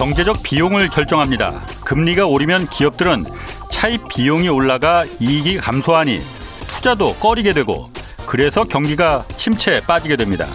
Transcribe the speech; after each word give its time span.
경제적 0.00 0.42
비용을 0.42 0.88
결정합니다. 0.88 1.60
금리가 1.84 2.24
오르면 2.24 2.68
기업들은 2.68 3.22
차입 3.68 4.08
비용이 4.08 4.48
올라가 4.48 5.04
이익이 5.20 5.58
감소하니 5.58 6.22
투자도 6.68 7.16
꺼리게 7.16 7.52
되고 7.52 7.90
그래서 8.24 8.64
경기가 8.64 9.22
침체에 9.36 9.82
빠지게 9.82 10.16
됩니다. 10.16 10.46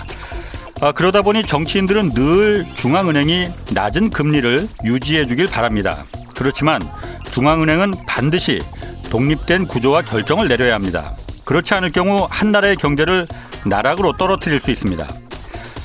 아, 0.82 0.92
그러다 0.92 1.22
보니 1.22 1.44
정치인들은 1.44 2.16
늘 2.16 2.66
중앙은행이 2.74 3.50
낮은 3.76 4.10
금리를 4.10 4.68
유지해 4.84 5.28
주길 5.28 5.46
바랍니다. 5.46 6.04
그렇지만 6.36 6.82
중앙은행은 7.30 7.94
반드시 8.08 8.64
독립된 9.12 9.68
구조와 9.68 10.02
결정을 10.02 10.48
내려야 10.48 10.74
합니다. 10.74 11.12
그렇지 11.46 11.72
않을 11.76 11.92
경우 11.92 12.28
한 12.32 12.52
나라의 12.52 12.78
경제를 12.78 13.28
나락으로 13.64 14.14
떨어뜨릴 14.14 14.60
수 14.60 14.72
있습니다. 14.72 15.06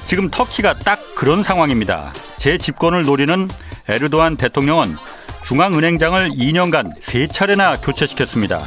지금 0.07 0.31
터키가 0.31 0.79
딱 0.79 0.99
그런 1.15 1.43
상황입니다. 1.43 2.15
제 2.41 2.57
집권을 2.57 3.03
노리는 3.03 3.51
에르도안 3.87 4.39
대통령은 4.39 4.97
중앙은행장을 5.45 6.31
2년간 6.31 6.91
세 7.03 7.27
차례나 7.27 7.77
교체시켰습니다. 7.77 8.67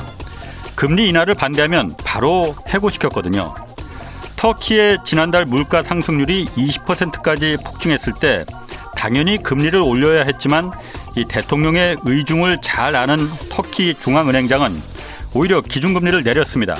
금리 0.75 1.09
인하를 1.09 1.33
반대하면 1.33 1.95
바로 2.05 2.55
해고시켰거든요. 2.67 3.55
터키의 4.35 4.99
지난달 5.03 5.45
물가 5.45 5.81
상승률이 5.81 6.45
20%까지 6.45 7.57
폭증했을 7.65 8.13
때 8.19 8.45
당연히 8.95 9.41
금리를 9.41 9.79
올려야 9.79 10.23
했지만 10.25 10.71
이 11.17 11.25
대통령의 11.27 11.97
의중을 12.05 12.59
잘 12.61 12.95
아는 12.95 13.27
터키 13.49 13.95
중앙은행장은 13.95 14.71
오히려 15.33 15.61
기준금리를 15.61 16.21
내렸습니다. 16.21 16.75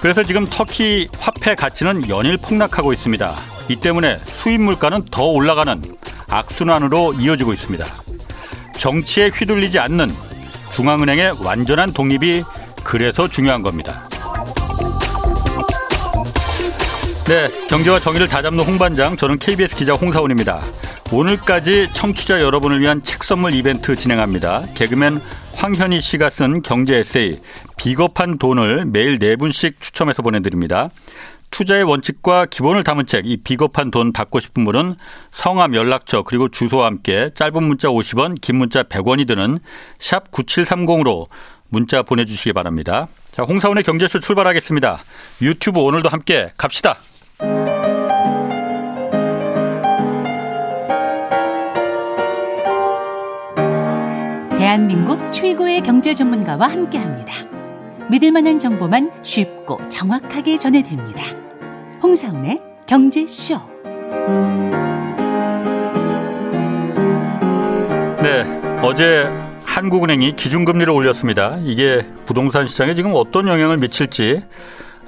그래서 0.00 0.24
지금 0.24 0.48
터키 0.50 1.06
화폐 1.16 1.54
가치는 1.54 2.08
연일 2.08 2.38
폭락하고 2.38 2.92
있습니다. 2.92 3.55
이 3.68 3.76
때문에 3.76 4.16
수입 4.18 4.60
물가는 4.60 5.02
더 5.10 5.24
올라가는 5.24 5.82
악순환으로 6.28 7.14
이어지고 7.14 7.52
있습니다. 7.52 7.84
정치에 8.78 9.28
휘둘리지 9.28 9.78
않는 9.78 10.12
중앙은행의 10.72 11.44
완전한 11.44 11.92
독립이 11.92 12.44
그래서 12.84 13.28
중요한 13.28 13.62
겁니다. 13.62 14.08
네, 17.26 17.48
경제와 17.68 17.98
정의를 17.98 18.28
다잡는 18.28 18.64
홍반장, 18.64 19.16
저는 19.16 19.38
KBS 19.38 19.74
기자 19.74 19.94
홍사원입니다. 19.94 20.60
오늘까지 21.12 21.88
청취자 21.92 22.40
여러분을 22.40 22.80
위한 22.80 23.02
책 23.02 23.24
선물 23.24 23.54
이벤트 23.54 23.96
진행합니다. 23.96 24.64
개그맨 24.74 25.20
황현희 25.54 26.00
씨가 26.00 26.30
쓴 26.30 26.62
경제 26.62 26.96
에세이 26.96 27.40
비겁한 27.76 28.38
돈을 28.38 28.84
매일 28.86 29.18
네 29.18 29.34
분씩 29.36 29.80
추첨해서 29.80 30.22
보내드립니다. 30.22 30.90
투자의 31.50 31.84
원칙과 31.84 32.46
기본을 32.46 32.84
담은 32.84 33.06
책, 33.06 33.26
이 33.26 33.36
비겁한 33.38 33.90
돈 33.90 34.12
받고 34.12 34.40
싶은 34.40 34.64
분은 34.64 34.96
성함, 35.32 35.74
연락처, 35.74 36.22
그리고 36.22 36.48
주소와 36.48 36.86
함께 36.86 37.30
짧은 37.34 37.62
문자 37.62 37.88
50원, 37.88 38.40
긴 38.40 38.56
문자 38.56 38.82
100원이 38.82 39.26
드는 39.26 39.58
샵 39.98 40.30
9730으로 40.30 41.26
문자 41.68 42.02
보내주시기 42.02 42.52
바랍니다. 42.52 43.08
자, 43.32 43.42
홍사원의 43.42 43.84
경제쇼 43.84 44.20
출발하겠습니다. 44.20 45.02
유튜브 45.42 45.80
오늘도 45.80 46.08
함께 46.08 46.52
갑시다. 46.56 46.98
대한민국 54.56 55.30
최고의 55.32 55.82
경제 55.82 56.12
전문가와 56.12 56.68
함께 56.68 56.98
합니다. 56.98 57.34
믿을 58.10 58.30
만한 58.32 58.58
정보만 58.58 59.10
쉽고 59.22 59.80
정확하게 59.88 60.58
전해드립니다. 60.58 61.24
홍사운의 62.02 62.60
경제쇼. 62.86 63.60
네, 68.22 68.44
어제 68.82 69.28
한국은행이 69.64 70.36
기준금리를 70.36 70.92
올렸습니다. 70.92 71.58
이게 71.62 72.06
부동산 72.24 72.66
시장에 72.66 72.94
지금 72.94 73.12
어떤 73.14 73.48
영향을 73.48 73.76
미칠지 73.78 74.42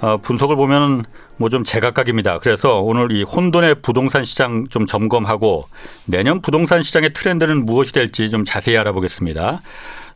어, 0.00 0.16
분석을 0.18 0.54
보면 0.56 1.04
뭐 1.36 1.48
좀 1.48 1.64
제각각입니다. 1.64 2.38
그래서 2.38 2.80
오늘 2.80 3.10
이 3.12 3.22
혼돈의 3.22 3.76
부동산 3.82 4.24
시장 4.24 4.66
좀 4.68 4.86
점검하고 4.86 5.64
내년 6.06 6.40
부동산 6.42 6.82
시장의 6.82 7.12
트렌드는 7.12 7.64
무엇이 7.64 7.92
될지 7.92 8.28
좀 8.30 8.44
자세히 8.44 8.76
알아보겠습니다. 8.76 9.60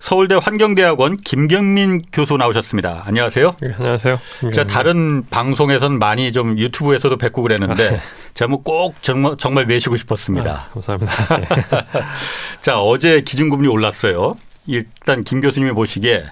서울대 0.03 0.35
환경대학원 0.35 1.19
김경민 1.19 2.03
교수 2.13 2.37
나오셨습니다. 2.37 3.05
안녕하세요. 3.07 3.55
네, 3.63 3.73
안녕하세요. 3.77 4.19
제가 4.53 4.67
다른 4.67 5.25
방송에선 5.31 6.01
많이 6.01 6.33
좀 6.33 6.59
유튜브에서도 6.59 7.17
뵙고 7.19 7.41
그랬는데 7.43 7.87
아, 7.87 7.91
네. 7.93 8.01
제가 8.35 8.49
뭐 8.49 8.63
꼭 8.65 9.01
정말, 9.01 9.37
정말 9.39 9.67
외시고 9.69 9.97
싶었습니다. 9.97 10.53
아, 10.53 10.73
감사합니다. 10.73 11.37
네. 11.39 11.47
자, 12.61 12.81
어제 12.81 13.21
기준금리 13.21 13.69
올랐어요. 13.69 14.35
일단 14.67 15.23
김 15.23 15.41
교수님이 15.41 15.71
보시기에 15.71 16.25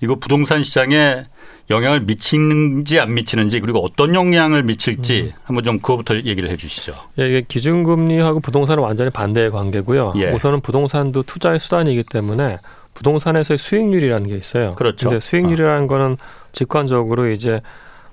이거 0.00 0.14
부동산 0.14 0.62
시장에 0.62 1.24
영향을 1.68 2.02
미치는지 2.02 3.00
안 3.00 3.14
미치는지 3.14 3.58
그리고 3.58 3.80
어떤 3.80 4.14
영향을 4.14 4.62
미칠지 4.62 5.32
음. 5.34 5.40
한번 5.42 5.64
좀 5.64 5.80
그거부터 5.80 6.14
얘기를 6.14 6.48
해 6.48 6.56
주시죠. 6.56 6.94
예, 7.18 7.26
이게 7.26 7.42
기준금리하고 7.46 8.38
부동산은 8.38 8.84
완전히 8.84 9.10
반대의 9.10 9.50
관계고요. 9.50 10.12
예. 10.18 10.30
우선은 10.30 10.60
부동산도 10.60 11.24
투자의 11.24 11.58
수단이기 11.58 12.04
때문에 12.04 12.58
부동산에서의 12.96 13.58
수익률이라는 13.58 14.26
게 14.26 14.36
있어요. 14.36 14.72
그렇죠. 14.72 15.10
근데 15.10 15.20
수익률이라는 15.20 15.84
어. 15.84 15.86
거는 15.86 16.16
직관적으로 16.52 17.30
이제 17.30 17.60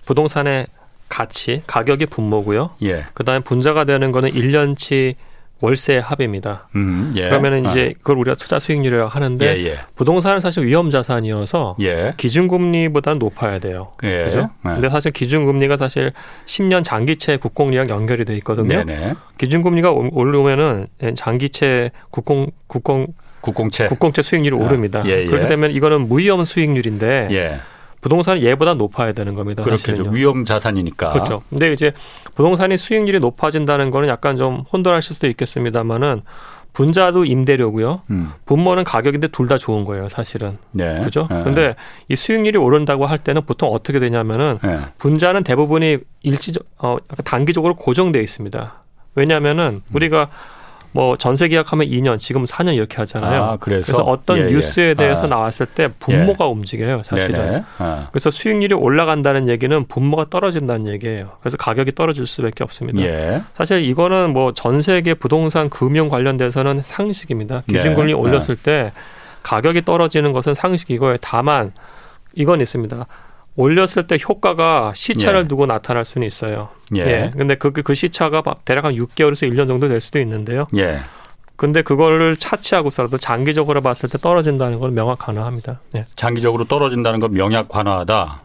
부동산의 0.06 0.68
가치, 1.08 1.62
가격이 1.68 2.08
분모고요. 2.08 2.72
예. 2.84 3.06
그다음에 3.14 3.40
분자가 3.44 3.86
되는 3.86 4.12
거는 4.12 4.32
1년치 4.32 5.16
월세 5.62 6.00
합입니다. 6.00 6.68
음, 6.76 7.14
예. 7.16 7.30
그러면은 7.30 7.66
이제 7.66 7.94
아. 7.96 7.98
그걸 8.00 8.18
우리가 8.18 8.36
투자 8.36 8.60
수익률이라고 8.60 9.08
하는데 9.08 9.46
예, 9.46 9.66
예. 9.66 9.78
부동산은 9.96 10.42
사실 10.42 10.66
위험 10.66 10.90
자산이어서 10.90 11.78
예. 11.80 12.16
기준금리보다는 12.18 13.20
높아야 13.20 13.60
돼요. 13.60 13.94
예. 14.04 14.26
그죠? 14.26 14.50
네. 14.66 14.74
근데 14.74 14.90
사실 14.90 15.12
기준금리가 15.12 15.78
사실 15.78 16.12
10년 16.46 16.84
장기채 16.84 17.38
국공리랑 17.38 17.88
연결이 17.88 18.26
돼 18.26 18.36
있거든요. 18.38 18.84
네네. 18.84 19.14
기준금리가 19.38 19.92
오르면은 19.92 20.88
장기채 21.16 21.92
국공 22.10 22.52
국공 22.68 23.08
국공채 23.44 23.86
국공채 23.86 24.22
수익률이 24.24 24.56
아. 24.60 24.66
오릅니다. 24.66 25.04
예, 25.06 25.26
그렇게 25.26 25.46
되면 25.48 25.70
이거는 25.72 26.08
무위험 26.08 26.44
수익률인데 26.46 27.60
부동산은 28.02 28.42
얘보다 28.42 28.74
높아야 28.74 29.14
되는 29.14 29.34
겁니다. 29.34 29.64
그렇겠죠. 29.64 30.10
위험 30.12 30.44
자산이니까. 30.44 31.12
그렇죠. 31.12 31.42
근데 31.50 31.72
이제 31.72 31.94
부동산이 32.36 32.76
수익률이 32.76 33.20
높아진다는 33.20 33.92
거는 33.92 34.10
약간 34.10 34.36
좀 34.36 34.64
혼돈하실 34.74 35.16
수도 35.16 35.28
있겠습니다만은 35.28 36.22
분자도 36.74 37.24
임대료고요. 37.26 38.02
음. 38.10 38.32
분모는 38.46 38.84
가격인데 38.84 39.28
둘 39.28 39.48
다 39.48 39.58
좋은 39.58 39.86
거예요, 39.86 40.08
사실은. 40.08 40.58
네. 40.72 41.02
그죠? 41.04 41.28
네. 41.30 41.44
근데 41.44 41.76
이 42.10 42.16
수익률이 42.16 42.58
오른다고 42.58 43.06
할 43.06 43.20
때는 43.20 43.44
보통 43.46 43.70
어떻게 43.72 44.00
되냐면은 44.00 44.58
네. 44.64 44.80
분자는 44.98 45.44
대부분이 45.44 46.00
일시적 46.24 46.66
어 46.80 46.98
단기적으로 47.24 47.76
고정돼 47.76 48.20
있습니다. 48.22 48.84
왜냐하면은 49.16 49.66
음. 49.66 49.82
우리가 49.94 50.30
뭐 50.94 51.18
전세 51.18 51.48
계약하면 51.48 51.88
2년, 51.88 52.18
지금 52.18 52.44
4년 52.44 52.76
이렇게 52.76 52.98
하잖아요. 52.98 53.44
아, 53.44 53.58
그래서? 53.58 53.84
그래서? 53.86 54.04
어떤 54.04 54.38
예, 54.38 54.42
예. 54.46 54.50
뉴스에 54.52 54.90
예. 54.90 54.94
대해서 54.94 55.24
아. 55.24 55.28
나왔을 55.28 55.66
때 55.66 55.90
분모가 56.00 56.46
예. 56.46 56.50
움직여요, 56.50 57.02
사실은. 57.04 57.64
아. 57.80 58.08
그래서 58.12 58.32
수익률이 58.32 58.76
올라간다는 58.76 59.50
얘기는 59.50 59.86
분모가 59.86 60.28
떨어진다는 60.30 60.88
얘기예요. 60.88 61.32
그래서 61.42 61.58
가격이 61.58 61.94
떨어질 61.94 62.26
수밖에 62.26 62.64
없습니다. 62.64 63.02
예. 63.02 63.42
사실 63.56 63.84
이거는 63.84 64.32
뭐 64.32 64.54
전 64.54 64.82
세계 64.82 65.14
부동산 65.14 65.70
금융 65.70 66.10
관련돼서는 66.10 66.82
상식입니다. 66.84 67.64
기준금리 67.68 68.08
네. 68.08 68.14
올렸을 68.14 68.56
때 68.56 68.92
가격이 69.42 69.84
떨어지는 69.84 70.32
것은 70.32 70.54
상식이고요. 70.54 71.18
다만 71.22 71.74
이건 72.36 72.62
있습니다. 72.62 73.06
올렸을 73.56 74.08
때 74.08 74.18
효과가 74.18 74.94
시차를 74.96 75.42
예. 75.42 75.48
두고 75.48 75.66
나타날 75.66 76.06
수는 76.06 76.26
있어요. 76.26 76.70
예. 76.96 77.02
예. 77.02 77.32
근데 77.38 77.56
그, 77.56 77.72
그 77.72 77.94
시차가 77.94 78.44
대략 78.66 78.86
한 78.86 78.96
6개월에서 78.96 79.50
1년 79.52 79.68
정도 79.68 79.88
될 79.88 80.00
수도 80.00 80.20
있는데요. 80.20 80.66
예. 80.78 81.00
근데 81.56 81.82
그거를 81.84 82.36
차치하고서라도 82.36 83.18
장기적으로 83.18 83.82
봤을 83.82 84.10
때 84.10 84.18
떨어진다는 84.18 84.80
걸 84.80 84.92
명확 84.92 85.20
가능합니다. 85.20 85.80
예. 85.96 86.06
장기적으로 86.16 86.66
떨어진다는 86.66 87.20
건 87.20 87.34
명약 87.34 87.70
관화하다. 87.70 88.42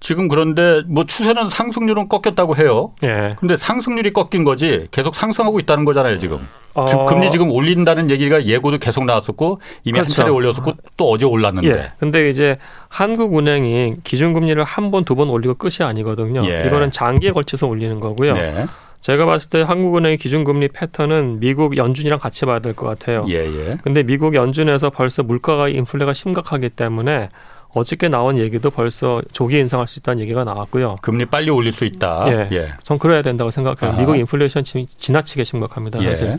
지금 0.00 0.28
그런데 0.28 0.82
뭐 0.86 1.04
추세는 1.04 1.50
상승률은 1.50 2.08
꺾였다고 2.08 2.56
해요. 2.56 2.92
예. 3.04 3.36
근데 3.38 3.56
상승률이 3.56 4.12
꺾인 4.12 4.44
거지 4.44 4.86
계속 4.90 5.14
상승하고 5.14 5.60
있다는 5.60 5.84
거잖아요, 5.84 6.18
지금. 6.18 6.38
어. 6.72 7.04
금리 7.04 7.30
지금 7.30 7.50
올린다는 7.50 8.10
얘기가 8.10 8.44
예고도 8.46 8.78
계속 8.78 9.04
나왔었고 9.04 9.60
이미 9.84 9.98
그렇죠. 9.98 10.12
한 10.12 10.16
차례 10.16 10.30
올렸었고 10.30 10.72
또 10.96 11.10
어제 11.10 11.26
올랐는데. 11.26 11.68
예. 11.68 11.92
근데 11.98 12.28
이제 12.30 12.56
한국은행이 12.88 13.96
기준금리를 14.04 14.62
한 14.64 14.90
번, 14.90 15.04
두 15.04 15.14
번 15.14 15.28
올리고 15.28 15.54
끝이 15.54 15.86
아니거든요. 15.86 16.44
예. 16.48 16.64
이거는 16.66 16.90
장기에 16.90 17.32
걸쳐서 17.32 17.66
올리는 17.66 17.98
거고요. 18.00 18.36
예. 18.36 18.66
제가 19.00 19.24
봤을 19.26 19.48
때 19.50 19.62
한국은행의 19.62 20.18
기준금리 20.18 20.68
패턴은 20.68 21.40
미국 21.40 21.76
연준이랑 21.76 22.18
같이 22.18 22.44
봐야 22.46 22.58
될 22.58 22.74
것 22.74 22.86
같아요. 22.86 23.24
예, 23.28 23.34
예. 23.46 23.78
근데 23.82 24.02
미국 24.02 24.34
연준에서 24.34 24.90
벌써 24.90 25.22
물가가 25.22 25.68
인플레가 25.68 26.12
심각하기 26.12 26.68
때문에 26.70 27.28
어저께 27.72 28.08
나온 28.08 28.38
얘기도 28.38 28.70
벌써 28.70 29.22
조기 29.32 29.58
인상할 29.58 29.86
수 29.86 30.00
있다는 30.00 30.20
얘기가 30.22 30.44
나왔고요. 30.44 30.96
금리 31.02 31.24
빨리 31.24 31.50
올릴 31.50 31.72
수 31.72 31.84
있다. 31.84 32.24
예. 32.28 32.48
예. 32.52 32.68
전 32.82 32.98
그래야 32.98 33.22
된다고 33.22 33.50
생각해요. 33.50 33.96
아. 33.96 34.00
미국 34.00 34.16
인플레이션 34.16 34.64
지금 34.64 34.86
지나치게 34.96 35.44
심각합니다. 35.44 36.02
사실. 36.02 36.28
예. 36.28 36.36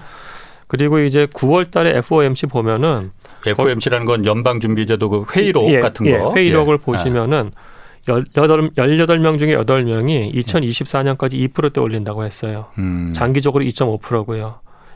그리고 0.68 1.00
이제 1.00 1.26
9월 1.28 1.70
달에 1.70 1.98
FOMC 1.98 2.48
보면은 2.48 3.12
FOMC라는 3.46 4.06
건 4.06 4.26
연방준비제도 4.26 5.10
그 5.10 5.26
회의록 5.34 5.70
예, 5.70 5.80
같은 5.80 6.06
거. 6.06 6.12
예, 6.12 6.40
회의록을 6.42 6.78
예. 6.80 6.86
보시면은 6.86 7.52
열여덟 8.08 8.72
18명 8.72 9.38
중에 9.38 9.56
8명이 9.56 10.34
2024년까지 10.34 11.54
2%대 11.54 11.80
올린다고 11.80 12.24
했어요. 12.24 12.68
음. 12.78 13.12
장기적으로 13.14 13.64
2.5%고요. 13.66 14.56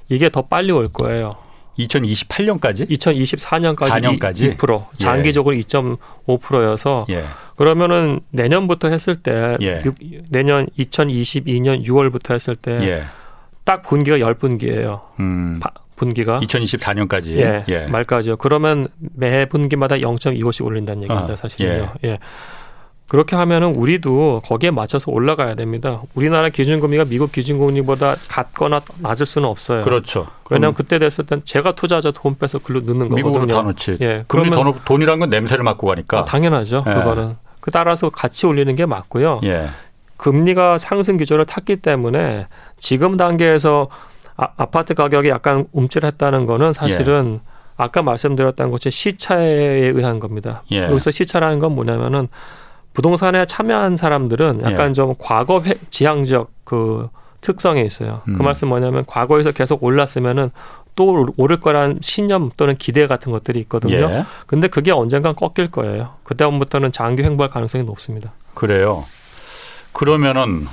이게 0.09 0.29
더 0.29 0.43
빨리 0.43 0.71
올 0.71 0.87
거예요. 0.87 1.35
2028년까지? 1.80 2.89
2024년까지 2.89 4.19
4년까지? 4.19 4.57
2%, 4.57 4.86
장기적으로 4.98 5.56
예. 5.56 5.62
2.5%여서 5.62 7.06
예. 7.10 7.25
그러면은 7.56 8.22
내년부터 8.31 8.89
했을 8.89 9.16
때 9.16 9.57
예. 9.62 9.81
6, 9.86 9.95
내년 10.30 10.68
2022년 10.77 11.86
6월부터 11.86 12.33
했을 12.33 12.56
때딱 12.56 12.83
예. 12.83 13.81
분기가 13.83 14.18
10분기예요. 14.18 15.01
음. 15.19 15.60
분기가 15.95 16.39
2024년까지 16.42 17.27
예, 17.38 17.63
예. 17.69 17.88
말까지요. 17.88 18.36
그러면 18.38 18.88
매 18.98 19.45
분기마다 19.45 19.95
0.25씩 19.95 20.66
올린다는 20.66 21.04
얘기입니다. 21.04 21.33
어, 21.33 21.36
사실은요. 21.36 21.94
예. 22.04 22.19
예. 23.06 23.07
그렇게 23.07 23.36
하면은 23.36 23.75
우리도 23.75 24.42
거기에 24.44 24.72
맞춰서 24.72 25.12
올라가야 25.12 25.56
됩니다. 25.56 26.02
우리나라 26.16 26.50
기준금리가 26.50 27.06
미국 27.06 27.31
기준금리보다 27.31 28.16
같거나 28.28 28.81
낮을 29.00 29.25
수는 29.25 29.48
없어요. 29.48 29.84
그렇죠. 29.84 30.28
왜냐하면 30.50 30.74
그때 30.74 31.00
됐을 31.00 31.25
땐 31.25 31.42
제가 31.46 31.74
투자자 31.75 32.12
돈 32.12 32.36
빼서 32.38 32.60
글로 32.60 32.80
넣는 32.80 33.10
거거든요. 33.10 33.16
미국으로 33.16 33.48
다 33.48 33.62
넣지. 33.62 33.98
예. 34.02 34.25
그러면 34.28 34.52
돈, 34.52 34.74
돈이란 34.86 35.19
건 35.19 35.30
냄새를 35.30 35.63
맡고 35.63 35.88
가니까. 35.88 36.19
아, 36.19 36.25
당연하죠. 36.25 36.84
예. 36.88 36.94
그거는. 36.94 37.36
그 37.60 37.72
따라서 37.72 38.10
같이 38.10 38.46
올리는 38.46 38.75
게 38.75 38.86
맞고요. 38.86 39.42
예. 39.44 39.69
금리가 40.18 40.78
상승 40.78 41.18
기조를 41.18 41.46
탔기 41.46 41.78
때문에 41.78 42.48
지금 42.78 43.18
단계에서 43.18 43.90
아, 44.38 44.48
파트 44.66 44.94
가격이 44.94 45.30
약간 45.30 45.66
움찔했다는 45.72 46.46
거는 46.46 46.74
사실은 46.74 47.40
예. 47.42 47.56
아까 47.78 48.02
말씀드렸던 48.02 48.72
것이 48.72 48.90
시차에 48.92 49.46
의한 49.46 50.19
겁니다. 50.19 50.63
예. 50.72 50.84
여기서 50.84 51.12
시차라는 51.12 51.60
건 51.60 51.74
뭐냐면은 51.74 52.28
부동산에 52.95 53.45
참여한 53.45 53.95
사람들은 53.95 54.62
약간 54.63 54.89
예. 54.89 54.94
좀 54.94 55.13
과거 55.19 55.59
회, 55.59 55.75
지향적 55.89 56.50
그 56.63 57.09
특성이 57.42 57.86
있어요. 57.86 58.21
그 58.25 58.31
음. 58.31 58.38
그 58.38 58.44
말씀 58.44 58.69
뭐냐면 58.69 59.03
과거에서 59.06 59.51
계속 59.51 59.83
올랐으면은 59.83 60.50
또 60.95 61.27
오를 61.36 61.59
거란 61.59 62.00
신념 62.01 62.50
또는 62.56 62.75
기대 62.77 63.06
같은 63.06 63.33
것들이 63.33 63.59
있거든요. 63.62 63.95
예. 63.95 64.25
근데 64.47 64.69
그게 64.69 64.92
언젠간 64.92 65.36
꺾일 65.36 65.68
거예요. 65.68 66.13
그다음부터는 66.24 66.94
장기 66.94 67.21
횡보할 67.21 67.50
가능성이 67.50 67.83
높습니다. 67.83 68.31
그래요. 68.53 69.03
그러면은 69.92 70.65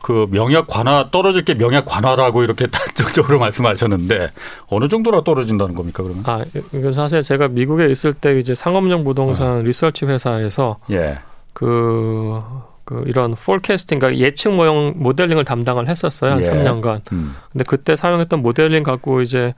그 0.00 0.26
명약 0.30 0.68
관화 0.68 1.10
떨어질 1.10 1.44
게 1.44 1.54
명약 1.54 1.84
관화라고 1.84 2.42
이렇게 2.42 2.66
단적적으로 2.72 3.38
말씀하셨는데 3.38 4.30
어느 4.68 4.88
정도나 4.88 5.22
떨어진다는 5.24 5.74
겁니까 5.74 6.02
그러면? 6.02 6.22
아 6.26 6.42
이건 6.72 6.92
사실 6.94 7.22
제가 7.22 7.48
미국에 7.48 7.86
있을 7.90 8.14
때 8.14 8.38
이제 8.38 8.54
상업용 8.54 9.04
부동산 9.04 9.48
어. 9.48 9.62
리서치 9.62 10.06
회사에서 10.06 10.78
예. 10.90 11.18
그, 11.56 12.38
그 12.84 13.02
이런 13.06 13.32
폴캐스팅, 13.32 13.98
그러니까 13.98 14.22
예측 14.22 14.52
모형 14.52 14.92
모델링을 14.96 15.46
담당을 15.46 15.88
했었어요. 15.88 16.32
한 16.32 16.38
예. 16.40 16.42
3년간. 16.42 17.10
음. 17.12 17.34
근데 17.50 17.64
그때 17.66 17.96
사용했던 17.96 18.42
모델링 18.42 18.82
갖고 18.82 19.22
이제 19.22 19.54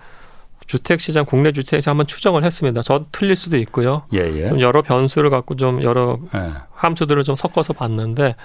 주택 0.68 1.00
시장, 1.00 1.24
국내 1.24 1.50
주택 1.50 1.80
시장 1.80 1.92
한번 1.92 2.06
추정을 2.06 2.44
했습니다. 2.44 2.82
저 2.82 3.04
틀릴 3.10 3.34
수도 3.34 3.56
있고요. 3.56 4.04
예, 4.14 4.18
예. 4.18 4.50
여러 4.60 4.80
변수를 4.80 5.28
갖고 5.28 5.56
좀 5.56 5.82
여러 5.82 6.20
예. 6.36 6.52
함수들을 6.70 7.20
좀 7.24 7.34
섞어서 7.34 7.72
봤는데 7.72 8.36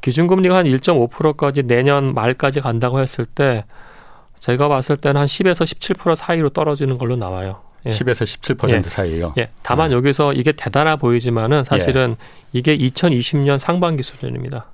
기준금리가 0.00 0.54
한 0.54 0.66
1.5%까지 0.66 1.64
내년 1.64 2.14
말까지 2.14 2.60
간다고 2.60 3.00
했을 3.00 3.24
때 3.24 3.64
제가 4.38 4.68
봤을 4.68 4.96
때는 4.96 5.18
한 5.22 5.26
10에서 5.26 5.64
17% 5.64 6.14
사이로 6.14 6.50
떨어지는 6.50 6.98
걸로 6.98 7.16
나와요. 7.16 7.62
예. 7.86 7.90
10에서 7.90 8.56
17% 8.56 8.74
예. 8.74 8.82
사이요. 8.82 9.34
예. 9.38 9.50
다만 9.62 9.90
음. 9.90 9.96
여기서 9.96 10.32
이게 10.32 10.52
대단해 10.52 10.96
보이지만은 10.96 11.64
사실은 11.64 12.16
예. 12.18 12.26
이게 12.52 12.76
2020년 12.76 13.58
상반기 13.58 14.02
수준입니다. 14.02 14.66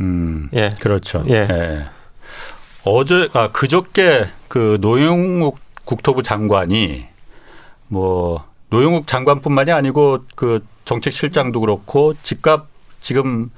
음. 0.00 0.48
예. 0.54 0.72
그렇죠. 0.80 1.24
예. 1.28 1.48
예. 1.50 1.86
어제 2.84 3.28
아 3.32 3.50
그저께 3.52 4.26
그 4.48 4.78
노영욱 4.80 5.58
국토부 5.84 6.22
장관이 6.22 7.06
뭐 7.88 8.44
노영욱 8.70 9.06
장관뿐만이 9.06 9.70
아니고 9.70 10.24
그 10.34 10.64
정책실장도 10.84 11.60
그렇고 11.60 12.14
집값 12.22 12.66
지금 13.00 13.50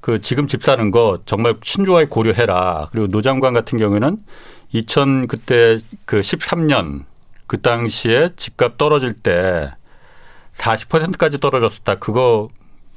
그 0.00 0.20
지금 0.20 0.46
집 0.46 0.64
사는 0.64 0.90
거 0.90 1.20
정말 1.26 1.56
신중하게 1.62 2.06
고려해라. 2.06 2.88
그리고 2.90 3.06
노 3.08 3.22
장관 3.22 3.52
같은 3.52 3.78
경우에는 3.78 4.18
2000 4.72 5.26
그때 5.28 5.78
그 6.04 6.20
13년 6.20 7.04
그 7.52 7.60
당시에 7.60 8.30
집값 8.34 8.78
떨어질 8.78 9.12
때 9.12 9.70
40%까지 10.54 11.38
떨어졌었다. 11.38 11.96
그거 11.96 12.48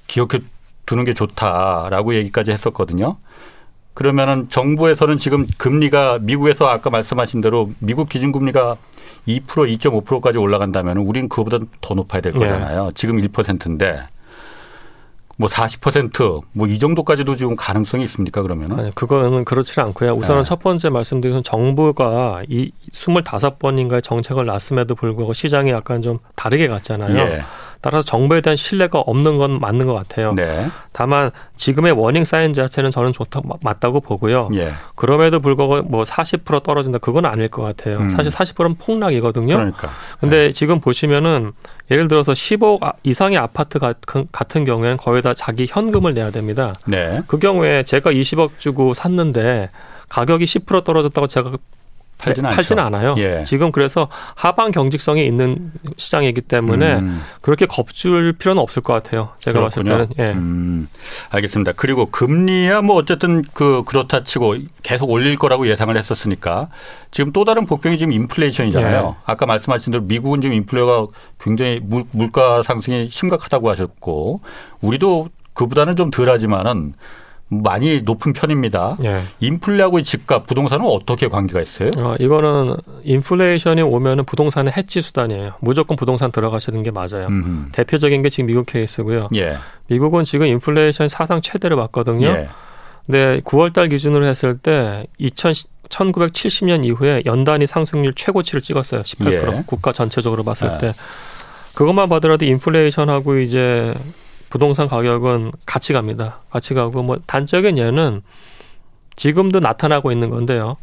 기억해 0.08 0.40
두는 0.86 1.04
게 1.04 1.14
좋다라고 1.14 2.16
얘기까지 2.16 2.52
했었거든요. 2.52 3.18
그러면은 3.94 4.48
정부에서는 4.48 5.18
지금 5.18 5.46
금리가 5.58 6.20
미국에서 6.22 6.68
아까 6.68 6.90
말씀하신 6.90 7.42
대로 7.42 7.72
미국 7.80 8.08
기준 8.08 8.32
금리가 8.32 8.78
2% 9.28 9.46
2.5%까지 9.46 10.38
올라간다면 10.38 11.00
우리는 11.00 11.28
그보다 11.28 11.58
더 11.82 11.94
높아야 11.94 12.22
될 12.22 12.32
네. 12.32 12.40
거잖아요. 12.40 12.86
네. 12.86 12.90
지금 12.96 13.18
1%인데 13.18 14.06
뭐 15.38 15.50
40%뭐 15.50 16.68
이 16.68 16.80
정도까지도 16.80 17.36
지금 17.36 17.56
가능성이 17.56 18.06
있습니까 18.06 18.42
그러면은? 18.42 18.80
아니, 18.80 18.96
그거는 18.96 19.44
그렇지 19.44 19.80
않고요. 19.82 20.14
우선은 20.14 20.44
네. 20.44 20.48
첫 20.48 20.60
번째 20.60 20.90
말씀드린 20.90 21.44
정부가 21.44 22.44
이 22.48 22.72
25번인가의 22.92 24.02
정책을 24.02 24.46
놨음에도 24.46 24.96
불구하고 24.96 25.34
시장이 25.34 25.72
약간 25.72 26.02
좀 26.02 26.20
다르게 26.36 26.68
갔잖아요. 26.68 27.18
예. 27.18 27.44
따라서 27.82 28.04
정부에 28.04 28.42
대한 28.42 28.58
신뢰가 28.58 29.00
없는 29.00 29.38
건 29.38 29.60
맞는 29.60 29.86
것 29.86 29.94
같아요. 29.94 30.34
네. 30.34 30.68
다만 30.92 31.30
지금의 31.56 31.92
워닝 31.92 32.24
사인 32.24 32.52
자체는 32.52 32.90
저는 32.90 33.14
좋다 33.14 33.42
맞다고 33.62 34.00
보고요. 34.00 34.50
예. 34.56 34.72
그럼에도 34.96 35.40
불구하고 35.40 35.84
뭐 35.84 36.02
40% 36.02 36.64
떨어진다 36.64 36.98
그건 36.98 37.26
아닐 37.26 37.48
것 37.48 37.62
같아요. 37.62 38.00
음. 38.00 38.10
사실 38.10 38.32
40%는 38.32 38.76
폭락이거든요. 38.76 39.56
그러니까. 39.56 39.90
근데 40.20 40.48
네. 40.48 40.52
지금 40.52 40.80
보시면은 40.80 41.52
예를 41.92 42.08
들어서 42.08 42.34
15억 42.34 42.84
아, 42.84 42.94
이상의 43.04 43.38
아파트 43.38 43.80
같은 43.80 44.66
경우에는 44.66 44.98
거의 44.98 45.22
다 45.22 45.34
자기 45.34 45.68
현금을 45.70 46.14
내야 46.14 46.32
됩니다. 46.32 46.76
네. 46.88 47.22
그 47.28 47.38
경우에 47.38 47.84
제가 47.84 48.12
20억 48.12 48.58
주고 48.58 48.94
샀는데 48.94 49.70
가격이 50.10 50.46
10% 50.46 50.84
떨어졌다고 50.84 51.28
제가 51.28 51.52
팔지는, 52.18 52.50
네, 52.50 52.56
팔지는 52.56 52.84
않아요. 52.84 53.16
예. 53.18 53.44
지금 53.46 53.72
그래서 53.72 54.08
하방 54.36 54.72
경직성이 54.72 55.26
있는 55.26 55.72
시장이기 55.98 56.42
때문에 56.42 56.96
음. 56.96 57.22
그렇게 57.42 57.66
겁줄 57.66 58.34
필요는 58.34 58.62
없을 58.62 58.82
것 58.82 58.94
같아요. 58.94 59.30
제가 59.40 59.60
그렇군요. 59.60 59.98
봤을 59.98 60.08
때는. 60.08 60.30
예. 60.30 60.38
음. 60.38 60.88
알겠습니다. 61.30 61.74
그리고 61.76 62.06
금리야 62.08 62.82
뭐 62.82 62.96
어쨌든 62.96 63.44
그 63.54 63.84
그렇다 63.86 64.24
치고 64.24 64.56
계속 64.82 65.10
올릴 65.10 65.36
거라고 65.36 65.68
예상을 65.68 65.96
했었으니까 65.96 66.70
지금 67.12 67.32
또 67.32 67.44
다른 67.44 67.66
복병이 67.66 67.98
지금 67.98 68.14
인플레이션이잖아요. 68.14 69.16
예. 69.18 69.22
아까 69.26 69.46
말씀하신 69.46 69.92
대로 69.92 70.04
미국은 70.04 70.42
지금 70.42 70.56
인플레가 70.56 71.08
굉장히 71.40 71.80
물, 71.84 72.06
물가 72.12 72.64
상승이 72.64 73.10
심각하다고 73.12 73.70
하셨고 73.70 74.42
우리도 74.82 75.30
그보다는 75.54 75.96
좀 75.96 76.12
덜하지만은 76.12 76.94
많이 77.48 78.02
높은 78.02 78.34
편입니다. 78.34 78.98
예. 79.04 79.22
인플레하고 79.40 80.02
집값, 80.02 80.48
부동산은 80.48 80.86
어떻게 80.86 81.28
관계가 81.28 81.62
있어요? 81.62 81.90
어, 82.00 82.16
이거는 82.20 82.76
인플레이션이 83.04 83.82
오면은 83.84 84.26
부동산의 84.26 84.74
해치 84.76 85.02
수단이에요. 85.02 85.54
무조건 85.62 85.96
부동산 85.96 86.32
들어가시는 86.32 86.82
게 86.84 86.92
맞아요. 86.92 87.28
음흠. 87.28 87.72
대표적인 87.72 88.24
게 88.24 88.30
지금 88.30 88.48
미국 88.48 88.66
케이스고요. 88.66 89.30
예. 89.36 89.58
미국은 89.88 90.24
지금 90.24 90.48
인플레이션 90.48 91.08
사상 91.08 91.40
최대를 91.42 91.78
봤거든요. 91.78 92.28
예. 92.28 92.50
근데 93.06 93.40
9월 93.42 93.72
달 93.72 93.90
기준으로 93.90 94.26
했을 94.26 94.56
때 94.56 95.06
2000, 95.20 95.54
1970년 95.90 96.84
이후에 96.84 97.22
연단위 97.28 97.68
상승률 97.68 98.14
최고치를 98.16 98.62
찍었어요. 98.62 99.04
18%. 99.04 99.32
예. 99.32 99.64
국가 99.68 99.92
전체적으로 99.92 100.44
봤을 100.44 100.72
예. 100.74 100.78
때. 100.80 100.94
그것만 101.76 102.10
봐더라도 102.10 102.46
인플레이션하고 102.46 103.38
이제 103.38 103.94
부동산 104.56 104.88
가격은 104.88 105.52
같이 105.66 105.92
갑니다. 105.92 106.40
같이 106.50 106.74
가고 106.74 107.04
뭐 107.04 107.18
단적인 107.28 107.78
예는 107.78 108.22
지금도 109.18 109.60
나타나고 109.60 110.14
있는 110.14 110.30
건데요. 110.30 110.76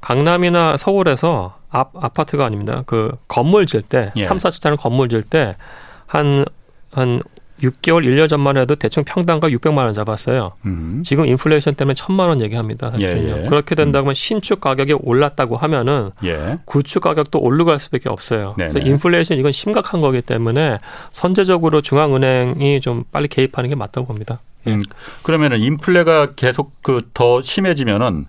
강남이나 0.00 0.78
서울에서 0.78 1.58
아, 1.68 1.84
아파트가 1.94 2.46
아닙니다. 2.46 2.82
그 2.86 3.14
건물 3.28 3.66
질 3.66 3.82
때, 3.82 4.10
예. 4.16 4.22
3, 4.22 4.38
4층짜리 4.38 4.78
건물 4.78 5.10
질때한 5.10 6.46
한 6.92 7.22
6개월, 7.62 8.04
1년 8.04 8.28
전만 8.28 8.56
해도 8.56 8.74
대충 8.74 9.04
평당가 9.04 9.48
600만 9.48 9.78
원 9.78 9.92
잡았어요. 9.92 10.52
음. 10.66 11.02
지금 11.04 11.26
인플레이션 11.26 11.74
때문에 11.74 11.94
1000만 11.94 12.28
원 12.28 12.40
얘기합니다. 12.40 12.90
사실은요. 12.90 13.36
예, 13.38 13.44
예. 13.44 13.48
그렇게 13.48 13.74
된다면 13.74 14.10
음. 14.10 14.14
신축 14.14 14.60
가격이 14.60 14.94
올랐다고 15.00 15.56
하면은 15.56 16.10
예. 16.24 16.58
구축 16.64 17.02
가격도 17.02 17.38
오르갈 17.38 17.78
수밖에 17.78 18.08
없어요. 18.08 18.54
네네. 18.58 18.70
그래서 18.70 18.78
인플레이션 18.86 19.38
이건 19.38 19.52
심각한 19.52 20.00
거기 20.00 20.20
때문에 20.20 20.78
선제적으로 21.10 21.80
중앙은행이 21.80 22.80
좀 22.80 23.04
빨리 23.12 23.28
개입하는 23.28 23.70
게 23.70 23.76
맞다고 23.76 24.06
봅니다. 24.08 24.40
음. 24.66 24.82
그러면은 25.22 25.60
인플레가 25.62 26.34
계속 26.34 26.82
그 26.82 27.02
더 27.14 27.40
심해지면은 27.40 28.26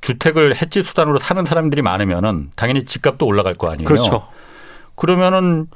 주택을 0.00 0.54
해지 0.56 0.82
수단으로 0.82 1.18
사는 1.18 1.44
사람들이 1.44 1.82
많으면은 1.82 2.50
당연히 2.54 2.84
집값도 2.84 3.26
올라갈 3.26 3.54
거 3.54 3.70
아니에요. 3.70 3.86
그렇죠. 3.86 4.28
그러면은 4.94 5.66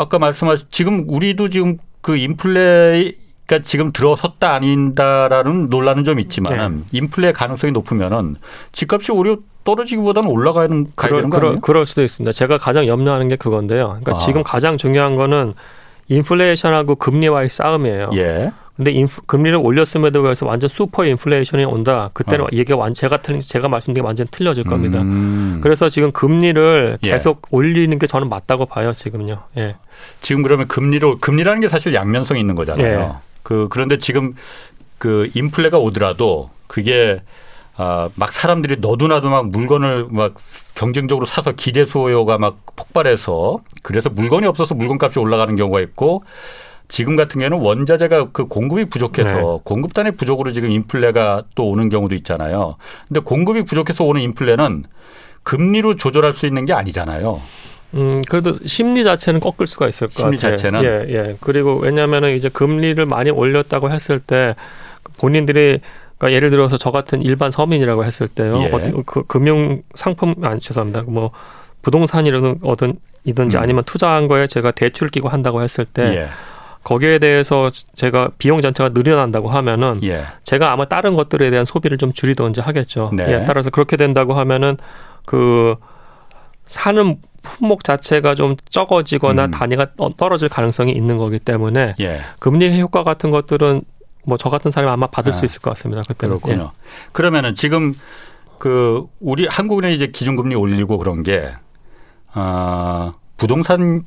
아까 0.00 0.18
말씀하신 0.18 0.68
지금 0.70 1.04
우리도 1.08 1.50
지금 1.50 1.78
그 2.00 2.16
인플레가 2.16 3.58
지금 3.62 3.92
들어섰다 3.92 4.54
아닌다라는 4.54 5.68
논란은 5.68 6.04
좀 6.04 6.18
있지만 6.20 6.84
네. 6.90 6.98
인플레 6.98 7.32
가능성이 7.32 7.72
높으면은 7.72 8.36
집값이 8.72 9.12
오히려 9.12 9.38
떨어지기보다는 9.64 10.28
올라가는 10.30 10.86
가야 10.96 11.10
되는 11.10 11.30
거 11.30 11.36
아니에요? 11.36 11.50
그럴, 11.52 11.60
그럴 11.60 11.86
수도 11.86 12.02
있습니다. 12.02 12.32
제가 12.32 12.58
가장 12.58 12.86
염려하는 12.86 13.28
게 13.28 13.36
그건데요. 13.36 13.88
그러니까 13.88 14.12
아. 14.14 14.16
지금 14.16 14.42
가장 14.42 14.76
중요한 14.76 15.16
거는 15.16 15.52
인플레이션하고 16.10 16.96
금리와의 16.96 17.48
싸움이에요. 17.48 18.10
예. 18.16 18.50
근데 18.76 18.92
인프, 18.92 19.20
금리를 19.26 19.58
올렸음에도 19.62 20.20
불구하고 20.20 20.46
완전 20.46 20.68
슈퍼 20.68 21.04
인플레이션이 21.04 21.64
온다. 21.64 22.10
그때는 22.14 22.46
어. 22.46 22.48
이게 22.50 22.72
완 22.72 22.94
제가 22.94 23.18
틀린 23.18 23.40
제가 23.40 23.68
말씀드린 23.68 24.02
게 24.02 24.06
완전 24.06 24.26
틀려질 24.30 24.64
겁니다. 24.64 25.02
음. 25.02 25.60
그래서 25.62 25.88
지금 25.88 26.12
금리를 26.12 26.98
예. 27.02 27.10
계속 27.10 27.42
예. 27.52 27.56
올리는 27.56 27.98
게 27.98 28.06
저는 28.06 28.28
맞다고 28.28 28.66
봐요. 28.66 28.92
지금요. 28.92 29.38
예. 29.58 29.76
지금 30.20 30.42
그러면 30.42 30.66
금리로 30.66 31.18
금리라는 31.18 31.60
게 31.60 31.68
사실 31.68 31.94
양면성이 31.94 32.40
있는 32.40 32.54
거잖아요. 32.54 33.00
예. 33.00 33.28
그 33.42 33.68
그런데 33.70 33.98
지금 33.98 34.34
그 34.98 35.30
인플레가 35.34 35.78
오더라도 35.78 36.50
그게 36.66 37.20
아, 37.82 38.10
막 38.14 38.30
사람들이 38.30 38.76
너도나도 38.80 39.30
막 39.30 39.48
물건을 39.48 40.08
막 40.10 40.34
경쟁적으로 40.74 41.24
사서 41.24 41.52
기대 41.52 41.86
수요가 41.86 42.36
막 42.36 42.58
폭발해서 42.76 43.60
그래서 43.82 44.10
물건이 44.10 44.46
없어서 44.46 44.74
물건값이 44.74 45.18
올라가는 45.18 45.56
경우가 45.56 45.80
있고 45.80 46.22
지금 46.88 47.16
같은 47.16 47.40
경우에는 47.40 47.58
원자재가 47.58 48.32
그 48.32 48.48
공급이 48.48 48.84
부족해서 48.84 49.34
네. 49.34 49.58
공급단의 49.64 50.12
부족으로 50.16 50.52
지금 50.52 50.70
인플레가 50.70 51.44
또 51.54 51.70
오는 51.70 51.88
경우도 51.88 52.14
있잖아요. 52.16 52.76
근데 53.08 53.20
공급이 53.20 53.64
부족해서 53.64 54.04
오는 54.04 54.20
인플레는 54.20 54.84
금리로 55.42 55.96
조절할 55.96 56.34
수 56.34 56.44
있는 56.44 56.66
게 56.66 56.74
아니잖아요. 56.74 57.40
음, 57.94 58.20
그래도 58.28 58.52
심리 58.66 59.04
자체는 59.04 59.40
꺾을 59.40 59.66
수가 59.66 59.88
있을 59.88 60.08
것 60.08 60.16
심리 60.16 60.36
같아요. 60.36 60.56
자체는 60.56 60.84
예, 60.84 61.14
예. 61.14 61.36
그리고 61.40 61.76
왜냐하면은 61.78 62.36
이제 62.36 62.50
금리를 62.50 63.06
많이 63.06 63.30
올렸다고 63.30 63.90
했을 63.90 64.18
때 64.18 64.54
본인들이 65.16 65.80
그러니까 66.20 66.36
예를 66.36 66.50
들어서 66.50 66.76
저 66.76 66.90
같은 66.90 67.22
일반 67.22 67.50
서민이라고 67.50 68.04
했을 68.04 68.28
때요. 68.28 68.62
예. 68.62 68.70
어떤 68.70 69.02
그 69.04 69.24
금융 69.24 69.82
상품 69.94 70.34
아니 70.42 70.60
죄송합니다. 70.60 71.04
뭐 71.06 71.30
부동산이든 71.80 72.60
어떤 72.62 72.94
이든지 73.24 73.56
음. 73.56 73.62
아니면 73.62 73.84
투자한 73.84 74.28
거에 74.28 74.46
제가 74.46 74.70
대출 74.70 75.08
끼고 75.08 75.30
한다고 75.30 75.62
했을 75.62 75.86
때 75.86 76.02
예. 76.14 76.28
거기에 76.84 77.20
대해서 77.20 77.70
제가 77.94 78.32
비용 78.36 78.60
전체가 78.60 78.90
늘어난다고 78.92 79.48
하면은 79.48 80.00
예. 80.02 80.24
제가 80.44 80.72
아마 80.72 80.84
다른 80.84 81.14
것들에 81.14 81.48
대한 81.50 81.64
소비를 81.64 81.96
좀 81.96 82.12
줄이든지 82.12 82.60
하겠죠. 82.60 83.12
네. 83.14 83.26
예, 83.28 83.44
따라서 83.46 83.70
그렇게 83.70 83.96
된다고 83.96 84.34
하면은 84.34 84.76
그 85.24 85.76
사는 86.66 87.16
품목 87.40 87.82
자체가 87.82 88.34
좀 88.34 88.56
적어지거나 88.68 89.46
음. 89.46 89.50
단위가 89.50 89.86
떨어질 90.18 90.50
가능성이 90.50 90.92
있는 90.92 91.16
거기 91.16 91.38
때문에 91.38 91.94
예. 91.98 92.20
금리 92.38 92.78
효과 92.78 93.04
같은 93.04 93.30
것들은 93.30 93.82
뭐 94.24 94.36
저 94.38 94.48
같은 94.50 94.70
사람이 94.70 94.92
아마 94.92 95.06
받을 95.06 95.30
아, 95.30 95.32
수 95.32 95.44
있을 95.44 95.60
것 95.60 95.70
같습니다. 95.70 96.02
그때는. 96.06 96.38
그렇군요. 96.38 96.72
예. 96.74 96.80
그러면은 97.12 97.54
지금 97.54 97.94
그 98.58 99.06
우리 99.20 99.46
한국은행 99.46 99.92
이제 99.92 100.06
기준금리 100.08 100.54
올리고 100.54 100.98
그런 100.98 101.22
게 101.22 101.50
아, 102.32 103.12
부동산 103.36 104.04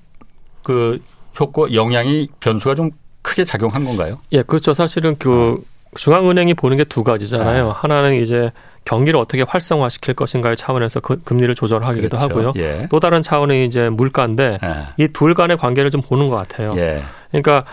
그 0.64 1.00
효과 1.40 1.72
영향이 1.74 2.30
변수가 2.40 2.76
좀 2.76 2.92
크게 3.22 3.44
작용한 3.46 3.84
건가요? 3.84 4.20
예, 4.32 4.44
그렇죠. 4.44 4.74
사실은 4.74 5.16
그 5.18 5.58
어. 5.60 5.74
중앙은행이 5.96 6.54
보는 6.56 6.78
게 6.78 6.84
두 6.86 7.04
가지잖아요. 7.04 7.70
아. 7.70 7.74
하나는 7.74 8.22
이제 8.22 8.52
경기를 8.86 9.20
어떻게 9.20 9.44
활성화시킬 9.44 10.14
것인가의 10.16 10.58
차원에서 10.58 11.00
그 11.00 11.22
금리를 11.24 11.54
조절하기도 11.56 12.10
그렇죠. 12.10 12.24
하고요. 12.24 12.54
예. 12.58 12.88
또 12.90 13.00
다른 13.00 13.22
차원은 13.22 13.56
이제 13.66 13.90
물가인데 13.90 14.60
예. 14.62 15.04
이둘 15.04 15.34
간의 15.34 15.58
관계를 15.58 15.90
좀 15.90 16.02
보는 16.02 16.28
것 16.28 16.36
같아요. 16.36 16.74
예. 16.78 17.04
그러니까 17.32 17.66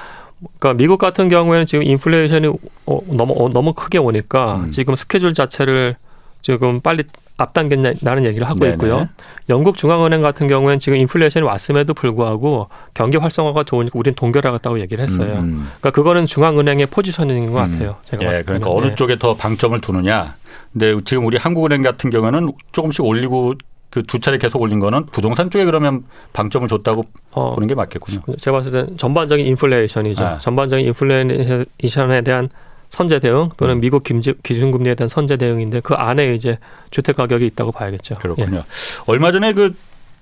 그러니까 0.58 0.74
미국 0.74 0.98
같은 0.98 1.28
경우에는 1.28 1.66
지금 1.66 1.84
인플레이션이 1.84 2.48
어, 2.86 3.00
너무 3.08 3.34
어, 3.36 3.48
너무 3.50 3.74
크게 3.74 3.98
오니까 3.98 4.56
음. 4.56 4.70
지금 4.70 4.94
스케줄 4.94 5.34
자체를 5.34 5.96
지금 6.42 6.80
빨리 6.80 7.04
앞당겼냐는 7.36 8.24
얘기를 8.24 8.48
하고 8.48 8.60
네네. 8.60 8.72
있고요. 8.72 9.08
영국 9.48 9.76
중앙은행 9.76 10.22
같은 10.22 10.46
경우에는 10.46 10.78
지금 10.78 10.98
인플레이션이 10.98 11.44
왔음에도 11.44 11.92
불구하고 11.94 12.68
경기 12.94 13.16
활성화가 13.16 13.64
좋으니까 13.64 13.98
우리는 13.98 14.14
동결하겠다고 14.14 14.80
얘기를 14.80 15.02
했어요. 15.02 15.38
음. 15.42 15.68
그러니까 15.80 15.90
그거는 15.90 16.26
중앙은행의 16.26 16.86
포지셔닝인 16.86 17.52
것 17.52 17.64
음. 17.64 17.72
같아요. 17.72 17.96
제가 18.04 18.22
예, 18.22 18.26
봤을 18.26 18.44
때는. 18.44 18.60
그러니까 18.60 18.70
어느 18.70 18.90
네. 18.90 18.94
쪽에 18.94 19.16
더 19.16 19.36
방점을 19.36 19.78
두느냐. 19.80 20.36
근데 20.72 20.96
지금 21.04 21.26
우리 21.26 21.36
한국은행 21.36 21.82
같은 21.82 22.10
경우는 22.10 22.52
조금씩 22.72 23.04
올리고 23.04 23.54
그 23.90 24.02
두 24.04 24.20
차례 24.20 24.38
계속 24.38 24.62
올린 24.62 24.78
거는 24.78 25.06
부동산 25.06 25.50
쪽에 25.50 25.64
그러면 25.64 26.04
방점을 26.32 26.66
줬다고 26.68 27.04
어, 27.32 27.54
보는 27.54 27.66
게 27.66 27.74
맞겠군요. 27.74 28.20
제가 28.38 28.56
봤을 28.58 28.72
때 28.72 28.96
전반적인 28.96 29.44
인플레이션이죠. 29.46 30.24
아. 30.24 30.38
전반적인 30.38 30.86
인플레이션에 30.86 32.22
대한 32.22 32.48
선제 32.88 33.18
대응 33.20 33.50
또는 33.56 33.76
음. 33.76 33.80
미국 33.80 34.02
기준금리에 34.02 34.94
대한 34.94 35.08
선제 35.08 35.36
대응인데 35.36 35.80
그 35.80 35.94
안에 35.94 36.34
이제 36.34 36.58
주택 36.90 37.16
가격이 37.16 37.46
있다고 37.46 37.72
봐야겠죠. 37.72 38.16
그렇군요. 38.16 38.58
예. 38.58 38.62
얼마 39.06 39.32
전에 39.32 39.52
그, 39.52 39.74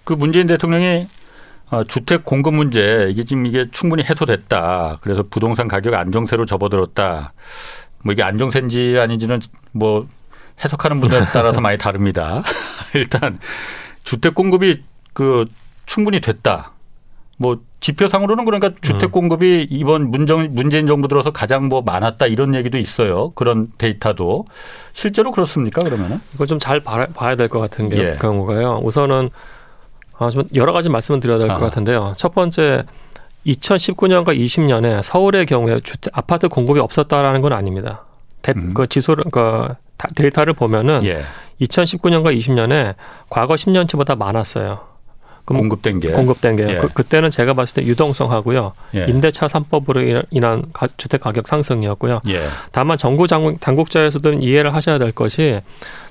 그 0.04 0.12
문재인 0.12 0.46
대통령이 0.46 1.06
어, 1.70 1.84
주택 1.84 2.24
공급 2.24 2.54
문제 2.54 3.08
이게 3.10 3.24
지금 3.24 3.44
이게 3.46 3.66
충분히 3.70 4.02
해소됐다. 4.02 4.98
그래서 5.02 5.24
부동산 5.28 5.68
가격 5.68 5.94
안정세로 5.94 6.46
접어들었다. 6.46 7.32
뭐 8.02 8.12
이게 8.12 8.22
안정세인지 8.22 8.96
아닌지는 8.98 9.40
뭐 9.72 10.06
해석하는 10.64 11.00
분들에 11.00 11.24
따라서 11.32 11.60
많이 11.60 11.78
다릅니다. 11.78 12.42
일단 12.94 13.38
주택 14.04 14.34
공급이 14.34 14.82
그 15.12 15.46
충분히 15.86 16.20
됐다. 16.20 16.72
뭐 17.40 17.60
지표상으로는 17.80 18.44
그러니까 18.44 18.70
주택 18.80 19.10
음. 19.10 19.10
공급이 19.12 19.66
이번 19.70 20.10
문정, 20.10 20.48
문재인 20.52 20.88
정부 20.88 21.06
들어서 21.06 21.30
가장 21.30 21.68
뭐 21.68 21.82
많았다 21.82 22.26
이런 22.26 22.54
얘기도 22.56 22.78
있어요. 22.78 23.30
그런 23.36 23.68
데이터도 23.78 24.46
실제로 24.92 25.30
그렇습니까? 25.30 25.82
그러면은 25.82 26.20
이거 26.34 26.46
좀 26.46 26.58
잘 26.58 26.80
봐야 26.80 27.36
될 27.36 27.48
것 27.48 27.60
같은 27.60 27.88
게 27.88 27.96
예. 27.98 28.16
경우가요. 28.20 28.80
우선은 28.82 29.30
아, 30.18 30.30
좀 30.30 30.42
여러 30.56 30.72
가지 30.72 30.88
말씀을 30.88 31.20
드려야 31.20 31.38
될것 31.38 31.56
아. 31.56 31.60
같은데요. 31.60 32.14
첫 32.16 32.34
번째 32.34 32.82
2019년과 33.46 34.36
20년에 34.36 35.00
서울의 35.02 35.46
경우에 35.46 35.78
주택 35.80 36.16
아파트 36.18 36.48
공급이 36.48 36.80
없었다라는 36.80 37.40
건 37.40 37.52
아닙니다. 37.52 38.04
대, 38.42 38.52
음. 38.56 38.74
그 38.74 38.88
지수를 38.88 39.24
그 39.30 39.68
데이터를 40.14 40.52
보면은 40.52 41.04
예. 41.04 41.22
2019년과 41.60 42.36
20년에 42.36 42.94
과거 43.28 43.54
10년치보다 43.54 44.16
많았어요. 44.16 44.80
공급된 45.54 46.00
게 46.00 46.10
공급된 46.12 46.56
게 46.56 46.68
예. 46.68 46.80
그, 46.92 47.02
때는 47.02 47.30
제가 47.30 47.54
봤을 47.54 47.82
때 47.82 47.88
유동성하고요 47.88 48.72
예. 48.96 49.06
임대차 49.06 49.46
3법으로 49.46 50.26
인한 50.30 50.64
주택 50.98 51.22
가격 51.22 51.48
상승이었고요. 51.48 52.20
예. 52.28 52.46
다만 52.70 52.98
정부 52.98 53.26
당국, 53.26 53.90
자에서도 53.90 54.34
이해를 54.34 54.74
하셔야 54.74 54.98
될 54.98 55.12
것이 55.12 55.60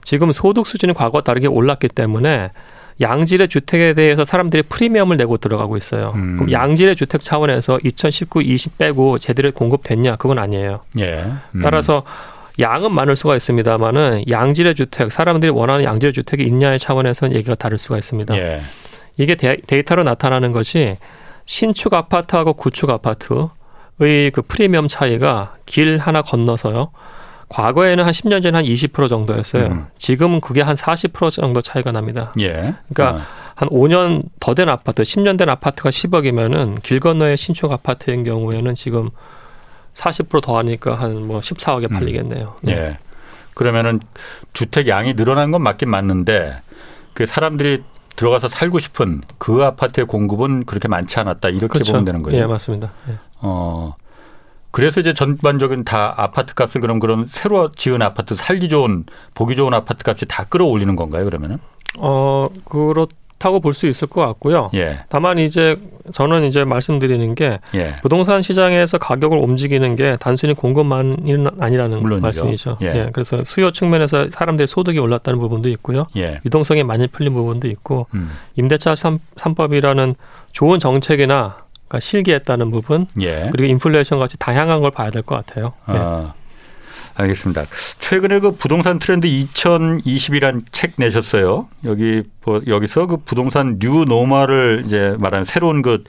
지금 0.01 0.31
소득 0.31 0.65
수준이 0.65 0.93
과거와 0.93 1.21
다르게 1.21 1.47
올랐기 1.47 1.89
때문에 1.89 2.51
양질의 2.99 3.49
주택에 3.49 3.93
대해서 3.93 4.25
사람들이 4.25 4.63
프리미엄을 4.63 5.17
내고 5.17 5.37
들어가고 5.37 5.77
있어요. 5.77 6.13
음. 6.15 6.37
그럼 6.37 6.51
양질의 6.51 6.95
주택 6.95 7.23
차원에서 7.23 7.79
2019, 7.83 8.41
20 8.41 8.79
빼고 8.79 9.19
제대로 9.19 9.51
공급됐냐? 9.51 10.15
그건 10.15 10.39
아니에요. 10.39 10.79
예. 10.97 11.25
음. 11.55 11.61
따라서 11.61 12.03
양은 12.59 12.93
많을 12.93 13.15
수가 13.15 13.35
있습니다만은 13.35 14.25
양질의 14.29 14.75
주택, 14.75 15.11
사람들이 15.11 15.51
원하는 15.51 15.83
양질의 15.83 16.13
주택이 16.13 16.43
있냐의 16.43 16.79
차원에서는 16.79 17.35
얘기가 17.35 17.55
다를 17.55 17.77
수가 17.77 17.97
있습니다. 17.97 18.35
예. 18.37 18.61
이게 19.17 19.35
데, 19.35 19.57
이터로 19.71 20.03
나타나는 20.03 20.51
것이 20.51 20.95
신축 21.45 21.93
아파트하고 21.93 22.53
구축 22.53 22.89
아파트의 22.89 24.31
그 24.33 24.41
프리미엄 24.47 24.87
차이가 24.87 25.55
길 25.65 25.97
하나 25.97 26.21
건너서요. 26.21 26.91
과거에는 27.49 28.03
한 28.03 28.11
10년 28.11 28.43
전에 28.43 28.57
한 28.57 28.65
20% 28.65 29.07
정도였어요. 29.07 29.67
음. 29.67 29.87
지금은 29.97 30.41
그게 30.41 30.61
한 30.61 30.75
40% 30.75 31.31
정도 31.31 31.61
차이가 31.61 31.91
납니다. 31.91 32.33
예. 32.39 32.75
그러니까 32.93 33.21
어. 33.21 33.21
한 33.55 33.69
5년 33.69 34.23
더 34.39 34.53
된 34.53 34.67
아파트, 34.67 35.01
10년 35.01 35.37
된 35.37 35.47
아파트가 35.49 35.89
10억이면은 35.89 36.81
길 36.83 36.99
건너의 36.99 37.37
신축 37.37 37.71
아파트인 37.71 38.23
경우에는 38.23 38.75
지금 38.75 39.09
40% 39.97 40.41
더하니까 40.41 40.95
한 40.95 41.17
뭐 41.27 41.39
14억에 41.39 41.89
음. 41.91 41.95
팔리겠네요. 41.97 42.55
음. 42.61 42.65
네. 42.65 42.71
예. 42.73 42.97
그러면은 43.55 43.99
주택 44.53 44.87
양이 44.87 45.15
늘어난 45.15 45.49
건 45.51 45.63
맞긴 45.63 45.89
맞는데 45.89 46.57
그 47.13 47.25
사람들이 47.25 47.83
들어가서 48.15 48.49
살고 48.49 48.79
싶은 48.79 49.21
그 49.39 49.63
아파트의 49.63 50.05
공급은 50.07 50.65
그렇게 50.65 50.87
많지 50.87 51.19
않았다 51.19 51.49
이렇게 51.49 51.67
그렇죠. 51.67 51.91
보면 51.93 52.05
되는 52.05 52.21
거예요. 52.23 52.41
예, 52.41 52.45
맞습니다. 52.45 52.91
예. 53.09 53.17
어. 53.41 53.95
그래서 54.71 54.99
이제 54.99 55.13
전반적인 55.13 55.85
다 55.85 56.13
아파트 56.17 56.53
값을 56.53 56.81
그럼 56.81 56.99
그런 56.99 57.27
새로 57.31 57.71
지은 57.71 58.01
아파트 58.03 58.35
살기 58.35 58.69
좋은 58.69 59.05
보기 59.33 59.55
좋은 59.55 59.73
아파트 59.73 60.03
값이 60.07 60.25
다 60.27 60.43
끌어올리는 60.43 60.95
건가요, 60.95 61.25
그러면은? 61.25 61.57
어, 61.97 62.47
그렇 62.65 63.07
다고 63.37 63.59
볼 63.59 63.73
수 63.73 63.85
있을 63.87 64.07
것 64.07 64.25
같고요. 64.25 64.71
예. 64.73 64.97
다만 65.09 65.37
이제 65.37 65.75
저는 66.11 66.45
이제 66.45 66.63
말씀드리는 66.65 67.35
게 67.35 67.59
예. 67.75 67.95
부동산 68.01 68.41
시장에서 68.41 68.97
가격을 68.97 69.37
움직이는 69.37 69.95
게 69.95 70.15
단순히 70.19 70.53
공급만이 70.53 71.15
아니라는 71.59 72.01
물론이죠. 72.01 72.21
말씀이죠. 72.21 72.77
예. 72.81 72.85
예. 72.87 73.09
그래서 73.13 73.43
수요 73.43 73.71
측면에서 73.71 74.29
사람들의 74.29 74.67
소득이 74.67 74.97
올랐다는 74.99 75.39
부분도 75.39 75.69
있고요. 75.69 76.07
예. 76.17 76.39
유동성이 76.45 76.83
많이 76.83 77.07
풀린 77.07 77.33
부분도 77.33 77.67
있고 77.67 78.07
음. 78.15 78.31
임대차 78.55 78.95
3, 78.95 79.19
법이라는 79.55 80.15
좋은 80.51 80.79
정책이나 80.79 81.57
그러니까 81.87 81.99
실기했다는 81.99 82.71
부분 82.71 83.05
예. 83.21 83.49
그리고 83.51 83.69
인플레이션 83.71 84.17
같이 84.19 84.37
다양한 84.39 84.81
걸 84.81 84.91
봐야 84.91 85.09
될 85.11 85.21
것 85.21 85.35
같아요. 85.35 85.73
아. 85.85 86.33
알겠습니다. 87.17 87.65
최근에 87.99 88.39
그 88.39 88.51
부동산 88.51 88.99
트렌드 88.99 89.27
2020이란 89.27 90.61
책 90.71 90.93
내셨어요. 90.97 91.67
여기 91.83 92.23
뭐 92.45 92.61
여기서 92.67 93.07
그 93.07 93.17
부동산 93.17 93.79
new 93.79 94.05
normal을 94.05 94.83
이제 94.85 95.15
말하는 95.19 95.43
새로운 95.45 95.81
그, 95.81 96.03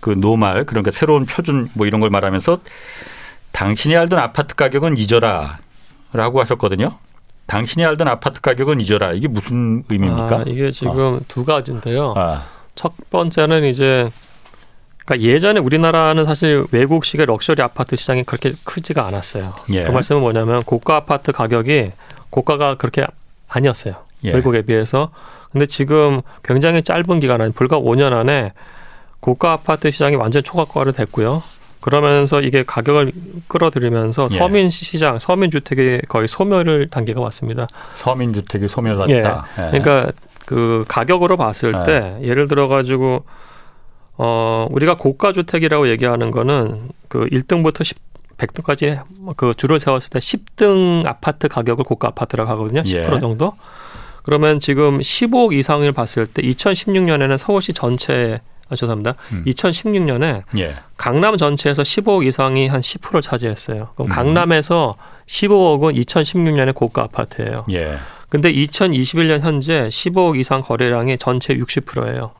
그 0.00 0.10
normal 0.10 0.64
그러니까 0.64 0.90
새로운 0.90 1.26
표준 1.26 1.68
뭐 1.74 1.86
이런 1.86 2.00
걸 2.00 2.10
말하면서 2.10 2.58
당신이 3.52 3.94
알던 3.94 4.18
아파트 4.18 4.54
가격은 4.54 4.96
잊어라라고 4.96 6.40
하셨거든요. 6.40 6.98
당신이 7.46 7.84
알던 7.84 8.08
아파트 8.08 8.40
가격은 8.40 8.80
잊어라. 8.80 9.12
이게 9.12 9.28
무슨 9.28 9.84
의미입니까? 9.88 10.36
아, 10.36 10.44
이게 10.46 10.70
지금 10.70 10.98
어. 10.98 11.20
두 11.28 11.44
가지인데요. 11.44 12.14
아. 12.16 12.46
첫 12.74 12.92
번째는 13.10 13.64
이제 13.64 14.10
그러니까 15.04 15.28
예전에 15.28 15.60
우리나라는 15.60 16.24
사실 16.24 16.64
외국식의 16.72 17.26
럭셔리 17.26 17.62
아파트 17.62 17.96
시장이 17.96 18.24
그렇게 18.24 18.52
크지가 18.64 19.06
않았어요. 19.06 19.54
예. 19.72 19.84
그 19.84 19.90
말씀은 19.90 20.20
뭐냐면 20.20 20.62
고가 20.62 20.96
아파트 20.96 21.32
가격이 21.32 21.92
고가가 22.30 22.76
그렇게 22.76 23.06
아니었어요. 23.48 23.96
예. 24.24 24.32
외국에 24.32 24.62
비해서. 24.62 25.10
근데 25.52 25.66
지금 25.66 26.22
굉장히 26.42 26.82
짧은 26.82 27.20
기간 27.20 27.40
안에 27.40 27.52
불과 27.52 27.78
5년 27.78 28.12
안에 28.12 28.52
고가 29.20 29.52
아파트 29.52 29.90
시장이 29.90 30.16
완전 30.16 30.42
초각화를 30.42 30.92
됐고요. 30.92 31.42
그러면서 31.80 32.40
이게 32.40 32.64
가격을 32.64 33.12
끌어들이면서 33.46 34.28
예. 34.30 34.38
서민 34.38 34.70
시장, 34.70 35.18
서민 35.18 35.50
주택이 35.50 36.00
거의 36.08 36.26
소멸을 36.26 36.88
단계가 36.88 37.20
왔습니다. 37.20 37.66
서민 37.96 38.32
주택이 38.32 38.68
소멸했다. 38.68 39.46
예. 39.58 39.62
예. 39.66 39.70
그러니까 39.70 40.12
그 40.46 40.84
가격으로 40.88 41.36
봤을 41.36 41.74
예. 41.78 41.82
때 41.84 42.18
예를 42.22 42.48
들어 42.48 42.68
가지고 42.68 43.24
어, 44.16 44.66
우리가 44.70 44.96
고가 44.96 45.32
주택이라고 45.32 45.88
얘기하는 45.88 46.30
거는 46.30 46.88
그 47.08 47.26
1등부터 47.26 47.84
10, 47.84 47.98
100등까지 48.36 49.02
그 49.36 49.54
줄을 49.56 49.80
세웠을 49.80 50.10
때 50.10 50.18
10등 50.18 51.06
아파트 51.06 51.48
가격을 51.48 51.84
고가 51.84 52.08
아파트라고 52.08 52.50
하거든요. 52.50 52.82
10% 52.82 53.16
예. 53.16 53.20
정도. 53.20 53.54
그러면 54.22 54.58
지금 54.58 54.98
15억 55.00 55.52
이상을 55.52 55.90
봤을 55.92 56.26
때 56.26 56.42
2016년에는 56.42 57.36
서울시 57.36 57.72
전체 57.72 58.40
아, 58.70 58.76
죄송합니다. 58.76 59.16
음. 59.32 59.44
2016년에 59.46 60.42
예. 60.58 60.76
강남 60.96 61.36
전체에서 61.36 61.82
15억 61.82 62.26
이상이 62.26 62.66
한 62.66 62.80
10%를 62.80 63.20
차지했어요. 63.20 63.90
그럼 63.94 64.08
음. 64.08 64.10
강남에서 64.10 64.96
15억은 65.26 66.02
2016년에 66.02 66.74
고가 66.74 67.02
아파트예요. 67.02 67.66
예. 67.72 67.98
근데 68.30 68.52
2021년 68.52 69.40
현재 69.40 69.88
15억 69.88 70.38
이상 70.38 70.62
거래량이 70.62 71.18
전체 71.18 71.54
60%예요. 71.54 72.32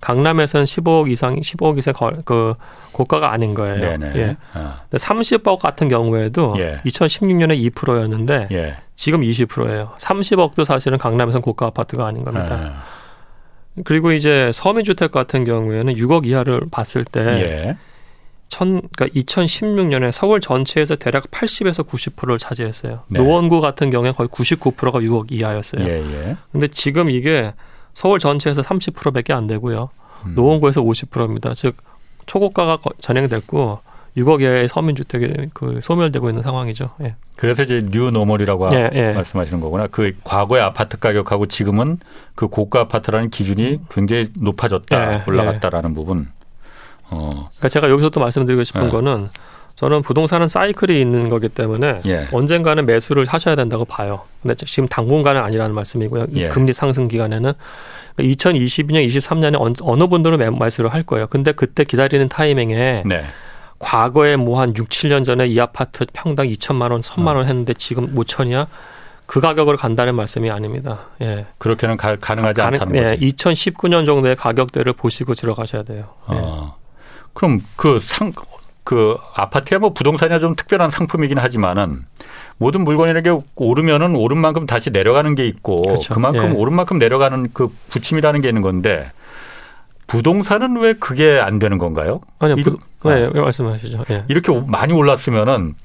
강남에서는 0.00 0.64
15억 0.64 1.10
이상, 1.10 1.36
15억 1.36 1.78
이상 1.78 1.94
그 2.24 2.54
고가가 2.92 3.32
아닌 3.32 3.54
거예요. 3.54 3.80
네네. 3.80 4.12
예. 4.16 4.36
어. 4.54 4.80
30억 4.92 5.58
같은 5.58 5.88
경우에도 5.88 6.54
예. 6.58 6.78
2016년에 6.84 7.72
2%였는데 7.72 8.48
예. 8.52 8.76
지금 8.94 9.20
20%예요. 9.20 9.92
30억도 9.98 10.64
사실은 10.64 10.98
강남에서는 10.98 11.42
고가 11.42 11.66
아파트가 11.66 12.06
아닌 12.06 12.24
겁니다. 12.24 12.54
아. 12.54 12.82
그리고 13.84 14.12
이제 14.12 14.50
서민주택 14.52 15.12
같은 15.12 15.44
경우에는 15.44 15.94
6억 15.94 16.26
이하를 16.26 16.62
봤을 16.70 17.04
때 17.04 17.20
예. 17.20 17.76
천, 18.48 18.82
그러니까 18.96 19.06
2016년에 19.20 20.10
서울 20.10 20.40
전체에서 20.40 20.96
대략 20.96 21.30
80에서 21.30 21.86
90%를 21.86 22.36
차지했어요. 22.36 23.04
네. 23.06 23.20
노원구 23.20 23.60
같은 23.60 23.90
경우에 23.90 24.10
거의 24.10 24.28
99%가 24.28 24.98
6억 24.98 25.30
이하였어요. 25.30 25.86
예, 25.86 26.00
예. 26.00 26.36
근데 26.50 26.66
지금 26.66 27.10
이게 27.10 27.54
서울 28.00 28.18
전체에서 28.18 28.62
30%밖에 28.62 29.34
안 29.34 29.46
되고요. 29.46 29.90
음. 30.24 30.34
노원구에서 30.34 30.80
50%입니다. 30.80 31.52
즉 31.52 31.76
초고가가 32.24 32.78
진행됐고 32.98 33.80
6억 34.16 34.40
이하의 34.40 34.68
서민주택이 34.68 35.50
그 35.52 35.80
소멸되고 35.82 36.30
있는 36.30 36.42
상황이죠. 36.42 36.92
예. 37.02 37.16
그래서 37.36 37.62
이제 37.62 37.86
new 37.90 38.10
normal이라고 38.10 38.68
예, 38.72 38.88
예. 38.94 39.12
말씀하시는 39.12 39.60
거구나. 39.60 39.86
그 39.86 40.16
과거의 40.24 40.62
아파트 40.62 40.98
가격하고 40.98 41.44
지금은 41.44 41.98
그 42.34 42.48
고가 42.48 42.80
아파트라는 42.80 43.28
기준이 43.28 43.80
굉장히 43.90 44.30
높아졌다, 44.40 45.14
예, 45.14 45.22
올라갔다라는 45.26 45.94
부분. 45.94 46.28
어. 47.10 47.48
그러니까 47.50 47.68
제가 47.68 47.90
여기서 47.90 48.08
또 48.08 48.20
말씀드리고 48.20 48.64
싶은 48.64 48.86
예. 48.86 48.88
거는 48.88 49.26
저는 49.76 50.02
부동산은 50.02 50.48
사이클이 50.48 51.00
있는 51.00 51.28
거기 51.30 51.48
때문에 51.48 52.02
예. 52.06 52.26
언젠가는 52.32 52.84
매수를 52.84 53.24
하셔야 53.26 53.56
된다고 53.56 53.84
봐요. 53.84 54.20
근데 54.42 54.54
지금 54.54 54.88
당분간은 54.88 55.42
아니라는 55.42 55.74
말씀이고요. 55.74 56.26
예. 56.34 56.48
금리 56.48 56.72
상승 56.72 57.08
기간에는 57.08 57.52
2022년, 58.18 59.06
23년에 59.06 59.80
어느 59.82 60.06
분들은 60.06 60.58
매수를 60.58 60.92
할 60.92 61.02
거예요. 61.02 61.26
근데 61.28 61.52
그때 61.52 61.84
기다리는 61.84 62.28
타이밍에 62.28 63.02
네. 63.06 63.24
과거에 63.78 64.36
뭐 64.36 64.60
한 64.60 64.74
6, 64.76 64.88
7년 64.90 65.24
전에 65.24 65.46
이 65.46 65.58
아파트 65.58 66.04
평당 66.12 66.46
2천만 66.48 66.92
원, 66.92 67.00
3만 67.00 67.36
원 67.36 67.46
했는데 67.46 67.72
지금 67.74 68.14
5천이야? 68.14 68.66
그 69.24 69.40
가격으로 69.40 69.76
간다는 69.76 70.16
말씀이 70.16 70.50
아닙니다. 70.50 71.06
예. 71.22 71.46
그렇게는 71.58 71.96
가, 71.96 72.16
능하지 72.16 72.60
않다는 72.60 72.96
예, 72.96 73.02
거죠. 73.02 73.16
2019년 73.26 74.04
정도의 74.04 74.34
가격대를 74.36 74.92
보시고 74.92 75.34
들어가셔야 75.34 75.84
돼요. 75.84 76.08
예. 76.32 76.34
어. 76.36 76.76
그럼 77.32 77.60
그 77.76 78.00
상, 78.02 78.32
그 78.90 79.16
아파트야 79.36 79.78
뭐 79.78 79.92
부동산이야 79.92 80.40
좀 80.40 80.56
특별한 80.56 80.90
상품이긴 80.90 81.38
하지만은 81.38 82.00
모든 82.58 82.82
물건이라게 82.82 83.30
오르면은 83.54 84.16
오른 84.16 84.36
만큼 84.38 84.66
다시 84.66 84.90
내려가는 84.90 85.36
게 85.36 85.46
있고 85.46 85.76
그렇죠. 85.76 86.12
그만큼 86.12 86.50
예. 86.50 86.58
오른 86.58 86.74
만큼 86.74 86.98
내려가는 86.98 87.50
그 87.52 87.72
부침이라는 87.90 88.40
게 88.40 88.48
있는 88.48 88.62
건데 88.62 89.12
부동산은 90.08 90.76
왜 90.78 90.94
그게 90.94 91.38
안 91.38 91.60
되는 91.60 91.78
건가요? 91.78 92.20
아니요. 92.40 92.56
부, 92.64 92.78
네, 93.08 93.30
왜 93.32 93.40
말씀하시죠. 93.40 94.06
예. 94.10 94.24
이렇게 94.26 94.52
많이 94.66 94.92
올랐으면은 94.92 95.76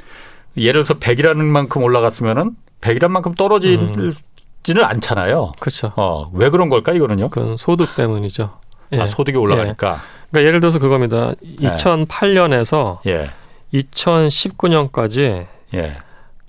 예를 0.58 0.84
들어서 0.84 1.00
100이라는 1.00 1.44
만큼 1.44 1.84
올라갔으면은 1.84 2.56
100이란 2.82 3.10
만큼 3.10 3.36
떨어지지는 3.36 4.00
음. 4.00 4.84
않잖아요. 4.84 5.52
그렇죠. 5.60 5.94
어, 5.96 6.32
왜 6.34 6.50
그런 6.50 6.70
걸까 6.70 6.92
이거는요? 6.92 7.30
그건 7.30 7.56
소득 7.56 7.96
때문이죠. 7.96 8.50
예. 8.94 9.00
아, 9.00 9.06
소득이 9.06 9.38
올라가니까. 9.38 9.92
예. 9.94 10.16
그러니까 10.36 10.48
예를 10.50 10.60
들어서 10.60 10.80
그겁니다. 10.80 11.32
2008년에서 11.62 13.00
예. 13.08 13.30
2019년까지 13.74 15.46
예. 15.74 15.94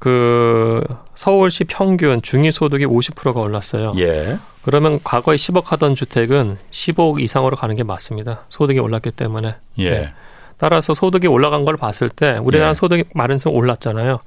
그 0.01 0.83
서울시 1.15 1.63
평균 1.65 2.21
중위 2.21 2.51
소득이 2.51 2.85
50%가 2.85 3.41
올랐어요. 3.41 3.93
예. 3.99 4.39
그러면 4.63 4.99
과거에 5.05 5.37
10억 5.37 5.67
하던 5.67 5.95
주택은 5.95 6.59
15억 6.73 7.21
이상으로 7.21 7.57
가는 7.57 7.77
게 7.77 7.85
맞습니다. 7.85 8.45
소득이 8.49 8.81
올랐기 8.81 9.13
때문에. 9.13 9.55
예. 9.79 9.91
네. 9.91 10.13
따라서 10.59 10.93
소득이 10.93 11.29
올라간 11.29 11.65
걸 11.65 11.77
봤을 11.77 12.09
때 12.09 12.39
우리나라 12.43 12.71
예. 12.71 12.75
소득이 12.75 13.05
많은 13.15 13.39
수 13.39 13.49
올랐잖아요. 13.51 14.19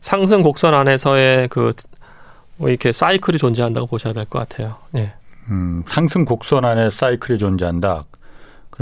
상승 0.00 0.42
곡선 0.42 0.72
안에서의 0.72 1.48
그뭐 1.48 1.72
이렇게 2.68 2.92
사이클이 2.92 3.38
존재한다고 3.38 3.88
보셔야 3.88 4.12
될 4.12 4.24
것 4.26 4.38
같아요. 4.48 4.76
예. 4.94 5.14
음, 5.50 5.82
상승 5.88 6.24
곡선 6.24 6.64
안에 6.64 6.90
사이클이 6.90 7.38
존재한다. 7.38 8.04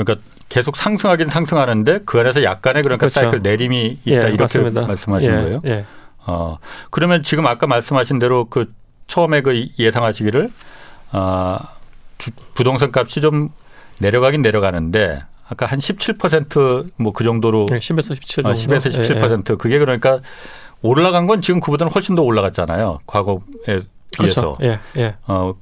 그러니까 0.04 0.24
계속 0.48 0.76
상승하긴 0.76 1.28
상승하는데 1.28 2.00
그 2.04 2.20
안에서 2.20 2.42
약간의 2.42 2.82
그러니까 2.82 3.06
그렇죠. 3.06 3.20
사이클 3.20 3.42
내림이 3.42 3.98
있다 4.04 4.28
예, 4.28 4.32
이렇게 4.32 4.36
맞습니다. 4.36 4.86
말씀하신 4.86 5.30
예, 5.30 5.36
거예요. 5.36 5.62
예. 5.66 5.84
어 6.26 6.58
그러면 6.90 7.22
지금 7.22 7.46
아까 7.46 7.66
말씀하신 7.66 8.18
대로 8.18 8.44
그 8.44 8.72
처음에 9.06 9.40
그 9.40 9.66
예상하시기를 9.78 10.48
아 11.10 11.58
주, 12.18 12.30
부동산 12.54 12.92
값이 12.94 13.20
좀 13.20 13.50
내려가긴 13.98 14.42
내려가는데 14.42 15.22
아까 15.48 15.66
한 15.66 15.78
17%뭐 15.78 17.12
그 17.12 17.24
정도로 17.24 17.66
네, 17.70 17.78
10에서 17.78 18.14
17 18.14 18.44
정도. 18.44 18.50
어, 18.50 18.52
10에서 18.52 18.92
17% 19.02 19.50
예, 19.50 19.52
예. 19.52 19.56
그게 19.56 19.78
그러니까 19.78 20.20
올라간 20.82 21.26
건 21.26 21.42
지금 21.42 21.60
그보다는 21.60 21.92
훨씬 21.92 22.14
더 22.14 22.22
올라갔잖아요. 22.22 23.00
과거에 23.06 23.40
비해서. 24.16 24.56
그렇죠. 24.56 24.56
예, 24.62 24.78
예. 24.96 25.14
어 25.26 25.54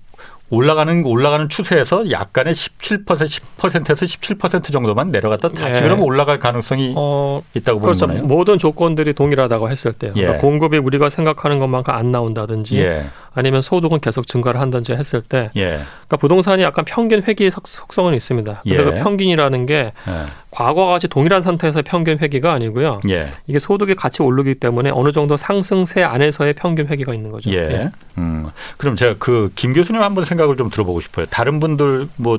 올라가는 0.48 1.04
올라가는 1.04 1.48
추세에서 1.48 2.10
약간의 2.10 2.54
17% 2.54 3.04
10%에서 3.04 4.06
17% 4.06 4.72
정도만 4.72 5.10
내려갔다 5.10 5.50
다시 5.50 5.76
예. 5.76 5.80
그러면 5.80 6.04
올라갈 6.04 6.38
가능성이 6.38 6.94
어, 6.96 7.42
있다고 7.54 7.80
보는 7.80 7.92
그렇죠. 7.92 8.06
거네요. 8.06 8.24
모든 8.26 8.58
조건들이 8.58 9.12
동일하다고 9.12 9.70
했을 9.70 9.92
때요. 9.92 10.12
예. 10.14 10.20
그러니까 10.20 10.40
공급이 10.40 10.78
우리가 10.78 11.08
생각하는 11.08 11.58
것만큼 11.58 11.92
안 11.92 12.12
나온다든지 12.12 12.78
예. 12.78 13.06
아니면 13.34 13.60
소득은 13.60 14.00
계속 14.00 14.26
증가를 14.26 14.60
한다든지 14.60 14.92
했을 14.92 15.20
때 15.20 15.50
예. 15.56 15.80
그러니까 16.06 16.16
부동산이 16.18 16.62
약간 16.62 16.84
평균 16.84 17.22
회귀 17.22 17.50
속성은 17.50 18.14
있습니다. 18.14 18.62
근데 18.62 18.84
그 18.84 18.90
예. 18.96 19.02
평균이라는 19.02 19.66
게 19.66 19.92
예. 20.08 20.12
과거와 20.56 20.92
같이 20.92 21.06
동일한 21.06 21.42
상태에서 21.42 21.82
평균 21.84 22.16
회기가 22.18 22.50
아니고요. 22.54 23.00
예. 23.10 23.28
이게 23.46 23.58
소득이 23.58 23.94
같이 23.94 24.22
오르기 24.22 24.54
때문에 24.54 24.88
어느 24.90 25.12
정도 25.12 25.36
상승세 25.36 26.02
안에서의 26.02 26.54
평균 26.54 26.86
회기가 26.86 27.12
있는 27.12 27.30
거죠. 27.30 27.50
예. 27.50 27.56
예. 27.56 27.90
음. 28.16 28.46
그럼 28.78 28.96
제가 28.96 29.16
그 29.18 29.50
김 29.54 29.74
교수님 29.74 30.00
한번 30.00 30.24
생각을 30.24 30.56
좀 30.56 30.70
들어보고 30.70 31.02
싶어요. 31.02 31.26
다른 31.26 31.60
분들 31.60 32.08
뭐 32.16 32.38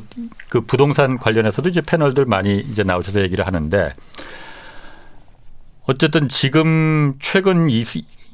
그 0.49 0.61
부동산 0.61 1.19
관련해서도 1.19 1.69
이제 1.69 1.81
패널들 1.81 2.25
많이 2.25 2.57
이제 2.71 2.81
나오셔서 2.81 3.21
얘기를 3.21 3.45
하는데 3.45 3.93
어쨌든 5.85 6.27
지금 6.27 7.13
최근 7.19 7.69
이 7.69 7.83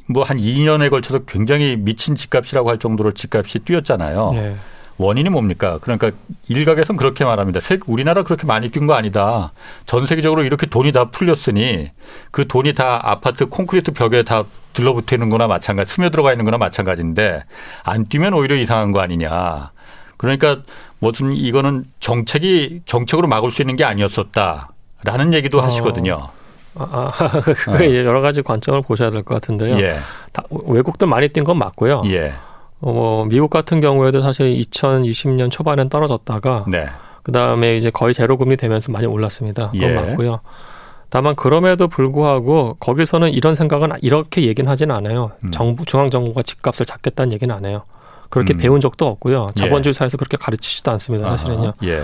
뭐 0.07 0.23
한 0.23 0.37
2년에 0.37 0.89
걸쳐서 0.89 1.19
굉장히 1.25 1.75
미친 1.77 2.15
집값이라고 2.15 2.69
할 2.69 2.77
정도로 2.77 3.11
집값이 3.13 3.59
뛰었잖아요. 3.59 4.31
네. 4.33 4.55
원인이 4.97 5.29
뭡니까? 5.29 5.79
그러니까 5.81 6.11
일각에서는 6.47 6.97
그렇게 6.97 7.25
말합니다. 7.25 7.59
우리나라 7.87 8.23
그렇게 8.23 8.45
많이 8.45 8.69
뛴 8.69 8.85
거 8.87 8.93
아니다. 8.93 9.51
전 9.85 10.05
세계적으로 10.05 10.43
이렇게 10.43 10.65
돈이 10.67 10.91
다 10.91 11.05
풀렸으니 11.05 11.89
그 12.31 12.47
돈이 12.47 12.73
다 12.73 12.99
아파트 13.03 13.47
콘크리트 13.47 13.91
벽에 13.91 14.23
다 14.23 14.43
들러붙어 14.73 15.15
있는 15.15 15.29
거나 15.29 15.47
마찬가지, 15.47 15.93
스며 15.93 16.09
들어가 16.09 16.31
있는 16.31 16.45
거나 16.45 16.57
마찬가지인데 16.57 17.43
안 17.83 18.05
뛰면 18.07 18.33
오히려 18.33 18.55
이상한 18.55 18.91
거 18.91 18.99
아니냐. 18.99 19.71
그러니까 20.17 20.57
무슨 20.99 21.33
이거는 21.33 21.85
정책이 21.99 22.81
정책으로 22.85 23.27
막을 23.27 23.51
수 23.51 23.61
있는 23.61 23.75
게 23.75 23.83
아니었었다라는 23.83 25.33
얘기도 25.33 25.59
어. 25.59 25.61
하시거든요. 25.63 26.29
아, 26.75 26.83
아 26.91 27.11
그게 27.41 27.85
어. 27.87 28.05
여러 28.05 28.21
가지 28.21 28.41
관점을 28.41 28.81
보셔야 28.83 29.09
될 29.11 29.23
것 29.23 29.35
같은데요. 29.35 29.79
예. 29.79 29.99
다, 30.31 30.43
외국도 30.49 31.05
많이 31.07 31.29
뛴 31.29 31.43
건 31.43 31.57
맞고요. 31.57 32.03
예. 32.07 32.33
어, 32.83 32.91
뭐 32.91 33.25
미국 33.25 33.49
같은 33.49 33.79
경우에도 33.79 34.21
사실 34.21 34.53
2020년 34.59 35.49
초반엔 35.49 35.87
떨어졌다가 35.89 36.65
네. 36.67 36.85
그다음에 37.23 37.77
이제 37.77 37.89
거의 37.89 38.13
제로 38.13 38.37
금리 38.37 38.57
되면서 38.57 38.91
많이 38.91 39.07
올랐습니다. 39.07 39.71
그건 39.71 39.89
예. 39.89 39.93
맞고요. 39.95 40.41
다만 41.09 41.35
그럼에도 41.35 41.87
불구하고 41.87 42.75
거기서는 42.79 43.31
이런 43.31 43.55
생각은 43.55 43.91
이렇게 44.01 44.43
얘기는 44.43 44.69
하진 44.69 44.91
않아요. 44.91 45.31
음. 45.45 45.51
정부 45.51 45.85
중앙 45.85 46.09
정부가 46.09 46.41
집값을 46.43 46.85
잡겠다는 46.85 47.31
얘기는 47.31 47.53
안 47.55 47.65
해요. 47.65 47.83
그렇게 48.29 48.53
음. 48.53 48.57
배운 48.57 48.81
적도 48.81 49.07
없고요. 49.07 49.47
예. 49.51 49.53
자본주의 49.53 49.93
사회에서 49.93 50.17
그렇게 50.17 50.35
가르치지도 50.35 50.91
않습니다. 50.91 51.29
사실은요. 51.29 51.73
예. 51.85 52.03